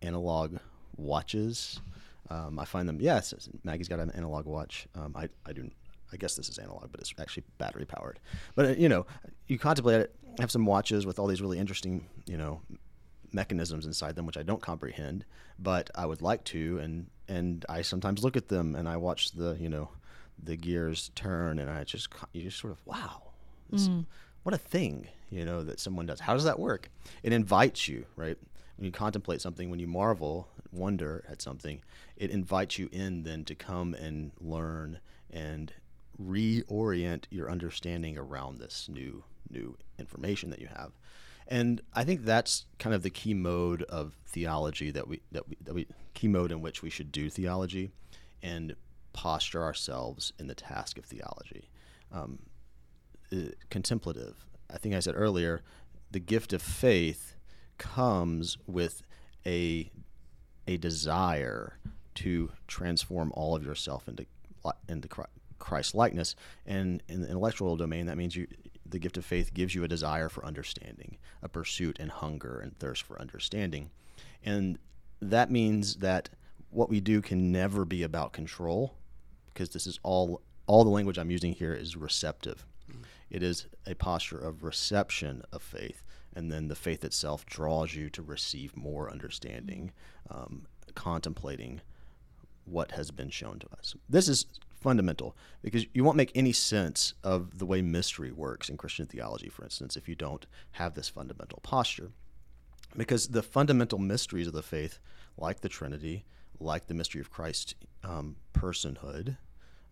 analog 0.01 0.57
watches. 0.95 1.81
Um, 2.29 2.57
I 2.57 2.63
find 2.63 2.87
them. 2.87 2.99
Yes, 3.01 3.33
Maggie's 3.65 3.89
got 3.89 3.99
an 3.99 4.11
analog 4.11 4.45
watch. 4.45 4.87
Um, 4.95 5.13
I 5.17 5.27
I 5.45 5.51
do. 5.51 5.69
I 6.13 6.17
guess 6.17 6.35
this 6.35 6.49
is 6.49 6.57
analog, 6.57 6.91
but 6.91 7.01
it's 7.01 7.13
actually 7.19 7.43
battery 7.57 7.85
powered. 7.85 8.19
But 8.55 8.65
uh, 8.65 8.69
you 8.69 8.87
know, 8.87 9.05
you 9.47 9.57
contemplate 9.57 10.01
it. 10.01 10.15
I 10.39 10.41
have 10.41 10.51
some 10.51 10.65
watches 10.65 11.05
with 11.05 11.19
all 11.19 11.27
these 11.27 11.41
really 11.41 11.59
interesting, 11.59 12.05
you 12.25 12.37
know, 12.37 12.61
mechanisms 13.31 13.85
inside 13.85 14.15
them 14.15 14.25
which 14.25 14.37
I 14.37 14.43
don't 14.43 14.61
comprehend, 14.61 15.25
but 15.59 15.89
I 15.95 16.05
would 16.05 16.21
like 16.21 16.43
to, 16.45 16.77
and 16.79 17.07
and 17.27 17.65
I 17.67 17.81
sometimes 17.81 18.23
look 18.23 18.37
at 18.37 18.47
them 18.47 18.75
and 18.75 18.87
I 18.87 18.97
watch 18.97 19.31
the 19.31 19.57
you 19.59 19.69
know 19.69 19.89
the 20.41 20.55
gears 20.55 21.11
turn, 21.15 21.59
and 21.59 21.69
I 21.69 21.83
just 21.83 22.09
you 22.31 22.43
just 22.43 22.59
sort 22.59 22.71
of 22.73 22.85
wow, 22.85 23.23
this, 23.69 23.87
mm. 23.87 24.05
what 24.43 24.53
a 24.53 24.59
thing 24.59 25.07
you 25.29 25.45
know 25.45 25.63
that 25.63 25.79
someone 25.79 26.05
does. 26.05 26.19
How 26.19 26.33
does 26.33 26.43
that 26.45 26.59
work? 26.59 26.89
It 27.23 27.33
invites 27.33 27.87
you 27.87 28.05
right 28.15 28.37
when 28.77 28.85
you 28.85 28.91
contemplate 28.91 29.41
something, 29.41 29.69
when 29.69 29.79
you 29.79 29.87
marvel, 29.87 30.47
wonder 30.71 31.23
at 31.29 31.41
something, 31.41 31.81
it 32.17 32.31
invites 32.31 32.79
you 32.79 32.89
in 32.91 33.23
then 33.23 33.45
to 33.45 33.55
come 33.55 33.93
and 33.93 34.31
learn 34.41 34.99
and 35.29 35.73
reorient 36.21 37.25
your 37.29 37.49
understanding 37.49 38.17
around 38.17 38.59
this 38.59 38.87
new 38.89 39.23
new 39.49 39.77
information 39.99 40.49
that 40.49 40.59
you 40.59 40.67
have. 40.67 40.91
And 41.47 41.81
I 41.93 42.03
think 42.03 42.23
that's 42.23 42.65
kind 42.79 42.95
of 42.95 43.03
the 43.03 43.09
key 43.09 43.33
mode 43.33 43.83
of 43.83 44.17
theology 44.25 44.91
that 44.91 45.07
we 45.07 45.21
that 45.31 45.47
we, 45.47 45.57
that 45.61 45.73
we 45.73 45.87
key 46.13 46.27
mode 46.27 46.51
in 46.51 46.61
which 46.61 46.81
we 46.81 46.89
should 46.89 47.11
do 47.11 47.29
theology 47.29 47.91
and 48.41 48.75
posture 49.13 49.63
ourselves 49.63 50.33
in 50.39 50.47
the 50.47 50.55
task 50.55 50.97
of 50.97 51.05
theology. 51.05 51.69
Um, 52.11 52.39
uh, 53.31 53.49
contemplative. 53.69 54.45
I 54.71 54.77
think 54.77 54.95
I 54.95 54.99
said 54.99 55.15
earlier, 55.15 55.61
the 56.11 56.19
gift 56.19 56.53
of 56.53 56.61
faith 56.61 57.35
comes 57.77 58.57
with 58.67 59.01
a 59.45 59.91
a 60.67 60.77
desire 60.77 61.79
to 62.15 62.51
transform 62.67 63.31
all 63.35 63.55
of 63.55 63.65
yourself 63.65 64.07
into 64.07 64.25
into 64.87 65.07
Christ 65.63 65.95
likeness. 65.95 66.35
And 66.65 67.01
in 67.07 67.21
the 67.21 67.27
intellectual 67.27 67.77
domain, 67.77 68.05
that 68.07 68.17
means 68.17 68.35
you 68.35 68.47
the 68.85 68.99
gift 68.99 69.17
of 69.17 69.25
faith 69.25 69.53
gives 69.53 69.73
you 69.73 69.83
a 69.83 69.87
desire 69.87 70.29
for 70.29 70.45
understanding, 70.45 71.17
a 71.41 71.49
pursuit 71.49 71.97
and 71.99 72.11
hunger 72.11 72.59
and 72.59 72.77
thirst 72.77 73.01
for 73.01 73.19
understanding. 73.19 73.89
And 74.43 74.77
that 75.19 75.49
means 75.49 75.95
that 75.95 76.29
what 76.69 76.89
we 76.89 76.99
do 76.99 77.21
can 77.21 77.51
never 77.51 77.85
be 77.85 78.03
about 78.03 78.33
control 78.33 78.93
because 79.47 79.69
this 79.69 79.87
is 79.87 79.99
all 80.03 80.41
all 80.67 80.83
the 80.83 80.89
language 80.89 81.17
I'm 81.17 81.31
using 81.31 81.53
here 81.53 81.73
is 81.73 81.95
receptive. 81.95 82.65
Mm. 82.89 83.03
It 83.29 83.41
is 83.41 83.67
a 83.87 83.95
posture 83.95 84.37
of 84.37 84.63
reception 84.63 85.43
of 85.51 85.61
faith 85.61 86.03
and 86.35 86.51
then 86.51 86.67
the 86.67 86.75
faith 86.75 87.03
itself 87.03 87.45
draws 87.45 87.95
you 87.95 88.09
to 88.11 88.21
receive 88.21 88.75
more 88.75 89.09
understanding, 89.09 89.91
um, 90.29 90.65
contemplating 90.95 91.81
what 92.65 92.91
has 92.91 93.11
been 93.11 93.29
shown 93.29 93.59
to 93.59 93.67
us. 93.77 93.95
This 94.09 94.27
is 94.27 94.45
fundamental 94.83 95.35
because 95.61 95.85
you 95.93 96.03
won't 96.03 96.17
make 96.17 96.31
any 96.35 96.51
sense 96.51 97.13
of 97.23 97.57
the 97.57 97.65
way 97.65 97.81
mystery 97.81 98.31
works 98.31 98.69
in 98.69 98.77
Christian 98.77 99.05
theology, 99.05 99.49
for 99.49 99.63
instance, 99.63 99.97
if 99.97 100.07
you 100.07 100.15
don't 100.15 100.45
have 100.73 100.93
this 100.93 101.09
fundamental 101.09 101.59
posture. 101.63 102.11
Because 102.95 103.29
the 103.29 103.41
fundamental 103.41 103.97
mysteries 103.97 104.45
of 104.45 104.53
the 104.53 104.61
faith, 104.61 104.99
like 105.37 105.61
the 105.61 105.69
Trinity, 105.69 106.25
like 106.59 106.85
the 106.85 106.93
mystery 106.93 107.21
of 107.21 107.31
Christ's 107.31 107.73
um, 108.03 108.35
personhood, 108.53 109.37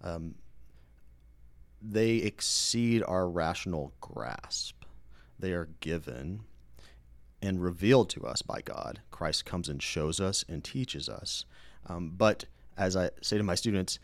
um, 0.03 0.35
they 1.81 2.17
exceed 2.17 3.01
our 3.07 3.27
rational 3.27 3.93
grasp 3.99 4.81
they 5.41 5.51
are 5.51 5.69
given 5.79 6.41
and 7.41 7.61
revealed 7.61 8.09
to 8.11 8.25
us 8.25 8.41
by 8.41 8.61
God. 8.61 9.01
Christ 9.09 9.43
comes 9.43 9.67
and 9.67 9.81
shows 9.81 10.19
us 10.19 10.45
and 10.47 10.63
teaches 10.63 11.09
us. 11.09 11.45
Um, 11.87 12.13
but 12.15 12.45
as 12.77 12.95
I 12.95 13.09
say 13.21 13.37
to 13.37 13.43
my 13.43 13.55
students, 13.55 13.99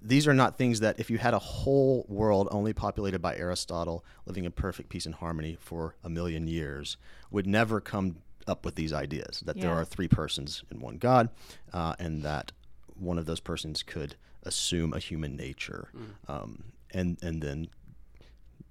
these 0.00 0.26
are 0.26 0.34
not 0.34 0.58
things 0.58 0.80
that 0.80 0.98
if 0.98 1.10
you 1.10 1.18
had 1.18 1.34
a 1.34 1.38
whole 1.38 2.06
world 2.08 2.48
only 2.50 2.72
populated 2.72 3.20
by 3.20 3.36
Aristotle 3.36 4.04
living 4.26 4.44
in 4.44 4.52
perfect 4.52 4.88
peace 4.88 5.06
and 5.06 5.14
harmony 5.14 5.56
for 5.60 5.96
a 6.04 6.08
million 6.08 6.46
years 6.46 6.96
would 7.30 7.46
never 7.46 7.80
come 7.80 8.16
up 8.46 8.64
with 8.64 8.76
these 8.76 8.92
ideas 8.92 9.42
that 9.44 9.56
yeah. 9.56 9.64
there 9.64 9.72
are 9.74 9.84
three 9.84 10.08
persons 10.08 10.62
in 10.70 10.80
one 10.80 10.96
God 10.98 11.28
uh, 11.72 11.94
and 11.98 12.22
that 12.22 12.52
one 12.94 13.18
of 13.18 13.26
those 13.26 13.40
persons 13.40 13.82
could 13.82 14.16
assume 14.44 14.92
a 14.92 14.98
human 14.98 15.36
nature 15.36 15.88
mm. 15.96 16.32
um, 16.32 16.64
and 16.92 17.18
and 17.22 17.42
then 17.42 17.68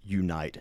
unite 0.04 0.60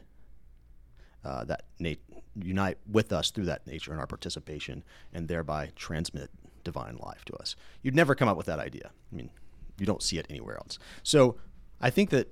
uh, 1.24 1.44
that 1.44 1.64
nat- 1.80 1.96
unite 2.36 2.78
with 2.90 3.12
us 3.12 3.30
through 3.30 3.46
that 3.46 3.66
nature 3.66 3.90
and 3.90 4.00
our 4.00 4.06
participation, 4.06 4.84
and 5.12 5.26
thereby 5.26 5.70
transmit 5.74 6.30
divine 6.62 6.96
life 6.98 7.24
to 7.24 7.34
us. 7.36 7.56
You'd 7.82 7.94
never 7.94 8.14
come 8.14 8.28
up 8.28 8.36
with 8.36 8.46
that 8.46 8.58
idea. 8.58 8.90
I 9.12 9.16
mean, 9.16 9.30
you 9.78 9.86
don't 9.86 10.02
see 10.02 10.18
it 10.18 10.26
anywhere 10.28 10.56
else. 10.56 10.78
So 11.02 11.36
I 11.80 11.90
think 11.90 12.10
that 12.10 12.28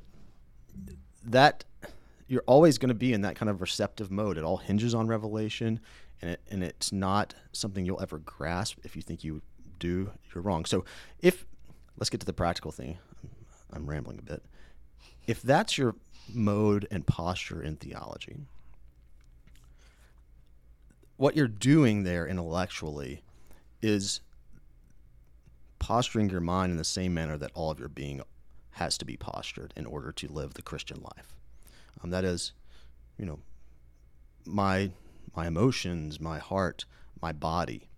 that 1.25 1.65
you're 2.27 2.45
always 2.47 2.79
going 2.79 2.89
to 2.89 2.95
be 2.95 3.13
in 3.13 3.23
that 3.23 3.37
kind 3.37 3.49
of 3.49 3.61
receptive 3.61 4.11
mode. 4.11 4.39
It 4.39 4.45
all 4.45 4.59
hinges 4.59 4.95
on 4.95 5.07
revelation, 5.07 5.81
and 6.21 6.33
it, 6.33 6.41
and 6.51 6.65
it's 6.65 6.93
not 6.93 7.35
something 7.53 7.85
you'll 7.85 8.03
ever 8.03 8.19
grasp. 8.19 8.79
If 8.85 8.97
you 8.97 9.03
think 9.03 9.25
you 9.25 9.43
do, 9.79 10.11
you're 10.35 10.43
wrong. 10.43 10.65
So 10.65 10.85
if 11.21 11.47
let's 11.97 12.11
get 12.11 12.21
to 12.21 12.27
the 12.27 12.33
practical 12.33 12.73
thing. 12.73 12.99
I'm 13.73 13.87
rambling 13.87 14.19
a 14.19 14.23
bit. 14.23 14.43
If 15.27 15.43
that's 15.43 15.79
your 15.79 15.95
mode 16.33 16.87
and 16.91 17.07
posture 17.07 17.63
in 17.63 17.77
theology. 17.77 18.37
What 21.17 21.37
you're 21.37 21.49
doing 21.49 22.03
there 22.03 22.27
intellectually 22.27 23.23
is 23.83 24.21
posturing 25.85 26.31
your 26.31 26.41
mind 26.41 26.73
in 26.73 26.79
the 26.79 26.85
same 26.85 27.13
manner 27.13 27.37
that 27.37 27.51
all 27.53 27.71
of 27.71 27.79
your 27.79 27.91
being 27.91 28.23
has 28.71 28.97
to 28.97 29.05
be 29.05 29.19
postured 29.19 29.75
in 29.77 29.85
order 29.85 30.13
to 30.13 30.27
live 30.29 30.55
the 30.55 30.63
Christian 30.63 30.99
life. 31.03 31.37
Um, 32.03 32.09
that 32.09 32.25
is, 32.25 32.53
you 33.19 33.27
know, 33.27 33.39
my 34.47 34.91
my 35.37 35.47
emotions, 35.47 36.19
my 36.19 36.39
heart, 36.39 36.87
my 37.21 37.33
body, 37.33 37.91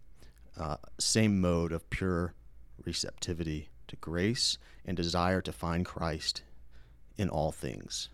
uh, 0.59 0.79
same 0.99 1.41
mode 1.41 1.71
of 1.71 1.89
pure 1.89 2.35
receptivity 2.85 3.69
to 3.87 3.95
grace 3.97 4.59
and 4.85 4.97
desire 4.97 5.41
to 5.43 5.53
find 5.53 5.87
Christ 5.87 6.43
in 7.17 7.29
all 7.29 7.53
things. 7.53 8.09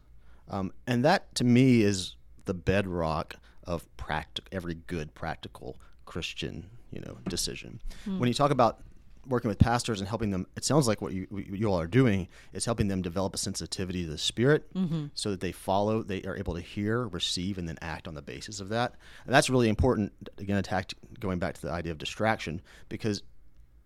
Um, 0.50 0.72
and 0.86 1.02
that 1.02 1.34
to 1.36 1.44
me 1.44 1.80
is 1.80 2.16
the 2.44 2.52
bedrock 2.52 3.36
of 3.64 3.86
practic- 3.96 4.48
every 4.52 4.74
good 4.74 5.14
practical 5.14 5.78
Christian, 6.04 6.68
you 6.90 7.00
know, 7.00 7.16
decision. 7.26 7.80
Mm. 8.06 8.18
When 8.18 8.28
you 8.28 8.34
talk 8.34 8.50
about 8.50 8.82
working 9.26 9.48
with 9.48 9.58
pastors 9.58 10.00
and 10.00 10.08
helping 10.08 10.30
them, 10.30 10.46
it 10.56 10.64
sounds 10.64 10.88
like 10.88 11.00
what 11.00 11.12
you, 11.12 11.26
what 11.30 11.46
you 11.46 11.66
all 11.66 11.78
are 11.78 11.86
doing 11.86 12.28
is 12.52 12.64
helping 12.64 12.88
them 12.88 13.02
develop 13.02 13.34
a 13.34 13.38
sensitivity 13.38 14.04
to 14.04 14.10
the 14.10 14.18
Spirit, 14.18 14.72
mm-hmm. 14.74 15.06
so 15.14 15.30
that 15.30 15.40
they 15.40 15.52
follow, 15.52 16.02
they 16.02 16.22
are 16.22 16.36
able 16.36 16.54
to 16.54 16.60
hear, 16.60 17.06
receive, 17.06 17.58
and 17.58 17.68
then 17.68 17.78
act 17.80 18.08
on 18.08 18.14
the 18.14 18.22
basis 18.22 18.60
of 18.60 18.68
that. 18.70 18.94
And 19.24 19.34
that's 19.34 19.50
really 19.50 19.68
important. 19.68 20.12
Again, 20.38 20.56
attacked 20.56 20.94
going 21.20 21.38
back 21.38 21.54
to 21.54 21.62
the 21.62 21.70
idea 21.70 21.92
of 21.92 21.98
distraction, 21.98 22.60
because 22.88 23.22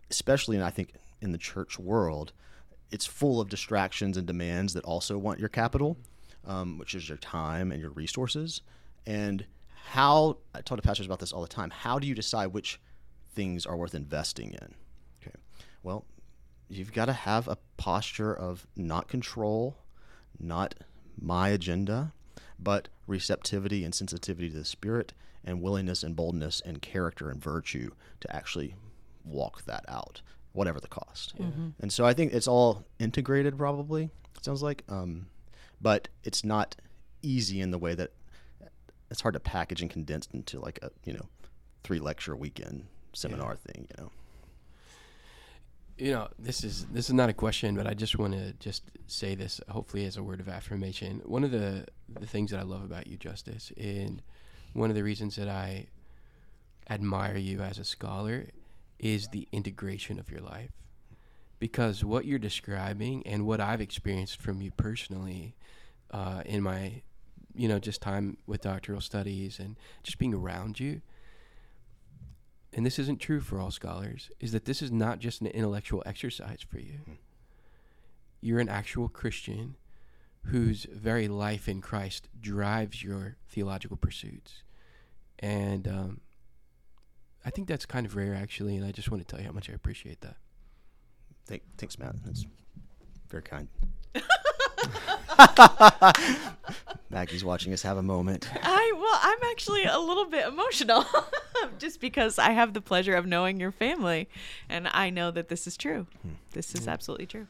especially, 0.09 0.55
and 0.55 0.65
I 0.65 0.69
think 0.69 0.93
in 1.21 1.31
the 1.31 1.37
church 1.37 1.77
world, 1.77 2.33
it's 2.91 3.05
full 3.05 3.41
of 3.41 3.49
distractions 3.49 4.17
and 4.17 4.25
demands 4.25 4.73
that 4.73 4.85
also 4.85 5.17
want 5.17 5.39
your 5.39 5.49
capital 5.49 5.97
um, 6.47 6.77
which 6.77 6.95
is 6.95 7.07
your 7.07 7.17
time 7.17 7.71
and 7.71 7.81
your 7.81 7.91
resources. 7.91 8.61
And 9.05 9.45
how 9.89 10.37
I 10.55 10.61
talk 10.61 10.77
to 10.77 10.81
pastors 10.81 11.05
about 11.05 11.19
this 11.19 11.31
all 11.31 11.41
the 11.41 11.47
time. 11.47 11.69
How 11.69 11.99
do 11.99 12.07
you 12.07 12.15
decide 12.15 12.47
which 12.47 12.79
things 13.33 13.65
are 13.65 13.77
worth 13.77 13.93
investing 13.93 14.53
in? 14.53 14.73
Well, 15.83 16.05
you've 16.69 16.93
got 16.93 17.05
to 17.05 17.13
have 17.13 17.47
a 17.47 17.57
posture 17.77 18.33
of 18.33 18.67
not 18.75 19.07
control, 19.07 19.77
not 20.39 20.75
my 21.19 21.49
agenda, 21.49 22.13
but 22.59 22.89
receptivity 23.05 23.83
and 23.83 23.93
sensitivity 23.93 24.49
to 24.49 24.57
the 24.57 24.65
Spirit, 24.65 25.13
and 25.43 25.61
willingness 25.61 26.03
and 26.03 26.15
boldness 26.15 26.61
and 26.65 26.81
character 26.81 27.29
and 27.29 27.41
virtue 27.41 27.91
to 28.19 28.35
actually 28.35 28.75
walk 29.23 29.63
that 29.65 29.85
out, 29.87 30.21
whatever 30.51 30.79
the 30.79 30.87
cost. 30.87 31.37
Mm-hmm. 31.37 31.69
And 31.79 31.91
so 31.91 32.05
I 32.05 32.13
think 32.13 32.33
it's 32.33 32.47
all 32.47 32.83
integrated, 32.99 33.57
probably. 33.57 34.09
It 34.35 34.43
sounds 34.43 34.61
like. 34.61 34.83
Um, 34.89 35.27
but 35.81 36.07
it's 36.23 36.43
not 36.43 36.75
easy 37.21 37.61
in 37.61 37.71
the 37.71 37.77
way 37.77 37.95
that 37.95 38.11
it's 39.09 39.21
hard 39.21 39.33
to 39.33 39.39
package 39.39 39.81
and 39.81 39.89
condense 39.89 40.27
into 40.33 40.59
like 40.59 40.79
a 40.81 40.89
you 41.05 41.13
know 41.13 41.27
three 41.83 41.99
lecture 41.99 42.35
weekend 42.35 42.85
seminar 43.13 43.57
yeah. 43.57 43.73
thing 43.73 43.87
you 43.89 44.03
know 44.03 44.11
you 45.97 46.11
know 46.11 46.27
this 46.37 46.63
is 46.63 46.85
this 46.91 47.07
is 47.07 47.13
not 47.13 47.29
a 47.29 47.33
question 47.33 47.75
but 47.75 47.87
i 47.87 47.93
just 47.93 48.17
want 48.17 48.33
to 48.33 48.53
just 48.53 48.83
say 49.07 49.35
this 49.35 49.59
hopefully 49.69 50.05
as 50.05 50.17
a 50.17 50.23
word 50.23 50.39
of 50.39 50.47
affirmation 50.47 51.21
one 51.25 51.43
of 51.43 51.51
the 51.51 51.85
the 52.19 52.27
things 52.27 52.51
that 52.51 52.59
i 52.59 52.63
love 52.63 52.83
about 52.83 53.07
you 53.07 53.17
Justus 53.17 53.71
and 53.77 54.21
one 54.73 54.89
of 54.89 54.95
the 54.95 55.03
reasons 55.03 55.35
that 55.35 55.49
i 55.49 55.87
admire 56.89 57.37
you 57.37 57.61
as 57.61 57.79
a 57.79 57.83
scholar 57.83 58.47
is 58.99 59.29
the 59.29 59.47
integration 59.51 60.19
of 60.19 60.29
your 60.29 60.41
life 60.41 60.71
because 61.59 62.03
what 62.03 62.25
you're 62.25 62.39
describing 62.39 63.25
and 63.25 63.45
what 63.45 63.59
i've 63.59 63.81
experienced 63.81 64.39
from 64.41 64.61
you 64.61 64.71
personally 64.71 65.55
uh, 66.11 66.41
in 66.45 66.61
my, 66.63 67.01
you 67.55 67.67
know, 67.67 67.79
just 67.79 68.01
time 68.01 68.37
with 68.45 68.61
doctoral 68.61 69.01
studies 69.01 69.59
and 69.59 69.75
just 70.03 70.17
being 70.17 70.33
around 70.33 70.79
you. 70.79 71.01
And 72.73 72.85
this 72.85 72.99
isn't 72.99 73.19
true 73.19 73.39
for 73.39 73.59
all 73.59 73.71
scholars, 73.71 74.29
is 74.39 74.51
that 74.51 74.65
this 74.65 74.81
is 74.81 74.91
not 74.91 75.19
just 75.19 75.41
an 75.41 75.47
intellectual 75.47 76.03
exercise 76.05 76.59
for 76.67 76.79
you. 76.79 76.99
Mm. 77.09 77.17
You're 78.41 78.59
an 78.59 78.69
actual 78.69 79.09
Christian 79.09 79.75
whose 80.45 80.85
very 80.93 81.27
life 81.27 81.67
in 81.67 81.81
Christ 81.81 82.29
drives 82.39 83.03
your 83.03 83.37
theological 83.49 83.97
pursuits. 83.97 84.63
and 85.39 85.87
um, 85.87 86.21
I 87.45 87.49
think 87.49 87.67
that's 87.69 87.85
kind 87.85 88.05
of 88.05 88.15
rare 88.17 88.35
actually. 88.35 88.75
And 88.75 88.85
I 88.85 88.91
just 88.91 89.09
want 89.09 89.25
to 89.25 89.27
tell 89.27 89.39
you 89.39 89.45
how 89.45 89.53
much 89.53 89.69
I 89.69 89.73
appreciate 89.73 90.19
that. 90.21 90.35
Thank, 91.45 91.63
thanks, 91.77 91.97
Matt. 91.97 92.15
That's 92.25 92.45
very 93.29 93.43
kind. 93.43 93.69
Maggie's 97.09 97.43
watching 97.43 97.73
us 97.73 97.81
have 97.83 97.97
a 97.97 98.03
moment. 98.03 98.47
I 98.63 98.93
well, 98.95 99.19
I'm 99.21 99.51
actually 99.51 99.85
a 99.85 99.97
little 99.99 100.25
bit 100.25 100.47
emotional, 100.47 101.05
just 101.79 101.99
because 101.99 102.37
I 102.37 102.51
have 102.51 102.73
the 102.73 102.81
pleasure 102.81 103.15
of 103.15 103.25
knowing 103.25 103.59
your 103.59 103.71
family, 103.71 104.27
and 104.69 104.87
I 104.89 105.09
know 105.09 105.31
that 105.31 105.47
this 105.47 105.67
is 105.67 105.77
true. 105.77 106.07
This 106.51 106.75
is 106.75 106.87
absolutely 106.87 107.27
true. 107.27 107.47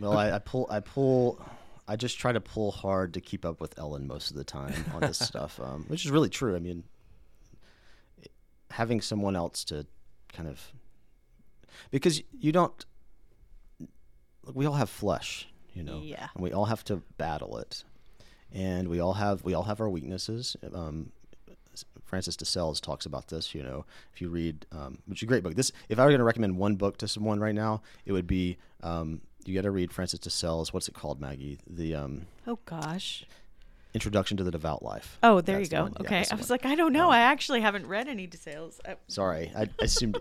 Well, 0.00 0.16
I, 0.16 0.32
I 0.32 0.38
pull, 0.38 0.66
I 0.70 0.80
pull, 0.80 1.40
I 1.88 1.96
just 1.96 2.18
try 2.18 2.32
to 2.32 2.40
pull 2.40 2.72
hard 2.72 3.14
to 3.14 3.20
keep 3.20 3.44
up 3.44 3.60
with 3.60 3.78
Ellen 3.78 4.06
most 4.06 4.30
of 4.30 4.36
the 4.36 4.44
time 4.44 4.74
on 4.92 5.00
this 5.00 5.18
stuff, 5.26 5.60
um, 5.60 5.84
which 5.88 6.04
is 6.04 6.10
really 6.10 6.30
true. 6.30 6.56
I 6.56 6.58
mean, 6.58 6.84
having 8.70 9.00
someone 9.00 9.36
else 9.36 9.64
to 9.64 9.86
kind 10.32 10.48
of 10.48 10.72
because 11.90 12.22
you 12.38 12.52
don't. 12.52 12.84
We 14.52 14.66
all 14.66 14.74
have 14.74 14.90
flesh, 14.90 15.48
you 15.74 15.82
know, 15.82 16.00
Yeah. 16.02 16.28
and 16.34 16.42
we 16.42 16.52
all 16.52 16.64
have 16.66 16.84
to 16.84 16.96
battle 17.18 17.58
it, 17.58 17.84
and 18.52 18.88
we 18.88 19.00
all 19.00 19.14
have 19.14 19.44
we 19.44 19.54
all 19.54 19.64
have 19.64 19.80
our 19.80 19.88
weaknesses. 19.90 20.56
Um, 20.72 21.10
Francis 22.04 22.36
de 22.36 22.44
Sales 22.44 22.80
talks 22.80 23.06
about 23.06 23.28
this. 23.28 23.54
You 23.54 23.62
know, 23.62 23.84
if 24.12 24.20
you 24.20 24.28
read, 24.28 24.66
um, 24.70 24.98
which 25.06 25.18
is 25.20 25.22
a 25.24 25.26
great 25.26 25.42
book. 25.42 25.54
This, 25.56 25.72
if 25.88 25.98
I 25.98 26.04
were 26.04 26.10
going 26.10 26.18
to 26.20 26.24
recommend 26.24 26.56
one 26.58 26.76
book 26.76 26.96
to 26.98 27.08
someone 27.08 27.40
right 27.40 27.54
now, 27.54 27.82
it 28.06 28.12
would 28.12 28.26
be 28.26 28.56
um, 28.82 29.20
you 29.44 29.54
got 29.54 29.62
to 29.62 29.70
read 29.70 29.92
Francis 29.92 30.20
de 30.20 30.30
Sales. 30.30 30.72
What's 30.72 30.86
it 30.86 30.94
called, 30.94 31.20
Maggie? 31.20 31.58
The 31.68 31.94
um, 31.96 32.26
Oh 32.46 32.58
gosh. 32.66 33.24
Introduction 33.94 34.36
to 34.38 34.42
the 34.44 34.50
Devout 34.50 34.82
Life. 34.82 35.18
Oh, 35.22 35.40
there 35.40 35.58
That's 35.58 35.70
you 35.70 35.70
the 35.70 35.76
go. 35.76 35.82
one. 35.84 35.92
Okay, 36.00 36.16
that's 36.16 36.28
the 36.30 36.34
I 36.34 36.38
was 36.38 36.50
one. 36.50 36.54
like, 36.62 36.66
I 36.66 36.74
don't 36.74 36.92
know. 36.92 37.04
Um, 37.06 37.12
I 37.12 37.20
actually 37.20 37.60
haven't 37.60 37.86
read 37.86 38.08
any 38.08 38.26
details. 38.26 38.80
Uh, 38.84 38.94
Sorry, 39.06 39.52
I 39.56 39.68
assumed. 39.80 40.18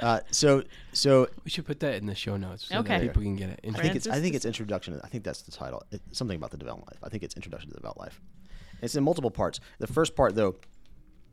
uh, 0.00 0.20
so, 0.30 0.64
so 0.92 1.26
We 1.42 1.50
should 1.50 1.64
put 1.64 1.80
that 1.80 1.94
in 1.94 2.04
the 2.06 2.14
show 2.14 2.36
notes 2.36 2.66
so 2.68 2.78
Okay. 2.80 2.98
that 2.98 3.00
people 3.00 3.22
can 3.22 3.36
get 3.36 3.48
it. 3.48 3.60
I 3.74 3.80
think 3.80 3.96
it's 3.96 4.06
I 4.06 4.20
think 4.20 4.34
it's 4.34 4.44
introduction. 4.44 5.00
I 5.02 5.08
think 5.08 5.24
that's 5.24 5.40
the 5.42 5.50
title. 5.50 5.82
It, 5.90 6.02
something 6.12 6.36
about 6.36 6.50
the 6.50 6.58
devout 6.58 6.80
life. 6.80 6.98
I 7.02 7.08
think 7.08 7.22
it's 7.22 7.34
introduction 7.34 7.70
to 7.70 7.74
the 7.74 7.80
devout 7.80 7.98
life. 7.98 8.20
It's 8.82 8.94
in 8.94 9.02
multiple 9.02 9.30
parts. 9.30 9.60
The 9.78 9.86
first 9.86 10.14
part 10.14 10.34
though 10.34 10.56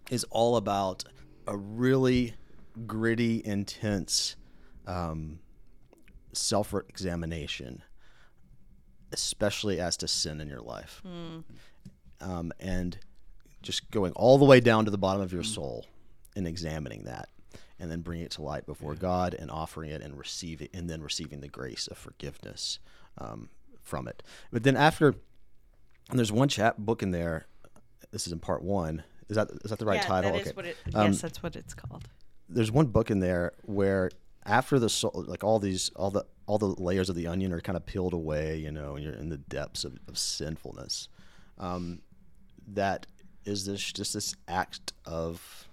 is 0.10 0.24
all 0.32 0.56
about 0.56 1.04
a 1.48 1.58
really 1.58 2.34
gritty, 2.88 3.42
intense 3.44 4.38
um, 4.88 5.40
self-examination, 6.32 7.84
especially 9.12 9.80
as 9.80 9.98
to 9.98 10.08
sin 10.08 10.40
in 10.42 10.48
your 10.48 10.62
life, 10.62 11.02
um, 12.24 12.52
and 12.60 12.98
just 13.62 13.90
going 13.92 14.14
all 14.14 14.38
the 14.38 14.46
way 14.46 14.60
down 14.60 14.86
to 14.86 14.92
the 14.92 14.98
bottom 14.98 15.22
of 15.22 15.32
your 15.32 15.44
soul 15.44 15.86
and 16.36 16.48
examining 16.48 17.04
that 17.04 17.30
and 17.80 17.92
then 17.92 18.02
bringing 18.02 18.26
it 18.26 18.32
to 18.32 18.42
light 18.42 18.66
before 18.66 18.96
God 18.96 19.34
and 19.34 19.52
offering 19.52 19.90
it 19.90 20.02
and 20.02 20.18
receiving 20.18 20.70
and 20.74 20.90
then 20.90 21.02
receiving 21.02 21.42
the 21.42 21.48
grace 21.48 21.88
of 21.88 21.98
forgiveness 21.98 22.80
um, 23.18 23.50
from 23.82 24.08
it. 24.08 24.24
But 24.52 24.64
then 24.64 24.78
after, 24.78 25.16
and 26.10 26.18
there's 26.18 26.32
one 26.32 26.48
chap 26.48 26.78
book 26.78 27.04
in 27.04 27.12
there. 27.12 27.46
This 28.12 28.28
is 28.28 28.34
in 28.34 28.40
part 28.40 28.64
one. 28.64 29.04
Is 29.30 29.36
that 29.36 29.50
is 29.64 29.70
that 29.70 29.80
the 29.80 29.86
right 29.86 30.02
yeah, 30.02 30.08
title? 30.08 30.36
okay. 30.36 30.52
it. 30.70 30.78
Um, 30.94 31.08
yes, 31.08 31.22
that's 31.22 31.42
what 31.42 31.56
it's 31.56 31.74
called. 31.74 32.08
There's 32.48 32.72
one 32.72 32.88
book 32.88 33.10
in 33.10 33.20
there 33.20 33.54
where 33.64 34.12
after 34.46 34.78
the 34.78 34.90
soul, 34.90 35.26
like 35.28 35.44
all 35.44 35.60
these, 35.60 35.90
all 35.96 36.12
the 36.12 36.26
all 36.46 36.58
the 36.58 36.68
layers 36.68 37.10
of 37.10 37.16
the 37.16 37.28
onion 37.28 37.54
are 37.54 37.62
kind 37.62 37.78
of 37.78 37.86
peeled 37.86 38.14
away, 38.14 38.58
you 38.58 38.72
know, 38.72 38.96
and 38.96 39.04
you're 39.04 39.14
in 39.14 39.30
the 39.30 39.38
depths 39.38 39.84
of, 39.84 39.98
of 40.08 40.18
sinfulness. 40.18 41.08
Um, 41.58 42.02
that 42.68 43.06
is 43.46 43.66
this 43.66 43.92
just 43.92 44.14
this 44.14 44.36
act 44.48 44.94
of 45.06 45.68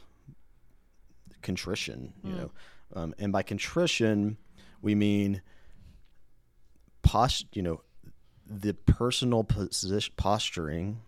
contrition, 1.43 2.13
you 2.23 2.33
know, 2.33 2.51
um, 2.95 3.15
and 3.19 3.33
by 3.33 3.43
contrition 3.43 4.37
we 4.83 4.95
mean 4.95 5.43
post, 7.03 7.47
you 7.53 7.63
know, 7.63 7.81
the 8.47 8.75
personal 8.75 9.45
position, 9.45 10.13
posturing, 10.17 11.01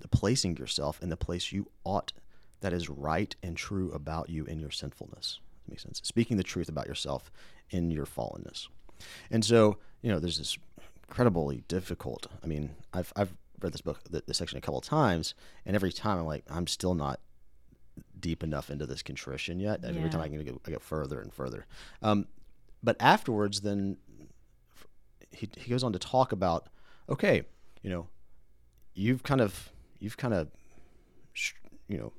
the 0.00 0.08
placing 0.08 0.56
yourself 0.56 1.02
in 1.02 1.08
the 1.08 1.16
place 1.16 1.52
you 1.52 1.66
ought 1.84 2.12
that 2.60 2.72
is 2.72 2.88
right 2.88 3.34
and 3.42 3.56
true 3.56 3.90
about 3.92 4.28
you 4.28 4.44
in 4.44 4.60
your 4.60 4.70
sinfulness. 4.70 5.40
That 5.64 5.72
makes 5.72 5.82
sense. 5.82 6.00
Speaking 6.04 6.36
the 6.36 6.42
truth 6.42 6.68
about 6.68 6.86
yourself 6.86 7.30
in 7.70 7.90
your 7.90 8.06
fallenness. 8.06 8.68
And 9.30 9.44
so, 9.44 9.78
you 10.02 10.10
know, 10.10 10.18
there's 10.18 10.38
this 10.38 10.58
incredibly 11.08 11.64
difficult. 11.68 12.26
I 12.42 12.46
mean, 12.46 12.70
I've 12.92 13.12
I've 13.16 13.34
read 13.60 13.72
this 13.72 13.80
book, 13.80 14.00
the, 14.10 14.22
this 14.26 14.38
section 14.38 14.58
a 14.58 14.60
couple 14.60 14.78
of 14.78 14.84
times, 14.84 15.34
and 15.64 15.74
every 15.74 15.92
time 15.92 16.18
I'm 16.18 16.26
like, 16.26 16.44
I'm 16.50 16.66
still 16.66 16.94
not 16.94 17.20
deep 18.18 18.42
enough 18.42 18.70
into 18.70 18.86
this 18.86 19.02
contrition 19.02 19.60
yet. 19.60 19.84
Every 19.84 20.10
time 20.10 20.20
I 20.20 20.28
can 20.28 20.44
go, 20.44 20.60
I 20.66 20.70
go 20.70 20.78
further 20.78 21.20
and 21.20 21.32
further. 21.32 21.66
Um, 22.02 22.26
but 22.82 22.96
afterwards, 23.00 23.62
then 23.62 23.96
he 25.30 25.48
he 25.56 25.70
goes 25.70 25.82
on 25.82 25.92
to 25.92 25.98
talk 25.98 26.32
about, 26.32 26.68
okay, 27.08 27.44
you 27.82 27.90
know, 27.90 28.08
you've 28.94 29.22
kind 29.22 29.40
of 29.40 29.70
you've 29.98 30.16
kind 30.16 30.34
of, 30.34 30.48
you 31.88 31.96
know, 31.98 32.12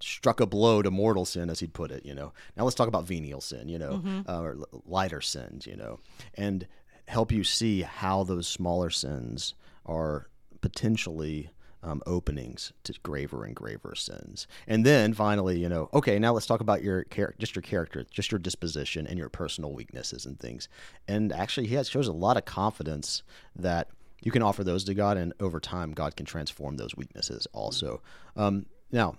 struck 0.00 0.40
a 0.40 0.46
blow 0.46 0.82
to 0.82 0.90
mortal 0.90 1.24
sin, 1.24 1.50
as 1.50 1.60
he'd 1.60 1.74
put 1.74 1.90
it. 1.90 2.04
You 2.06 2.14
know, 2.14 2.32
now 2.56 2.64
let's 2.64 2.76
talk 2.76 2.88
about 2.88 3.04
venial 3.04 3.40
sin. 3.40 3.68
You 3.68 3.78
know, 3.78 4.02
uh, 4.28 4.40
or 4.40 4.58
lighter 4.86 5.20
sins. 5.20 5.66
You 5.66 5.76
know, 5.76 6.00
and 6.34 6.66
help 7.06 7.32
you 7.32 7.44
see 7.44 7.82
how 7.82 8.22
those 8.22 8.46
smaller 8.48 8.90
sins 8.90 9.54
are 9.84 10.28
potentially 10.64 11.50
um, 11.82 12.00
openings 12.06 12.72
to 12.84 12.94
graver 13.02 13.44
and 13.44 13.54
graver 13.54 13.94
sins. 13.94 14.46
And 14.66 14.86
then 14.86 15.12
finally, 15.12 15.58
you 15.58 15.68
know, 15.68 15.90
okay, 15.92 16.18
now 16.18 16.32
let's 16.32 16.46
talk 16.46 16.62
about 16.62 16.82
your 16.82 17.04
char- 17.04 17.34
just 17.38 17.54
your 17.54 17.62
character, 17.62 18.06
just 18.10 18.32
your 18.32 18.38
disposition 18.38 19.06
and 19.06 19.18
your 19.18 19.28
personal 19.28 19.74
weaknesses 19.74 20.24
and 20.24 20.40
things. 20.40 20.70
And 21.06 21.34
actually, 21.34 21.66
he 21.66 21.74
has, 21.74 21.90
shows 21.90 22.08
a 22.08 22.14
lot 22.14 22.38
of 22.38 22.46
confidence 22.46 23.22
that 23.54 23.88
you 24.22 24.32
can 24.32 24.40
offer 24.40 24.64
those 24.64 24.84
to 24.84 24.94
God, 24.94 25.18
and 25.18 25.34
over 25.38 25.60
time, 25.60 25.92
God 25.92 26.16
can 26.16 26.24
transform 26.24 26.78
those 26.78 26.96
weaknesses 26.96 27.46
also. 27.52 28.00
Um, 28.36 28.64
now, 28.90 29.16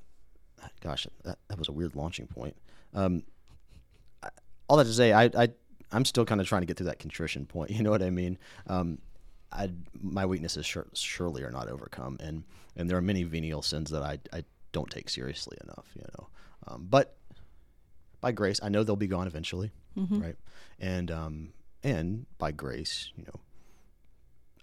gosh, 0.82 1.06
that, 1.26 1.38
that 1.48 1.60
was 1.60 1.70
a 1.70 1.74
weird 1.74 1.96
launching 1.96 2.26
point. 2.26 2.58
Um, 2.96 3.22
all 4.68 4.78
that 4.78 4.86
to 4.86 4.94
say, 4.94 5.14
I, 5.14 5.26
I 5.26 5.50
I'm 5.92 6.06
still 6.06 6.26
kind 6.26 6.42
of 6.42 6.48
trying 6.48 6.64
to 6.64 6.66
get 6.66 6.78
through 6.78 6.88
that 6.88 6.98
contrition 6.98 7.46
point. 7.46 7.70
You 7.76 7.84
know 7.84 7.92
what 7.92 8.02
I 8.02 8.10
mean? 8.10 8.40
Um, 8.66 8.98
I 9.56 9.72
my 10.02 10.26
weaknesses 10.26 10.66
sure, 10.66 10.88
surely 10.94 11.44
are 11.44 11.52
not 11.52 11.68
overcome, 11.70 12.18
and 12.20 12.44
and 12.76 12.90
there 12.90 12.98
are 12.98 13.02
many 13.02 13.24
venial 13.24 13.62
sins 13.62 13.90
that 13.92 14.04
I 14.04 14.20
I 14.34 14.44
don't 14.72 14.90
take 14.90 15.10
seriously 15.10 15.58
enough. 15.64 15.88
You 15.96 16.06
know, 16.18 16.28
um, 16.68 16.88
but 16.90 17.16
by 18.22 18.32
grace, 18.32 18.60
I 18.62 18.70
know 18.70 18.84
they'll 18.84 18.96
be 18.96 19.08
gone 19.08 19.28
eventually, 19.28 19.72
right? 20.22 20.36
And 20.80 21.10
um 21.12 21.54
and 21.84 22.26
by 22.38 22.52
grace, 22.52 23.12
you 23.16 23.24
know, 23.24 23.40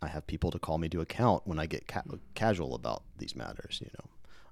I 0.03 0.09
have 0.09 0.27
people 0.27 0.51
to 0.51 0.59
call 0.59 0.79
me 0.79 0.89
to 0.91 1.01
account 1.01 1.47
when 1.47 1.59
I 1.59 1.67
get 1.67 1.87
ca- 1.87 2.03
casual 2.35 2.75
about 2.75 3.05
these 3.19 3.37
matters. 3.37 3.81
You 3.81 3.91
know, 3.99 4.11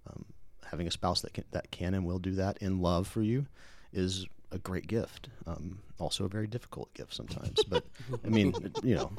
um, 0.09 0.24
having 0.70 0.86
a 0.86 0.91
spouse 0.91 1.20
that 1.22 1.34
can, 1.34 1.45
that 1.51 1.70
can 1.70 1.95
and 1.95 2.07
will 2.07 2.20
do 2.20 2.32
that 2.36 2.59
in 2.59 2.80
love 2.80 3.09
for 3.09 3.22
you 3.22 3.47
is 3.93 4.26
a 4.53 4.59
great 4.59 4.86
gift. 4.86 5.28
Um, 5.46 5.78
also 5.98 6.24
a 6.24 6.28
very 6.28 6.46
difficult 6.46 6.92
gift 6.94 7.14
sometimes, 7.14 7.62
but 7.64 7.84
I 8.24 8.28
mean, 8.28 8.55
you 8.82 8.96
know, 8.96 9.12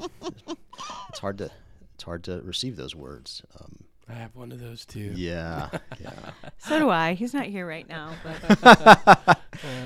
it's 1.08 1.18
hard 1.18 1.38
to 1.38 1.50
it's 1.94 2.04
hard 2.04 2.24
to 2.24 2.40
receive 2.42 2.76
those 2.76 2.94
words. 2.94 3.42
Um, 3.60 3.84
I 4.08 4.14
have 4.14 4.34
one 4.34 4.50
of 4.52 4.60
those 4.60 4.84
too. 4.84 5.12
yeah, 5.14 5.68
yeah. 6.00 6.12
So 6.58 6.78
do 6.78 6.90
I. 6.90 7.14
He's 7.14 7.34
not 7.34 7.46
here 7.46 7.66
right 7.66 7.88
now, 7.88 8.12
but 8.24 8.58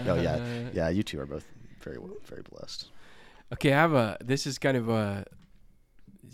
Oh 0.06 0.20
yeah, 0.20 0.68
yeah. 0.72 0.88
You 0.88 1.02
two 1.02 1.20
are 1.20 1.26
both 1.26 1.44
very 1.80 1.98
very 2.24 2.42
blessed. 2.42 2.88
Okay, 3.52 3.72
I 3.72 3.76
have 3.76 3.92
a. 3.92 4.16
This 4.20 4.46
is 4.46 4.58
kind 4.58 4.76
of 4.76 4.88
a 4.88 5.24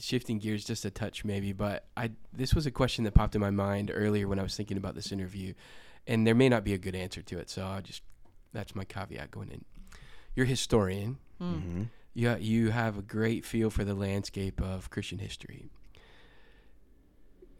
shifting 0.00 0.38
gears 0.38 0.64
just 0.64 0.84
a 0.84 0.90
touch, 0.90 1.24
maybe, 1.24 1.52
but 1.52 1.84
I 1.96 2.12
this 2.32 2.54
was 2.54 2.66
a 2.66 2.70
question 2.70 3.04
that 3.04 3.12
popped 3.14 3.34
in 3.34 3.40
my 3.40 3.50
mind 3.50 3.90
earlier 3.92 4.28
when 4.28 4.38
I 4.38 4.42
was 4.42 4.56
thinking 4.56 4.76
about 4.76 4.94
this 4.94 5.12
interview, 5.12 5.54
and 6.06 6.26
there 6.26 6.34
may 6.34 6.48
not 6.48 6.64
be 6.64 6.74
a 6.74 6.78
good 6.78 6.94
answer 6.94 7.22
to 7.22 7.38
it, 7.38 7.50
so 7.50 7.64
I'll 7.64 7.82
just 7.82 8.02
that's 8.52 8.74
my 8.74 8.84
caveat 8.84 9.30
going 9.30 9.50
in. 9.50 9.64
You're 10.34 10.46
a 10.46 10.48
historian. 10.48 11.18
hmm 11.38 11.82
You 12.14 12.28
ha- 12.30 12.36
you 12.40 12.70
have 12.70 12.98
a 12.98 13.02
great 13.02 13.44
feel 13.44 13.70
for 13.70 13.84
the 13.84 13.94
landscape 13.94 14.60
of 14.60 14.90
Christian 14.90 15.18
history. 15.18 15.70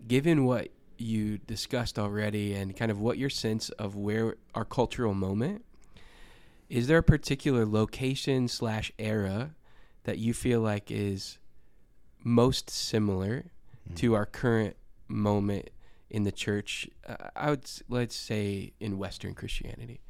Given 0.07 0.45
what 0.45 0.68
you 0.99 1.38
discussed 1.38 1.99
already 1.99 2.55
and 2.55 2.76
kind 2.76 2.90
of 2.90 3.01
what 3.01 3.18
your 3.18 3.30
sense 3.30 3.70
of 3.70 3.97
where 3.97 4.36
our 4.55 4.64
cultural 4.64 5.14
moment 5.14 5.64
is 6.68 6.86
there 6.86 6.99
a 6.99 7.03
particular 7.03 7.66
location 7.66 8.47
slash 8.49 8.93
era 8.99 9.55
that 10.05 10.18
you 10.18 10.32
feel 10.32 10.61
like 10.61 10.90
is 10.90 11.38
most 12.22 12.70
similar 12.70 13.47
to 13.97 14.14
our 14.14 14.24
current 14.26 14.76
moment 15.09 15.70
in 16.09 16.22
the 16.22 16.30
church 16.32 16.88
uh, 17.09 17.16
i 17.34 17.51
would 17.51 17.64
let's 17.88 18.14
say 18.14 18.72
in 18.78 18.97
western 18.97 19.34
christianity 19.34 20.01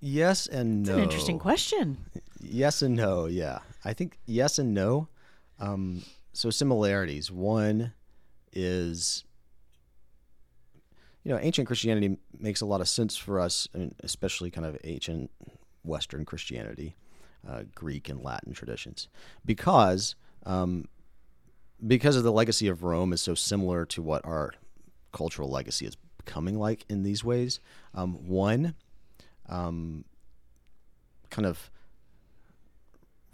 Yes 0.00 0.46
and 0.46 0.86
no. 0.86 0.96
an 0.96 1.02
interesting 1.02 1.38
question. 1.38 1.98
Yes 2.40 2.82
and 2.82 2.96
no. 2.96 3.26
Yeah, 3.26 3.60
I 3.84 3.92
think 3.92 4.18
yes 4.26 4.58
and 4.58 4.74
no. 4.74 5.08
Um, 5.58 6.02
so 6.32 6.50
similarities. 6.50 7.30
One 7.30 7.92
is 8.52 9.24
you 11.26 11.32
know, 11.32 11.40
ancient 11.40 11.66
Christianity 11.66 12.18
makes 12.38 12.60
a 12.60 12.66
lot 12.66 12.80
of 12.80 12.88
sense 12.88 13.16
for 13.16 13.40
us, 13.40 13.66
especially 14.04 14.48
kind 14.48 14.64
of 14.64 14.78
ancient 14.84 15.28
Western 15.82 16.24
Christianity, 16.24 16.94
uh, 17.48 17.64
Greek 17.74 18.08
and 18.08 18.22
Latin 18.22 18.52
traditions, 18.52 19.08
because 19.44 20.14
um, 20.44 20.86
because 21.84 22.14
of 22.14 22.22
the 22.22 22.30
legacy 22.30 22.68
of 22.68 22.84
Rome 22.84 23.12
is 23.12 23.20
so 23.20 23.34
similar 23.34 23.84
to 23.86 24.02
what 24.02 24.24
our 24.24 24.54
cultural 25.12 25.50
legacy 25.50 25.84
is 25.84 25.96
becoming 26.24 26.60
like 26.60 26.84
in 26.88 27.02
these 27.02 27.24
ways. 27.24 27.58
Um, 27.92 28.28
one, 28.28 28.74
um, 29.48 30.04
kind 31.30 31.46
of 31.46 31.70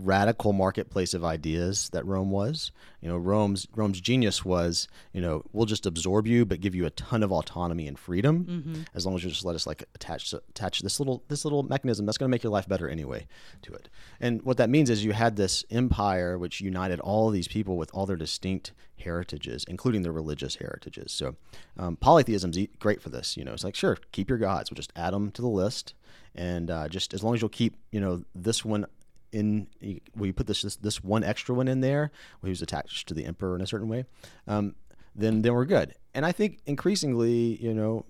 radical 0.03 0.53
marketplace 0.53 1.14
of 1.14 1.24
ideas 1.24 1.88
that 1.90 2.05
Rome 2.07 2.30
was. 2.30 2.72
You 3.00 3.09
know, 3.09 3.16
Rome's 3.16 3.66
Rome's 3.74 4.00
genius 4.00 4.44
was, 4.44 4.88
you 5.12 5.20
know, 5.20 5.42
we'll 5.53 5.66
just 5.66 5.86
absorb 5.86 6.26
you, 6.26 6.44
but 6.44 6.61
give 6.61 6.74
you 6.74 6.86
a 6.86 6.90
ton 6.90 7.22
of 7.22 7.32
autonomy 7.32 7.88
and 7.88 7.98
freedom, 7.98 8.44
Mm-hmm. 8.44 8.82
as 8.94 9.05
long 9.07 9.14
as 9.14 9.24
you 9.24 9.30
just 9.30 9.44
let 9.44 9.55
us 9.55 9.66
like 9.66 9.84
attach 9.94 10.32
attach 10.32 10.80
this 10.80 11.00
little 11.00 11.22
this 11.28 11.44
little 11.44 11.62
mechanism 11.62 12.07
that's 12.07 12.18
going 12.18 12.28
to 12.28 12.30
make 12.30 12.42
your 12.42 12.53
life 12.53 12.68
better 12.68 12.88
anyway 12.88 13.26
to 13.62 13.72
it. 13.72 13.88
And 14.20 14.42
what 14.42 14.57
that 14.59 14.70
means 14.70 14.90
is 14.90 15.05
you 15.05 15.12
had 15.12 15.36
this 15.36 15.64
empire 15.70 16.38
which 16.38 16.61
united 16.61 17.00
all 17.00 17.28
of 17.28 17.34
these 17.34 17.48
people 17.48 17.76
with 17.76 17.90
all 17.94 18.07
their 18.07 18.16
distinct 18.16 18.72
heritages, 18.98 19.64
including 19.68 20.03
their 20.03 20.12
religious 20.12 20.57
heritages. 20.57 21.11
So 21.12 21.34
um, 21.76 21.96
polytheism's 21.96 22.57
great 22.78 23.03
for 23.03 23.11
this. 23.11 23.36
You 23.36 23.44
know, 23.44 23.53
it's 23.53 23.64
like 23.64 23.74
sure, 23.74 23.98
keep 24.12 24.28
your 24.28 24.38
gods, 24.38 24.70
we'll 24.70 24.76
just 24.76 24.92
add 24.96 25.12
them 25.12 25.30
to 25.32 25.42
the 25.42 25.48
list. 25.48 25.94
And 26.34 26.70
uh, 26.70 26.88
just 26.88 27.12
as 27.12 27.22
long 27.22 27.34
as 27.34 27.42
you'll 27.42 27.50
keep, 27.50 27.76
you 27.90 28.00
know, 28.00 28.22
this 28.34 28.64
one 28.64 28.86
in 29.32 29.66
we 30.14 30.30
put 30.32 30.46
this, 30.46 30.62
this 30.62 30.76
this 30.76 31.02
one 31.02 31.24
extra 31.24 31.54
one 31.54 31.66
in 31.68 31.80
there 31.80 32.10
who's 32.42 32.62
attached 32.62 33.08
to 33.08 33.14
the 33.14 33.24
emperor 33.24 33.54
in 33.56 33.60
a 33.62 33.66
certain 33.66 33.88
way 33.88 34.04
um, 34.46 34.74
then 35.16 35.42
then 35.42 35.52
we're 35.54 35.64
good 35.64 35.94
and 36.14 36.24
i 36.26 36.32
think 36.32 36.58
increasingly 36.66 37.56
you 37.62 37.72
know 37.74 38.04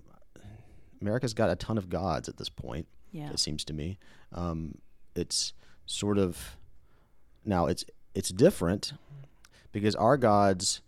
america's 1.01 1.33
got 1.33 1.49
a 1.49 1.55
ton 1.55 1.77
of 1.77 1.89
gods 1.89 2.27
at 2.29 2.37
this 2.37 2.49
point 2.49 2.87
Yeah. 3.11 3.29
it 3.31 3.39
seems 3.39 3.63
to 3.65 3.73
me 3.73 3.97
um, 4.33 4.77
it's 5.15 5.53
sort 5.85 6.17
of 6.17 6.57
now 7.45 7.67
it's 7.67 7.85
it's 8.15 8.29
different 8.29 8.93
because 9.71 9.95
our 9.95 10.17
gods 10.17 10.81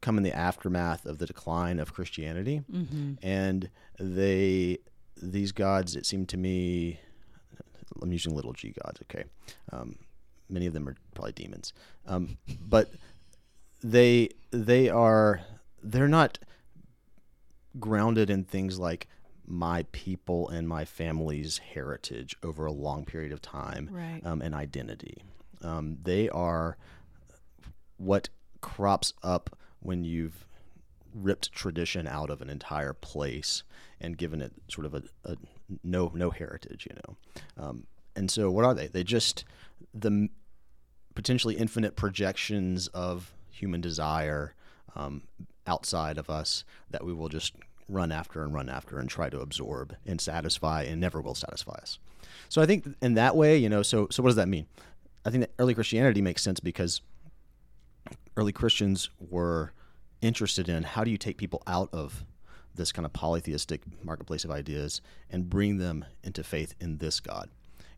come 0.00 0.16
in 0.18 0.22
the 0.24 0.32
aftermath 0.36 1.06
of 1.06 1.18
the 1.18 1.26
decline 1.26 1.78
of 1.78 1.92
christianity 1.94 2.62
Mm-hmm. 2.72 3.14
and 3.22 3.70
they 3.98 4.78
these 5.22 5.52
gods 5.52 5.94
it 5.96 6.04
seemed 6.06 6.28
to 6.30 6.36
me 6.36 6.98
i'm 8.02 8.12
using 8.12 8.34
little 8.34 8.52
g 8.52 8.72
gods 8.82 9.00
okay? 9.02 9.24
Um, 9.72 9.96
many 10.48 10.66
of 10.66 10.72
them 10.74 10.88
are 10.88 10.96
probably 11.14 11.32
demons. 11.32 11.72
Um, 12.06 12.36
but 12.60 12.90
they 13.82 14.30
they 14.50 14.88
are 14.88 15.40
they're 15.82 16.08
not 16.08 16.38
grounded 17.78 18.30
in 18.30 18.44
things 18.44 18.78
like 18.78 19.08
my 19.46 19.84
people 19.92 20.48
and 20.48 20.66
my 20.68 20.84
family's 20.84 21.58
heritage 21.58 22.34
over 22.42 22.64
a 22.66 22.72
long 22.72 23.04
period 23.04 23.32
of 23.32 23.42
time 23.42 23.88
Right. 23.92 24.20
um, 24.24 24.40
and 24.40 24.54
identity. 24.54 25.22
Um, 25.62 25.98
they 26.02 26.28
are 26.30 26.76
what 27.98 28.28
crops 28.60 29.12
up 29.22 29.56
when 29.80 30.04
you've 30.04 30.46
ripped 31.14 31.52
tradition 31.52 32.06
out 32.06 32.28
of 32.28 32.42
an 32.42 32.50
entire 32.50 32.92
place 32.92 33.62
and 34.00 34.18
given 34.18 34.40
it 34.40 34.52
sort 34.68 34.84
of 34.84 34.94
a, 34.94 35.02
a 35.24 35.36
no 35.82 36.10
no 36.14 36.30
heritage, 36.30 36.86
you 36.90 36.96
know. 36.96 37.16
Um, 37.64 37.86
and 38.16 38.30
so, 38.30 38.50
what 38.50 38.64
are 38.64 38.74
they? 38.74 38.88
They 38.88 39.04
just 39.04 39.44
the 39.92 40.28
potentially 41.14 41.54
infinite 41.54 41.96
projections 41.96 42.88
of 42.88 43.32
human 43.50 43.80
desire 43.80 44.54
um, 44.96 45.22
outside 45.66 46.18
of 46.18 46.28
us 46.28 46.64
that 46.90 47.04
we 47.04 47.12
will 47.12 47.28
just 47.28 47.54
run 47.88 48.10
after 48.10 48.42
and 48.42 48.54
run 48.54 48.68
after 48.68 48.98
and 48.98 49.08
try 49.08 49.28
to 49.28 49.40
absorb 49.40 49.94
and 50.06 50.20
satisfy 50.20 50.82
and 50.82 51.00
never 51.00 51.20
will 51.20 51.34
satisfy 51.34 51.74
us. 51.74 51.98
So 52.48 52.62
I 52.62 52.66
think 52.66 52.86
in 53.00 53.14
that 53.14 53.36
way, 53.36 53.56
you 53.56 53.68
know, 53.68 53.82
so 53.82 54.08
so 54.10 54.22
what 54.22 54.30
does 54.30 54.36
that 54.36 54.48
mean? 54.48 54.66
I 55.24 55.30
think 55.30 55.42
that 55.42 55.52
early 55.58 55.74
Christianity 55.74 56.20
makes 56.20 56.42
sense 56.42 56.60
because 56.60 57.00
early 58.36 58.52
Christians 58.52 59.10
were 59.30 59.72
interested 60.24 60.68
in 60.68 60.82
how 60.82 61.04
do 61.04 61.10
you 61.10 61.18
take 61.18 61.36
people 61.36 61.62
out 61.66 61.88
of 61.92 62.24
this 62.74 62.92
kind 62.92 63.06
of 63.06 63.12
polytheistic 63.12 63.82
marketplace 64.02 64.44
of 64.44 64.50
ideas 64.50 65.00
and 65.30 65.48
bring 65.48 65.78
them 65.78 66.04
into 66.22 66.42
faith 66.42 66.74
in 66.80 66.98
this 66.98 67.20
God. 67.20 67.48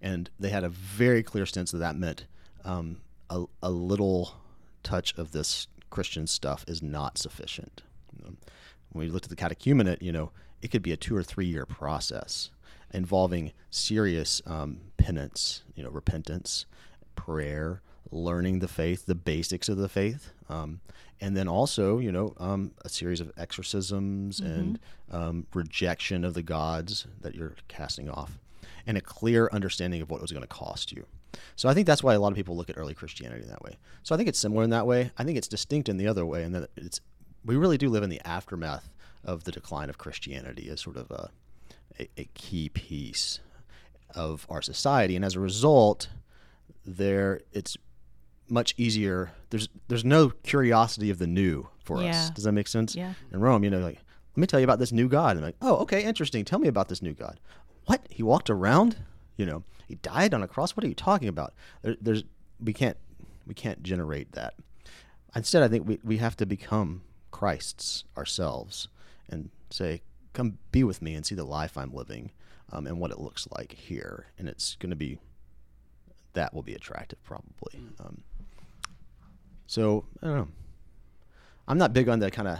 And 0.03 0.29
they 0.39 0.51
had 0.51 0.65
a 0.65 0.69
very 0.69 1.23
clear 1.23 1.47
sense 1.47 1.71
that 1.73 1.79
that 1.79 1.97
meant 1.97 2.27
um, 2.65 3.01
a, 3.31 3.45
a 3.63 3.71
little 3.71 4.35
touch 4.83 5.17
of 5.17 5.33
this 5.33 5.67
Christian 5.91 6.27
stuff 6.27 6.65
is 6.69 6.83
not 6.83 7.17
sufficient. 7.17 7.83
When 8.23 8.37
we 8.93 9.09
looked 9.09 9.27
at 9.27 9.31
the 9.31 9.37
catechumenate, 9.37 10.03
you 10.03 10.13
know, 10.13 10.31
it 10.61 10.69
could 10.69 10.83
be 10.83 10.93
a 10.93 10.97
two 10.97 11.17
or 11.17 11.23
three 11.23 11.47
year 11.47 11.67
process 11.67 12.51
involving 12.93 13.53
serious 13.71 14.41
um, 14.47 14.81
penance, 14.97 15.63
you 15.75 15.83
know, 15.83 15.91
repentance, 15.91 16.67
prayer, 17.15 17.83
learning 18.11 18.61
the 18.61 18.69
faith, 18.69 19.07
the 19.07 19.15
basics 19.15 19.69
of 19.69 19.77
the 19.77 19.89
faith, 19.89 20.33
um, 20.49 20.81
and 21.21 21.37
then 21.37 21.49
also, 21.49 21.99
you 21.99 22.13
know, 22.13 22.35
um, 22.39 22.73
a 22.85 22.89
series 22.89 23.21
of 23.21 23.33
exorcisms 23.37 24.41
and 24.41 24.79
um, 25.11 25.47
rejection 25.55 26.25
of 26.25 26.35
the 26.35 26.43
gods 26.43 27.07
that 27.21 27.35
you're 27.35 27.55
casting 27.69 28.09
off, 28.11 28.39
and 28.87 28.97
a 28.97 29.01
clear 29.01 29.49
understanding 29.53 30.03
of 30.03 30.11
what 30.11 30.19
it 30.19 30.23
was 30.23 30.33
going 30.33 30.43
to 30.43 30.49
cost 30.49 30.93
you. 30.93 31.07
So 31.55 31.69
I 31.69 31.75
think 31.75 31.87
that's 31.87 32.03
why 32.03 32.15
a 32.15 32.21
lot 32.21 32.33
of 32.33 32.37
people 32.37 32.57
look 32.57 32.71
at 32.71 32.79
early 32.79 32.95
Christianity 32.95 33.45
that 33.49 33.63
way. 33.63 33.77
So 34.03 34.15
I 34.15 34.19
think 34.19 34.29
it's 34.29 34.39
similar 34.39 34.63
in 34.63 34.71
that 34.71 34.87
way. 34.87 35.11
I 35.19 35.25
think 35.25 35.37
it's 35.37 35.49
distinct 35.49 35.89
in 35.89 35.97
the 35.97 36.07
other 36.07 36.25
way, 36.25 36.43
and 36.43 36.55
that 36.55 36.71
it's 36.77 37.01
we 37.45 37.57
really 37.57 37.79
do 37.79 37.89
live 37.89 38.03
in 38.03 38.11
the 38.11 38.21
aftermath 38.27 38.89
of 39.25 39.45
the 39.45 39.53
decline 39.53 39.89
of 39.89 39.99
Christianity 39.99 40.69
as 40.69 40.81
sort 40.81 40.97
of 40.97 41.11
a, 41.11 41.31
a, 41.99 42.09
a 42.17 42.29
key 42.35 42.69
piece 42.69 43.41
of 44.15 44.47
our 44.49 44.63
society, 44.63 45.17
and 45.17 45.25
as 45.25 45.35
a 45.35 45.41
result, 45.41 46.09
there 46.85 47.41
it's 47.53 47.77
much 48.49 48.75
easier. 48.77 49.33
There's 49.51 49.69
there's 49.89 50.05
no 50.05 50.31
curiosity 50.31 51.11
of 51.11 51.19
the 51.19 51.27
new 51.27 51.69
for 51.85 51.99
us. 52.03 52.31
Does 52.31 52.45
that 52.45 52.53
make 52.53 52.69
sense? 52.69 52.95
Yeah. 52.95 53.15
In 53.33 53.41
Rome, 53.41 53.65
you 53.65 53.71
know, 53.71 53.79
like 53.79 53.99
let 54.37 54.41
me 54.41 54.47
tell 54.47 54.61
you 54.61 54.65
about 54.65 54.79
this 54.79 54.93
new 54.93 55.09
God. 55.09 55.37
And 55.37 55.41
I'm 55.41 55.49
like, 55.49 55.57
oh, 55.63 55.77
okay, 55.79 56.05
interesting. 56.05 56.45
Tell 56.45 56.59
me 56.59 56.69
about 56.69 56.89
this 56.89 57.03
new 57.03 57.15
God. 57.15 57.41
What? 57.87 58.07
He 58.11 58.23
walked 58.23 58.51
around? 58.51 58.97
You 59.37 59.47
know, 59.47 59.65
he 59.87 59.97
died 59.97 60.35
on 60.35 60.43
a 60.43 60.49
cross. 60.49 60.77
What 60.77 60.85
are 60.85 60.89
you 60.89 60.95
talking 60.95 61.29
about? 61.29 61.55
There, 61.83 61.97
there's 62.01 62.25
we 62.61 62.73
can't 62.73 62.97
we 63.47 63.55
can't 63.55 63.83
generate 63.83 64.33
that. 64.33 64.55
Instead, 65.35 65.63
I 65.63 65.69
think 65.69 65.87
we, 65.87 65.99
we 66.03 66.17
have 66.17 66.37
to 66.37 66.47
become 66.47 67.03
Christ's 67.31 68.05
ourselves 68.17 68.89
and 69.29 69.51
say, 69.71 70.03
come 70.33 70.59
be 70.73 70.83
with 70.85 71.03
me 71.03 71.15
and 71.15 71.25
see 71.25 71.35
the 71.35 71.45
life 71.45 71.77
I'm 71.77 71.93
living 71.93 72.31
um, 72.73 72.87
and 72.87 72.99
what 72.99 73.11
it 73.11 73.21
looks 73.21 73.47
like 73.57 73.73
here. 73.73 74.27
And 74.39 74.49
it's 74.49 74.77
going 74.77 74.91
to 74.91 74.97
be, 74.97 75.19
that 76.33 76.55
will 76.55 76.63
be 76.63 76.75
attractive 76.75 77.23
probably. 77.23 77.81
Um, 78.01 78.23
so, 79.67 80.05
I 80.23 80.27
don't 80.27 80.37
know. 80.37 80.49
I'm 81.69 81.79
not 81.79 81.93
big 81.93 82.09
on 82.09 82.19
the 82.21 82.31
kind 82.31 82.49
of, 82.49 82.59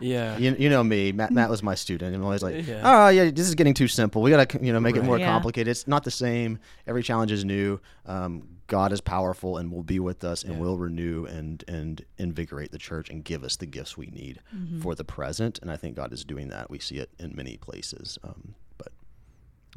Yeah. 0.00 0.38
you, 0.38 0.54
you 0.58 0.70
know 0.70 0.82
me, 0.82 1.12
Matt, 1.12 1.30
Matt 1.32 1.50
was 1.50 1.62
my 1.62 1.74
student. 1.74 2.14
And 2.14 2.22
I'm 2.22 2.24
always 2.24 2.42
like, 2.42 2.66
Yeah. 2.66 2.80
oh, 2.84 3.08
yeah, 3.08 3.30
this 3.30 3.46
is 3.48 3.54
getting 3.54 3.74
too 3.74 3.88
simple. 3.88 4.22
We 4.22 4.30
got 4.30 4.48
to, 4.48 4.64
you 4.64 4.72
know, 4.72 4.80
make 4.80 4.96
it 4.96 5.04
more 5.04 5.18
Yeah. 5.18 5.26
complicated. 5.30 5.68
It's 5.70 5.86
not 5.86 6.04
the 6.04 6.10
same. 6.10 6.58
Every 6.86 7.02
challenge 7.02 7.30
is 7.32 7.44
new. 7.44 7.80
Um, 8.06 8.48
God 8.68 8.92
is 8.92 9.00
powerful 9.00 9.56
and 9.58 9.72
will 9.72 9.82
be 9.82 9.98
with 9.98 10.24
us 10.24 10.42
and 10.44 10.54
Yeah. 10.54 10.60
will 10.60 10.78
renew 10.78 11.24
and, 11.26 11.62
and 11.68 12.04
invigorate 12.18 12.70
the 12.70 12.78
church 12.78 13.10
and 13.10 13.24
give 13.24 13.42
us 13.44 13.56
the 13.56 13.66
gifts 13.66 13.96
we 13.96 14.06
need 14.06 14.40
Mm-hmm. 14.54 14.80
for 14.80 14.94
the 14.94 15.04
present. 15.04 15.58
And 15.60 15.70
I 15.70 15.76
think 15.76 15.96
God 15.96 16.12
is 16.12 16.24
doing 16.24 16.48
that. 16.48 16.70
We 16.70 16.78
see 16.78 16.96
it 16.96 17.10
in 17.18 17.34
many 17.34 17.56
places. 17.58 18.18
Um, 18.24 18.54
but 18.78 18.92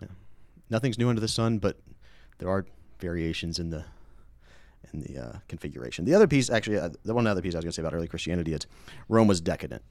yeah. 0.01 0.07
nothing's 0.69 0.97
new 0.97 1.09
under 1.09 1.21
the 1.21 1.27
sun, 1.27 1.57
but 1.59 1.77
there 2.37 2.49
are 2.49 2.65
variations 2.99 3.59
in 3.59 3.69
the 3.69 3.85
in 4.93 5.01
the 5.01 5.17
uh, 5.17 5.33
configuration. 5.47 6.05
The 6.05 6.13
other 6.13 6.27
piece, 6.27 6.49
actually, 6.49 6.77
uh, 6.77 6.89
the 7.03 7.13
one 7.13 7.27
other 7.27 7.41
piece 7.41 7.55
I 7.55 7.57
was 7.57 7.65
going 7.65 7.71
to 7.71 7.75
say 7.75 7.81
about 7.81 7.93
early 7.93 8.07
Christianity 8.07 8.53
is 8.53 8.65
Rome 9.07 9.27
was 9.27 9.41
decadent, 9.41 9.83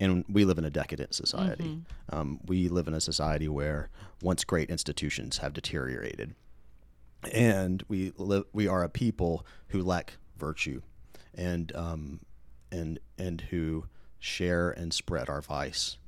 and 0.00 0.24
we 0.28 0.44
live 0.44 0.58
in 0.58 0.64
a 0.64 0.70
decadent 0.70 1.14
society. 1.14 1.64
Um, 2.10 2.40
we 2.46 2.68
live 2.68 2.88
in 2.88 2.94
a 2.94 3.00
society 3.00 3.48
where 3.48 3.88
once 4.22 4.44
great 4.44 4.70
institutions 4.70 5.38
have 5.38 5.52
deteriorated, 5.52 6.34
and 7.32 7.82
we 7.88 8.12
live, 8.16 8.44
we 8.52 8.66
are 8.66 8.82
a 8.82 8.88
people 8.88 9.46
who 9.68 9.82
lack 9.82 10.14
virtue, 10.36 10.82
and 11.34 11.74
um, 11.76 12.20
and 12.70 12.98
and 13.18 13.40
who 13.42 13.84
share 14.18 14.70
and 14.70 14.92
spread 14.92 15.28
our 15.28 15.40
vice 15.42 15.98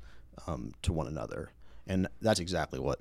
um, 0.46 0.72
to 0.82 0.92
one 0.92 1.06
another, 1.06 1.50
and 1.86 2.08
that's 2.20 2.40
exactly 2.40 2.80
what 2.80 3.00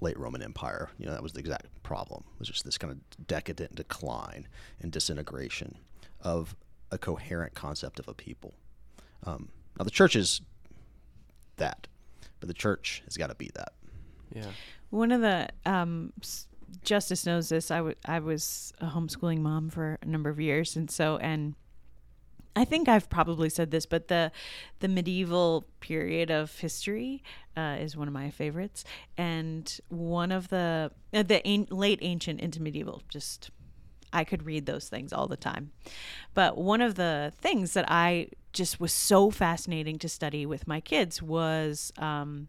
late 0.00 0.18
Roman 0.18 0.42
Empire. 0.42 0.90
You 0.98 1.06
know, 1.06 1.12
that 1.12 1.22
was 1.22 1.32
the 1.32 1.40
exact 1.40 1.66
problem. 1.82 2.24
It 2.34 2.38
was 2.40 2.48
just 2.48 2.64
this 2.64 2.78
kind 2.78 2.92
of 2.92 3.26
decadent 3.26 3.74
decline 3.74 4.48
and 4.80 4.92
disintegration 4.92 5.76
of 6.20 6.56
a 6.90 6.98
coherent 6.98 7.54
concept 7.54 7.98
of 7.98 8.08
a 8.08 8.14
people. 8.14 8.54
Um, 9.24 9.48
now, 9.78 9.84
the 9.84 9.90
church 9.90 10.16
is 10.16 10.40
that, 11.56 11.86
but 12.40 12.48
the 12.48 12.54
church 12.54 13.02
has 13.04 13.16
got 13.16 13.28
to 13.28 13.34
be 13.34 13.50
that. 13.54 13.72
Yeah. 14.34 14.50
One 14.90 15.12
of 15.12 15.20
the 15.20 15.48
um, 15.66 16.12
Justus 16.82 17.26
knows 17.26 17.48
this. 17.48 17.70
I 17.70 17.80
wa- 17.80 17.94
I 18.04 18.18
was 18.20 18.72
a 18.80 18.86
homeschooling 18.86 19.40
mom 19.40 19.70
for 19.70 19.98
a 20.02 20.06
number 20.06 20.30
of 20.30 20.40
years, 20.40 20.76
and 20.76 20.90
so 20.90 21.16
and 21.18 21.54
I 22.58 22.64
think 22.64 22.88
I've 22.88 23.08
probably 23.08 23.50
said 23.50 23.70
this, 23.70 23.86
but 23.86 24.08
the 24.08 24.32
the 24.80 24.88
medieval 24.88 25.64
period 25.78 26.28
of 26.28 26.58
history 26.58 27.22
uh, 27.56 27.76
is 27.78 27.96
one 27.96 28.08
of 28.08 28.14
my 28.14 28.30
favorites, 28.30 28.84
and 29.16 29.80
one 29.88 30.32
of 30.32 30.48
the 30.48 30.90
uh, 31.14 31.22
the 31.22 31.46
an- 31.46 31.68
late 31.70 32.00
ancient 32.02 32.40
into 32.40 32.60
medieval. 32.60 33.02
Just 33.08 33.50
I 34.12 34.24
could 34.24 34.44
read 34.44 34.66
those 34.66 34.88
things 34.88 35.12
all 35.12 35.28
the 35.28 35.36
time, 35.36 35.70
but 36.34 36.58
one 36.58 36.80
of 36.80 36.96
the 36.96 37.32
things 37.40 37.74
that 37.74 37.84
I 37.86 38.30
just 38.52 38.80
was 38.80 38.92
so 38.92 39.30
fascinating 39.30 39.96
to 40.00 40.08
study 40.08 40.44
with 40.44 40.66
my 40.66 40.80
kids 40.80 41.22
was. 41.22 41.92
Um, 41.96 42.48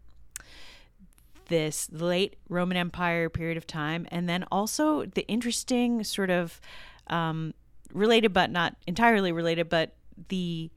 this 1.50 1.90
late 1.92 2.36
Roman 2.48 2.78
Empire 2.78 3.28
period 3.28 3.58
of 3.58 3.66
time, 3.66 4.06
and 4.12 4.30
then 4.30 4.46
also 4.52 5.06
the 5.06 5.28
interesting 5.28 6.04
sort 6.04 6.30
of 6.30 6.62
um, 7.08 7.56
related 7.92 8.34
but 8.34 8.52
not 8.52 8.76
entirely 8.86 9.32
related, 9.32 9.68
but 9.68 9.96
the 10.28 10.70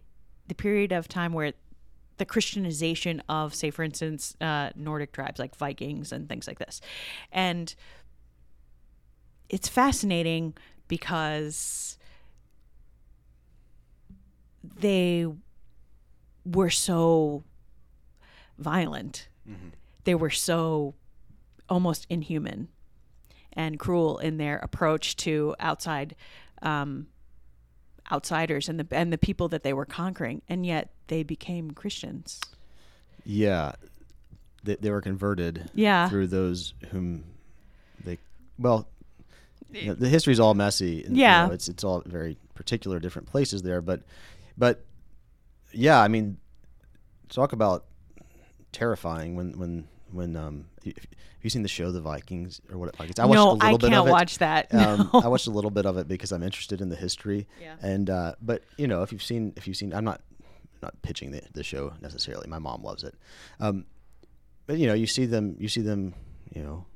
the 0.49 0.55
period 0.55 0.93
of 0.93 1.09
time 1.09 1.33
where 1.33 1.53
the 2.19 2.25
Christianization 2.25 3.23
of, 3.29 3.55
say, 3.55 3.71
for 3.71 3.83
instance, 3.83 4.37
uh, 4.41 4.71
Nordic 4.77 5.13
tribes 5.13 5.39
like 5.39 5.57
Vikings 5.57 6.13
and 6.13 6.29
things 6.29 6.47
like 6.47 6.59
this, 6.59 6.81
and 7.31 7.75
it's 9.49 9.69
fascinating 9.69 10.55
because 10.89 11.99
they 14.79 15.27
were 16.45 16.71
so 16.71 17.45
violent. 18.59 19.29
Mm-hmm. 19.49 19.69
They 20.05 20.15
were 20.15 20.31
so 20.31 20.95
almost 21.69 22.07
inhuman 22.09 22.69
and 23.53 23.79
cruel 23.79 24.19
in 24.19 24.39
their 24.39 24.59
approach 24.59 25.17
to 25.17 25.55
outside 25.61 26.15
um, 26.63 27.07
outsiders 28.11 28.69
and 28.69 28.81
the 28.81 28.87
and 28.91 29.13
the 29.13 29.19
people 29.19 29.49
that 29.49 29.63
they 29.63 29.73
were 29.73 29.85
conquering, 29.87 30.43
and 30.49 30.67
yet 30.67 30.91
they 31.09 31.23
became 31.23 31.71
Christians. 31.71 32.41
Yeah, 33.25 33.73
they, 34.65 34.77
they 34.77 34.91
were 34.91 35.01
converted. 35.01 35.71
Yeah. 35.75 36.09
through 36.09 36.27
those 36.29 36.75
whom 36.91 37.25
they 38.05 38.19
well, 38.59 38.89
you 39.71 39.87
know, 39.89 39.95
the 39.95 40.09
history's 40.09 40.41
all 40.41 40.55
messy. 40.55 41.05
And, 41.05 41.17
Yeah. 41.17 41.43
you 41.43 41.49
know, 41.49 41.55
it's 41.55 41.69
it's 41.69 41.85
all 41.85 42.03
very 42.05 42.37
particular, 42.55 42.99
different 42.99 43.29
places 43.29 43.63
there. 43.63 43.81
But 43.81 44.03
but 44.59 44.85
yeah, 45.73 46.01
I 46.01 46.09
mean, 46.09 46.39
talk 47.29 47.53
about 47.53 47.85
terrifying 48.73 49.37
when 49.37 49.59
when 49.59 49.89
when 50.13 50.37
um. 50.37 50.67
Have 50.85 50.95
you 51.47 51.51
seen 51.51 51.63
the 51.63 51.69
show 51.69 51.91
The 51.91 52.01
Vikings 52.01 52.61
or 52.71 52.79
what? 52.79 52.95
Vikings? 52.97 53.19
I 53.19 53.25
watched 53.25 53.35
no, 53.37 53.51
a 53.51 53.53
little 53.55 53.67
I 53.69 53.73
bit 53.73 53.81
can't 53.81 53.95
of 53.95 54.07
it. 54.07 54.11
watch 54.13 54.39
that. 54.39 54.73
um, 54.75 55.11
No. 55.13 55.21
I 55.23 55.27
watched 55.29 55.49
a 55.49 55.51
little 55.51 55.71
bit 55.73 55.87
of 55.87 55.97
it 55.97 56.07
because 56.07 56.31
I'm 56.31 56.43
interested 56.45 56.81
in 56.81 56.89
the 56.89 56.95
history. 56.97 57.49
Yeah. 57.61 57.75
And 57.83 58.09
uh, 58.11 58.35
but 58.41 58.63
you 58.77 58.87
know, 58.87 59.03
if 59.03 59.11
you've 59.11 59.23
seen, 59.25 59.53
if 59.57 59.67
you've 59.67 59.77
seen, 59.77 59.93
I'm 59.93 60.05
not 60.05 60.21
not 60.83 61.01
pitching 61.03 61.33
the, 61.33 61.43
the 61.53 61.65
show 61.65 61.95
necessarily. 62.01 62.47
My 62.49 62.59
mom 62.61 62.83
loves 62.85 63.03
it. 63.03 63.15
Um, 63.59 63.87
but 64.67 64.79
you 64.79 64.87
know, 64.87 64.95
you 64.95 65.07
see 65.09 65.27
them, 65.27 65.57
you 65.59 65.69
see 65.69 65.81
them, 65.81 66.15
you 66.55 66.63
know, 66.63 66.87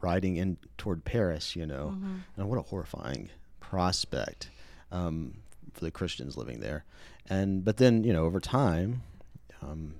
riding 0.00 0.36
in 0.36 0.56
toward 0.78 1.04
Paris. 1.04 1.56
You 1.56 1.66
know, 1.66 1.94
Mm-hmm. 1.96 2.16
and 2.36 2.48
what 2.48 2.58
a 2.58 2.62
horrifying 2.62 3.30
prospect 3.60 4.50
um, 4.92 5.38
for 5.72 5.80
the 5.80 5.90
Christians 5.90 6.36
living 6.36 6.60
there. 6.60 6.84
And 7.28 7.64
but 7.64 7.76
then 7.78 8.04
you 8.04 8.12
know, 8.12 8.24
over 8.24 8.40
time. 8.40 9.02
Um, 9.62 9.94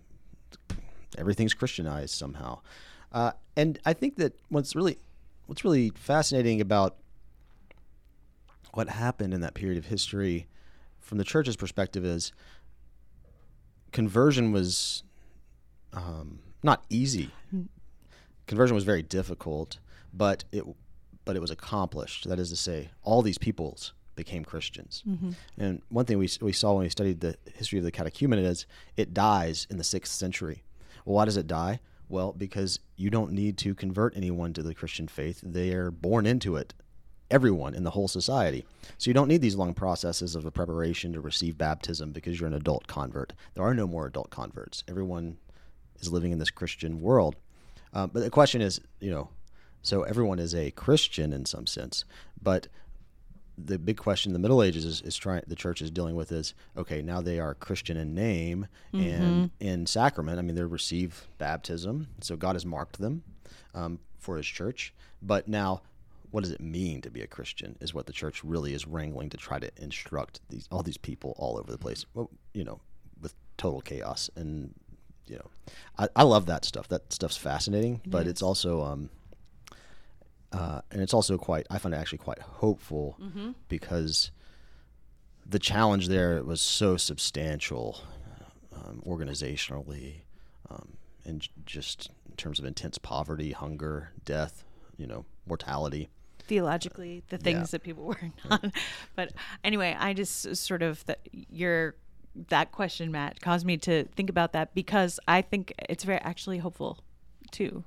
everything's 1.19 1.55
Christianized 1.55 2.15
somehow. 2.15 2.61
Uh, 3.13 3.33
and 3.57 3.79
I 3.85 3.93
think 3.93 4.17
that 4.17 4.39
what's 4.49 4.77
really 4.77 4.99
what's 5.47 5.65
really 5.65 5.91
fascinating 5.91 6.61
about 6.61 6.97
what 8.73 8.89
happened 8.89 9.35
in 9.35 9.41
that 9.41 9.55
period 9.55 9.79
of 9.79 9.87
history 9.87 10.47
from 11.01 11.19
the 11.19 11.25
church's 11.25 11.57
perspective 11.57 12.05
is 12.05 12.33
conversion 13.91 14.53
was 14.53 15.03
um, 15.93 16.39
not 16.63 16.85
easy. 16.89 17.31
Conversion 18.47 18.75
was 18.75 18.85
very 18.85 19.03
difficult, 19.03 19.79
but 20.13 20.45
it 20.53 20.65
but 21.25 21.37
it 21.37 21.41
was 21.41 21.51
accomplished. 21.51 22.29
That 22.29 22.39
is 22.39 22.51
to 22.51 22.57
say, 22.57 22.91
all 23.03 23.23
these 23.23 23.39
peoples 23.39 23.93
became 24.17 24.45
Christians. 24.45 25.03
And 25.59 25.83
one 25.89 26.05
thing 26.05 26.19
we, 26.19 26.29
we 26.41 26.53
saw 26.53 26.75
when 26.75 26.85
we 26.85 26.89
studied 26.89 27.21
the 27.21 27.37
history 27.55 27.79
of 27.79 27.85
the 27.85 27.93
catechumenate 27.93 28.45
is 28.45 28.67
it 28.97 29.13
dies 29.15 29.67
in 29.71 29.77
the 29.79 29.85
sixth 29.85 30.13
century. 30.13 30.63
Well, 31.05 31.17
why 31.17 31.25
does 31.25 31.37
it 31.37 31.47
die? 31.47 31.81
Well, 32.09 32.33
because 32.33 32.81
you 32.97 33.11
don't 33.11 33.33
need 33.33 33.57
to 33.59 33.75
convert 33.75 34.17
anyone 34.17 34.53
to 34.55 34.63
the 34.63 34.75
Christian 34.75 35.07
faith. 35.07 35.41
They 35.43 35.73
are 35.73 35.91
born 35.91 36.27
into 36.27 36.57
it, 36.57 36.75
everyone 37.31 37.75
in 37.75 37.85
the 37.85 37.91
whole 37.91 38.09
society. 38.09 38.65
So 38.99 39.09
you 39.11 39.15
don't 39.15 39.29
need 39.29 39.43
these 39.43 39.55
long 39.55 39.75
processes 39.75 40.35
of 40.35 40.45
a 40.45 40.51
preparation 40.51 41.13
to 41.13 41.21
receive 41.21 41.57
baptism 41.57 42.11
because 42.11 42.41
you're 42.41 42.49
an 42.49 42.55
adult 42.55 42.87
convert. 42.89 43.33
There 43.55 43.65
are 43.65 43.75
no 43.75 43.87
more 43.87 44.07
adult 44.07 44.31
converts. 44.31 44.83
Everyone 44.89 45.39
is 46.01 46.13
living 46.13 46.33
in 46.33 46.39
this 46.39 46.51
Christian 46.51 47.01
world. 47.01 47.37
Uh, 47.93 48.07
but 48.07 48.21
the 48.21 48.31
question 48.31 48.61
is, 48.61 48.81
you 49.01 49.11
know, 49.11 49.29
so 49.83 50.03
everyone 50.03 50.39
is 50.39 50.55
a 50.55 50.71
Christian 50.73 51.33
in 51.33 51.45
some 51.47 51.67
sense, 51.67 52.05
but 52.43 52.69
the 53.67 53.79
big 53.79 53.97
question 53.97 54.31
in 54.31 54.33
the 54.33 54.39
Middle 54.39 54.63
Ages 54.63 54.85
is, 54.85 55.01
is 55.03 55.17
trying 55.17 55.43
the 55.47 55.55
church 55.55 55.83
is 55.83 55.91
dealing 55.91 56.15
with 56.15 56.33
is 56.33 56.55
okay 56.77 57.03
now 57.03 57.21
they 57.21 57.39
are 57.39 57.55
Christian 57.55 57.97
in 57.97 58.15
name 58.15 58.67
and 58.93 59.51
in 59.61 59.87
sacrament. 59.87 60.39
I 60.39 60.43
mean 60.43 60.57
they 60.57 60.63
receive 60.63 61.27
baptism, 61.39 62.09
so 62.21 62.37
God 62.37 62.55
has 62.55 62.67
marked 62.67 62.99
them 62.99 63.23
um, 63.75 63.99
for 64.19 64.37
His 64.37 64.47
church. 64.47 64.93
But 65.23 65.49
now, 65.49 65.83
what 66.31 66.43
does 66.43 66.53
it 66.53 66.61
mean 66.61 67.03
to 67.03 67.11
be 67.11 67.23
a 67.23 67.27
Christian? 67.27 67.77
Is 67.81 67.93
what 67.93 68.07
the 68.07 68.13
church 68.13 68.43
really 68.45 68.75
is 68.75 68.87
wrangling 68.87 69.31
to 69.31 69.37
try 69.37 69.59
to 69.59 69.71
instruct 69.77 70.41
these 70.49 70.67
all 70.71 70.83
these 70.83 70.99
people 70.99 71.35
all 71.39 71.59
over 71.59 71.71
the 71.71 71.79
place. 71.79 72.07
Well, 72.15 72.31
you 72.55 72.65
know, 72.65 72.81
with 73.21 73.35
total 73.57 73.81
chaos 73.81 74.31
and 74.37 74.75
you 75.27 75.37
know, 75.37 75.51
I, 75.99 76.09
I 76.17 76.23
love 76.25 76.47
that 76.47 76.65
stuff. 76.65 76.89
That 76.89 77.13
stuff's 77.13 77.37
fascinating, 77.37 78.01
but 78.05 78.27
it's 78.27 78.43
also 78.43 78.83
um, 78.83 79.11
uh, 80.53 80.81
and 80.91 81.01
it's 81.03 81.15
also 81.15 81.37
quite 81.39 81.67
I 81.71 81.79
find 81.79 81.95
it 81.95 81.99
actually 81.99 82.19
quite 82.19 82.39
hopeful 82.41 83.19
because 83.69 84.31
the 85.47 85.59
challenge 85.59 86.09
there 86.09 86.43
was 86.45 86.61
so 86.61 86.97
substantial 86.97 88.01
um, 88.75 89.03
organizationally 89.07 90.23
um, 90.71 90.97
and 91.25 91.41
j- 91.43 91.51
just 91.67 92.11
in 92.29 92.37
terms 92.37 92.59
of 92.59 92.65
intense 92.65 92.99
poverty, 92.99 93.53
hunger, 93.53 94.13
death, 94.25 94.65
you 94.97 95.07
know, 95.07 95.25
mortality. 95.47 96.09
theologically 96.47 97.23
the 97.29 97.39
things 97.39 97.59
Yeah. 97.59 97.67
that 97.79 97.83
people 97.83 98.05
were 98.11 98.19
not. 98.49 98.65
But 99.17 99.33
anyway, 99.65 99.97
I 99.99 100.15
just 100.15 100.57
sort 100.57 100.83
of 100.83 101.05
that 101.07 101.21
your 101.33 101.95
that 102.49 102.71
question, 102.71 103.11
Matt, 103.11 103.41
caused 103.41 103.67
me 103.67 103.77
to 103.79 104.05
think 104.15 104.31
about 104.31 104.53
that 104.53 104.73
because 104.75 105.19
I 105.27 105.43
think 105.43 105.75
it's 105.89 106.05
very 106.05 106.19
actually 106.21 106.59
hopeful 106.59 106.99
too. 107.51 107.83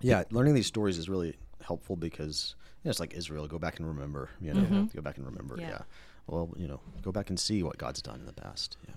Yeah, 0.00 0.22
learning 0.30 0.54
these 0.54 0.66
stories 0.68 0.96
is 0.98 1.08
really 1.08 1.36
helpful 1.64 1.96
because 1.96 2.54
you 2.82 2.88
know, 2.88 2.90
it's 2.90 3.00
like 3.00 3.14
Israel. 3.14 3.46
Go 3.46 3.58
back 3.58 3.78
and 3.78 3.88
remember. 3.88 4.30
You 4.40 4.54
know, 4.54 4.60
mm-hmm. 4.60 4.84
go 4.96 5.02
back 5.02 5.16
and 5.16 5.26
remember. 5.26 5.56
Yeah. 5.58 5.68
Yeah. 5.68 5.82
Well, 6.26 6.54
you 6.56 6.66
know, 6.68 6.80
go 7.02 7.12
back 7.12 7.28
and 7.30 7.38
see 7.38 7.62
what 7.62 7.76
God's 7.78 8.00
done 8.00 8.20
in 8.20 8.26
the 8.26 8.32
past. 8.32 8.76
Yeah. 8.86 8.94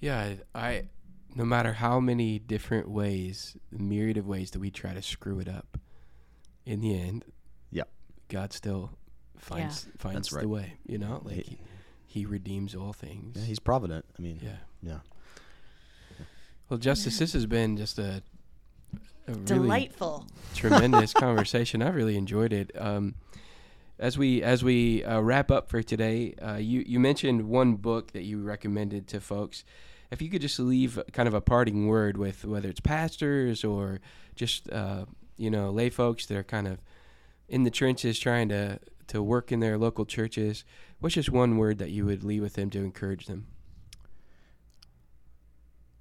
Yeah, 0.00 0.34
I, 0.54 0.60
I 0.68 0.84
no 1.34 1.44
matter 1.44 1.72
how 1.74 2.00
many 2.00 2.38
different 2.38 2.88
ways, 2.90 3.56
myriad 3.70 4.16
of 4.18 4.26
ways 4.26 4.50
that 4.50 4.58
we 4.58 4.70
try 4.70 4.92
to 4.94 5.02
screw 5.02 5.38
it 5.40 5.48
up, 5.48 5.78
in 6.66 6.80
the 6.80 6.98
end, 7.00 7.24
Yeah. 7.70 7.84
God 8.28 8.52
still 8.52 8.90
finds 9.36 9.88
finds 9.98 10.16
That's 10.16 10.30
the 10.30 10.36
right. 10.36 10.48
way. 10.48 10.74
You 10.86 10.98
know, 10.98 11.22
like 11.24 11.36
He- 11.36 11.42
he, 11.42 12.20
he 12.20 12.26
redeems 12.26 12.74
all 12.74 12.92
things. 12.92 13.38
Yeah. 13.38 13.44
He's 13.46 13.58
provident. 13.58 14.04
I 14.18 14.22
mean. 14.22 14.40
yeah. 14.42 14.56
Yeah. 14.82 14.98
Well, 16.68 16.78
Justus, 16.78 17.18
this 17.18 17.32
has 17.34 17.44
been 17.46 17.76
just 17.76 17.98
a, 17.98 18.08
a 18.16 18.22
really 19.26 19.44
Delightful. 19.44 20.26
tremendous 20.54 21.12
conversation. 21.14 21.82
I've 21.82 21.94
really 21.94 22.16
enjoyed 22.16 22.52
it. 22.52 22.70
Um, 22.76 23.14
as 23.98 24.18
we 24.18 24.42
as 24.42 24.64
we 24.64 25.04
uh, 25.04 25.20
wrap 25.20 25.50
up 25.50 25.68
for 25.68 25.82
today, 25.82 26.34
uh, 26.42 26.56
you 26.56 26.82
you 26.86 26.98
mentioned 26.98 27.48
one 27.48 27.74
book 27.74 28.12
that 28.12 28.22
you 28.24 28.42
recommended 28.42 29.06
to 29.08 29.20
folks. 29.20 29.64
If 30.10 30.20
you 30.20 30.28
could 30.28 30.42
just 30.42 30.58
leave 30.58 30.98
kind 31.12 31.28
of 31.28 31.34
a 31.34 31.40
parting 31.40 31.86
word 31.86 32.16
with 32.18 32.44
whether 32.44 32.68
it's 32.68 32.80
pastors 32.80 33.64
or 33.64 34.00
just 34.34 34.70
uh, 34.70 35.04
you 35.36 35.50
know 35.50 35.70
lay 35.70 35.88
folks 35.88 36.26
that 36.26 36.36
are 36.36 36.42
kind 36.42 36.66
of 36.66 36.80
in 37.48 37.62
the 37.62 37.70
trenches 37.70 38.18
trying 38.18 38.48
to 38.48 38.80
to 39.08 39.22
work 39.22 39.52
in 39.52 39.60
their 39.60 39.78
local 39.78 40.04
churches, 40.04 40.64
what's 40.98 41.14
just 41.14 41.30
one 41.30 41.56
word 41.56 41.78
that 41.78 41.90
you 41.90 42.06
would 42.06 42.24
leave 42.24 42.42
with 42.42 42.54
them 42.54 42.70
to 42.70 42.78
encourage 42.78 43.26
them? 43.26 43.46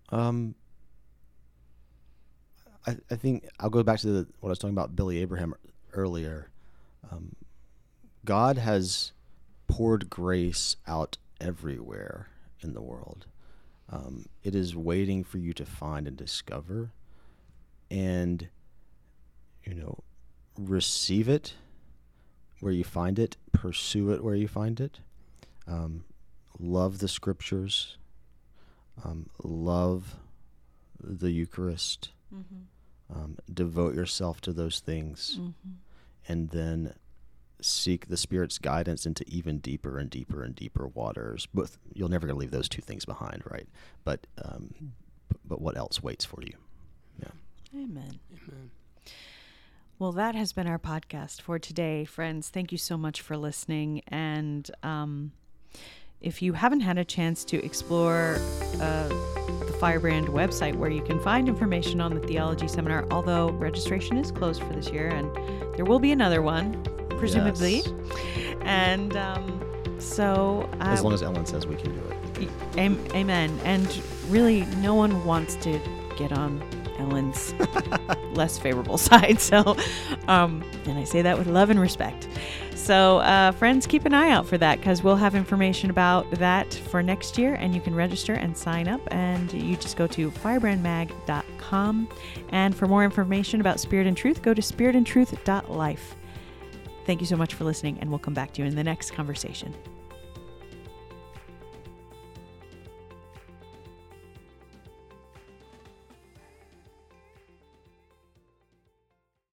Um, 0.10 0.56
I, 2.88 2.98
I 3.10 3.16
think 3.16 3.48
I'll 3.60 3.70
go 3.70 3.84
back 3.84 4.00
to 4.00 4.08
the, 4.08 4.28
what 4.40 4.50
I 4.50 4.52
was 4.52 4.60
talking 4.60 4.76
about 4.76 4.96
Billy 4.96 5.20
Abraham 5.20 5.54
earlier. 5.94 6.50
Um, 7.12 7.36
God 8.26 8.58
has 8.58 9.12
poured 9.68 10.10
grace 10.10 10.76
out 10.88 11.18
everywhere 11.40 12.28
in 12.62 12.74
the 12.74 12.82
world. 12.82 13.26
Um, 13.90 14.26
it 14.44 14.56
is 14.56 14.76
waiting 14.76 15.24
for 15.24 15.38
you 15.38 15.54
to 15.54 15.66
find 15.66 16.08
and 16.08 16.16
discover, 16.16 16.92
and 17.90 18.48
you 19.66 19.74
know, 19.76 20.00
receive 20.58 21.28
it 21.28 21.56
where 22.62 22.72
you 22.74 22.84
find 22.84 23.20
it, 23.20 23.38
pursue 23.52 24.12
it 24.12 24.24
where 24.24 24.36
you 24.36 24.48
find 24.48 24.80
it. 24.80 25.00
um, 25.68 26.04
love 26.60 27.00
the 27.00 27.08
scriptures, 27.08 27.98
um, 29.04 29.30
love 29.44 30.16
the 31.00 31.32
Eucharist, 31.32 32.12
Mm-hmm. 32.34 33.14
um, 33.18 33.38
devote 33.54 33.94
yourself 33.96 34.42
to 34.42 34.54
those 34.54 34.80
things, 34.80 35.38
Mm-hmm. 35.40 35.72
and 36.28 36.50
then 36.50 36.94
seek 37.62 38.08
the 38.08 38.18
Spirit's 38.18 38.58
guidance 38.58 39.06
into 39.06 39.24
even 39.28 39.60
deeper 39.60 39.98
and 40.00 40.10
deeper 40.10 40.44
and 40.44 40.56
deeper 40.56 40.88
waters. 40.88 41.48
Both 41.54 41.78
you'll 41.94 42.10
never 42.10 42.26
gonna 42.28 42.40
leave 42.40 42.52
those 42.52 42.70
two 42.70 42.82
things 42.82 43.06
behind, 43.06 43.44
right? 43.50 43.68
But 44.04 44.26
um, 44.44 44.74
but 45.46 45.62
what 45.62 45.78
else 45.78 46.02
waits 46.02 46.26
for 46.26 46.42
you? 46.42 46.54
Amen. 47.74 48.20
Amen. 48.34 48.72
Well, 49.98 50.12
that 50.14 50.36
has 50.36 50.52
been 50.52 50.68
our 50.68 50.80
podcast 50.80 51.40
for 51.42 51.58
today, 51.60 52.04
friends. 52.06 52.50
Thank 52.50 52.72
you 52.72 52.78
so 52.78 52.98
much 52.98 53.22
for 53.22 53.38
listening. 53.38 54.02
And 54.08 54.70
um, 54.84 55.32
if 56.22 56.42
you 56.42 56.54
haven't 56.54 56.82
had 56.82 56.98
a 56.98 57.06
chance 57.06 57.44
to 57.46 57.64
explore 57.66 58.38
uh, 58.80 59.08
the 59.08 59.76
Firebrand 59.80 60.28
website, 60.28 60.76
where 60.76 60.90
you 60.90 61.02
can 61.02 61.20
find 61.20 61.50
information 61.50 62.00
on 62.00 62.14
the 62.14 62.22
theology 62.22 62.68
seminar, 62.68 63.06
although 63.10 63.50
registration 63.52 64.18
is 64.18 64.32
closed 64.32 64.62
for 64.62 64.74
this 64.74 64.90
year, 64.90 65.08
and 65.08 65.34
there 65.76 65.86
will 65.86 66.00
be 66.00 66.12
another 66.12 66.42
one, 66.42 66.82
presumably. 67.18 67.78
Yes. 67.78 67.92
And 68.62 69.18
um, 69.18 69.62
so, 70.00 70.70
uh, 70.80 70.86
As 70.86 71.04
long 71.04 71.14
as 71.14 71.24
Ellen 71.24 71.46
says 71.46 71.66
we 71.66 71.76
can 71.76 71.94
do 71.94 72.02
it. 72.08 72.52
Amen. 73.14 73.60
And 73.64 74.02
really, 74.30 74.66
no 74.78 74.94
one 74.96 75.26
wants 75.26 75.56
to 75.58 75.80
get 76.18 76.32
on 76.32 76.62
Ellen's 77.02 77.54
less 78.34 78.58
favorable 78.58 78.97
side. 79.10 79.39
So, 79.41 79.76
um, 80.28 80.64
and 80.86 80.97
I 80.97 81.04
say 81.04 81.22
that 81.22 81.38
with 81.38 81.47
love 81.47 81.70
and 81.70 81.80
respect. 81.80 82.28
So, 82.76 83.20
uh, 83.20 83.52
friends, 83.52 83.86
keep 83.86 84.06
an 84.06 84.14
eye 84.14 84.30
out 84.30 84.47
for 84.47 84.58
that 84.58 84.80
because 84.80 85.04
we'll 85.04 85.16
have 85.16 85.36
information 85.36 85.89
about 85.89 86.30
that 86.32 86.74
for 86.74 87.04
next 87.04 87.38
year, 87.38 87.56
and 87.56 87.76
you 87.76 87.82
can 87.82 87.93
register 87.93 88.34
and 88.34 88.58
sign 88.58 88.88
up. 88.88 89.02
And 89.12 89.54
you 89.54 89.76
just 89.76 89.97
go 89.97 90.08
to 90.08 90.32
firebrandmag.com. 90.32 92.08
And 92.49 92.76
for 92.76 92.88
more 92.88 93.04
information 93.04 93.62
about 93.62 93.80
Spirit 93.80 94.08
and 94.08 94.18
Truth, 94.18 94.41
go 94.41 94.54
to 94.54 94.62
spiritandtruth.life. 94.62 96.16
Thank 97.06 97.22
you 97.22 97.28
so 97.28 97.36
much 97.38 97.54
for 97.54 97.64
listening, 97.64 97.97
and 97.99 98.10
we'll 98.10 98.20
come 98.20 98.34
back 98.34 98.54
to 98.54 98.62
you 98.62 98.68
in 98.68 98.76
the 98.76 98.84
next 98.84 99.12
conversation. 99.12 99.74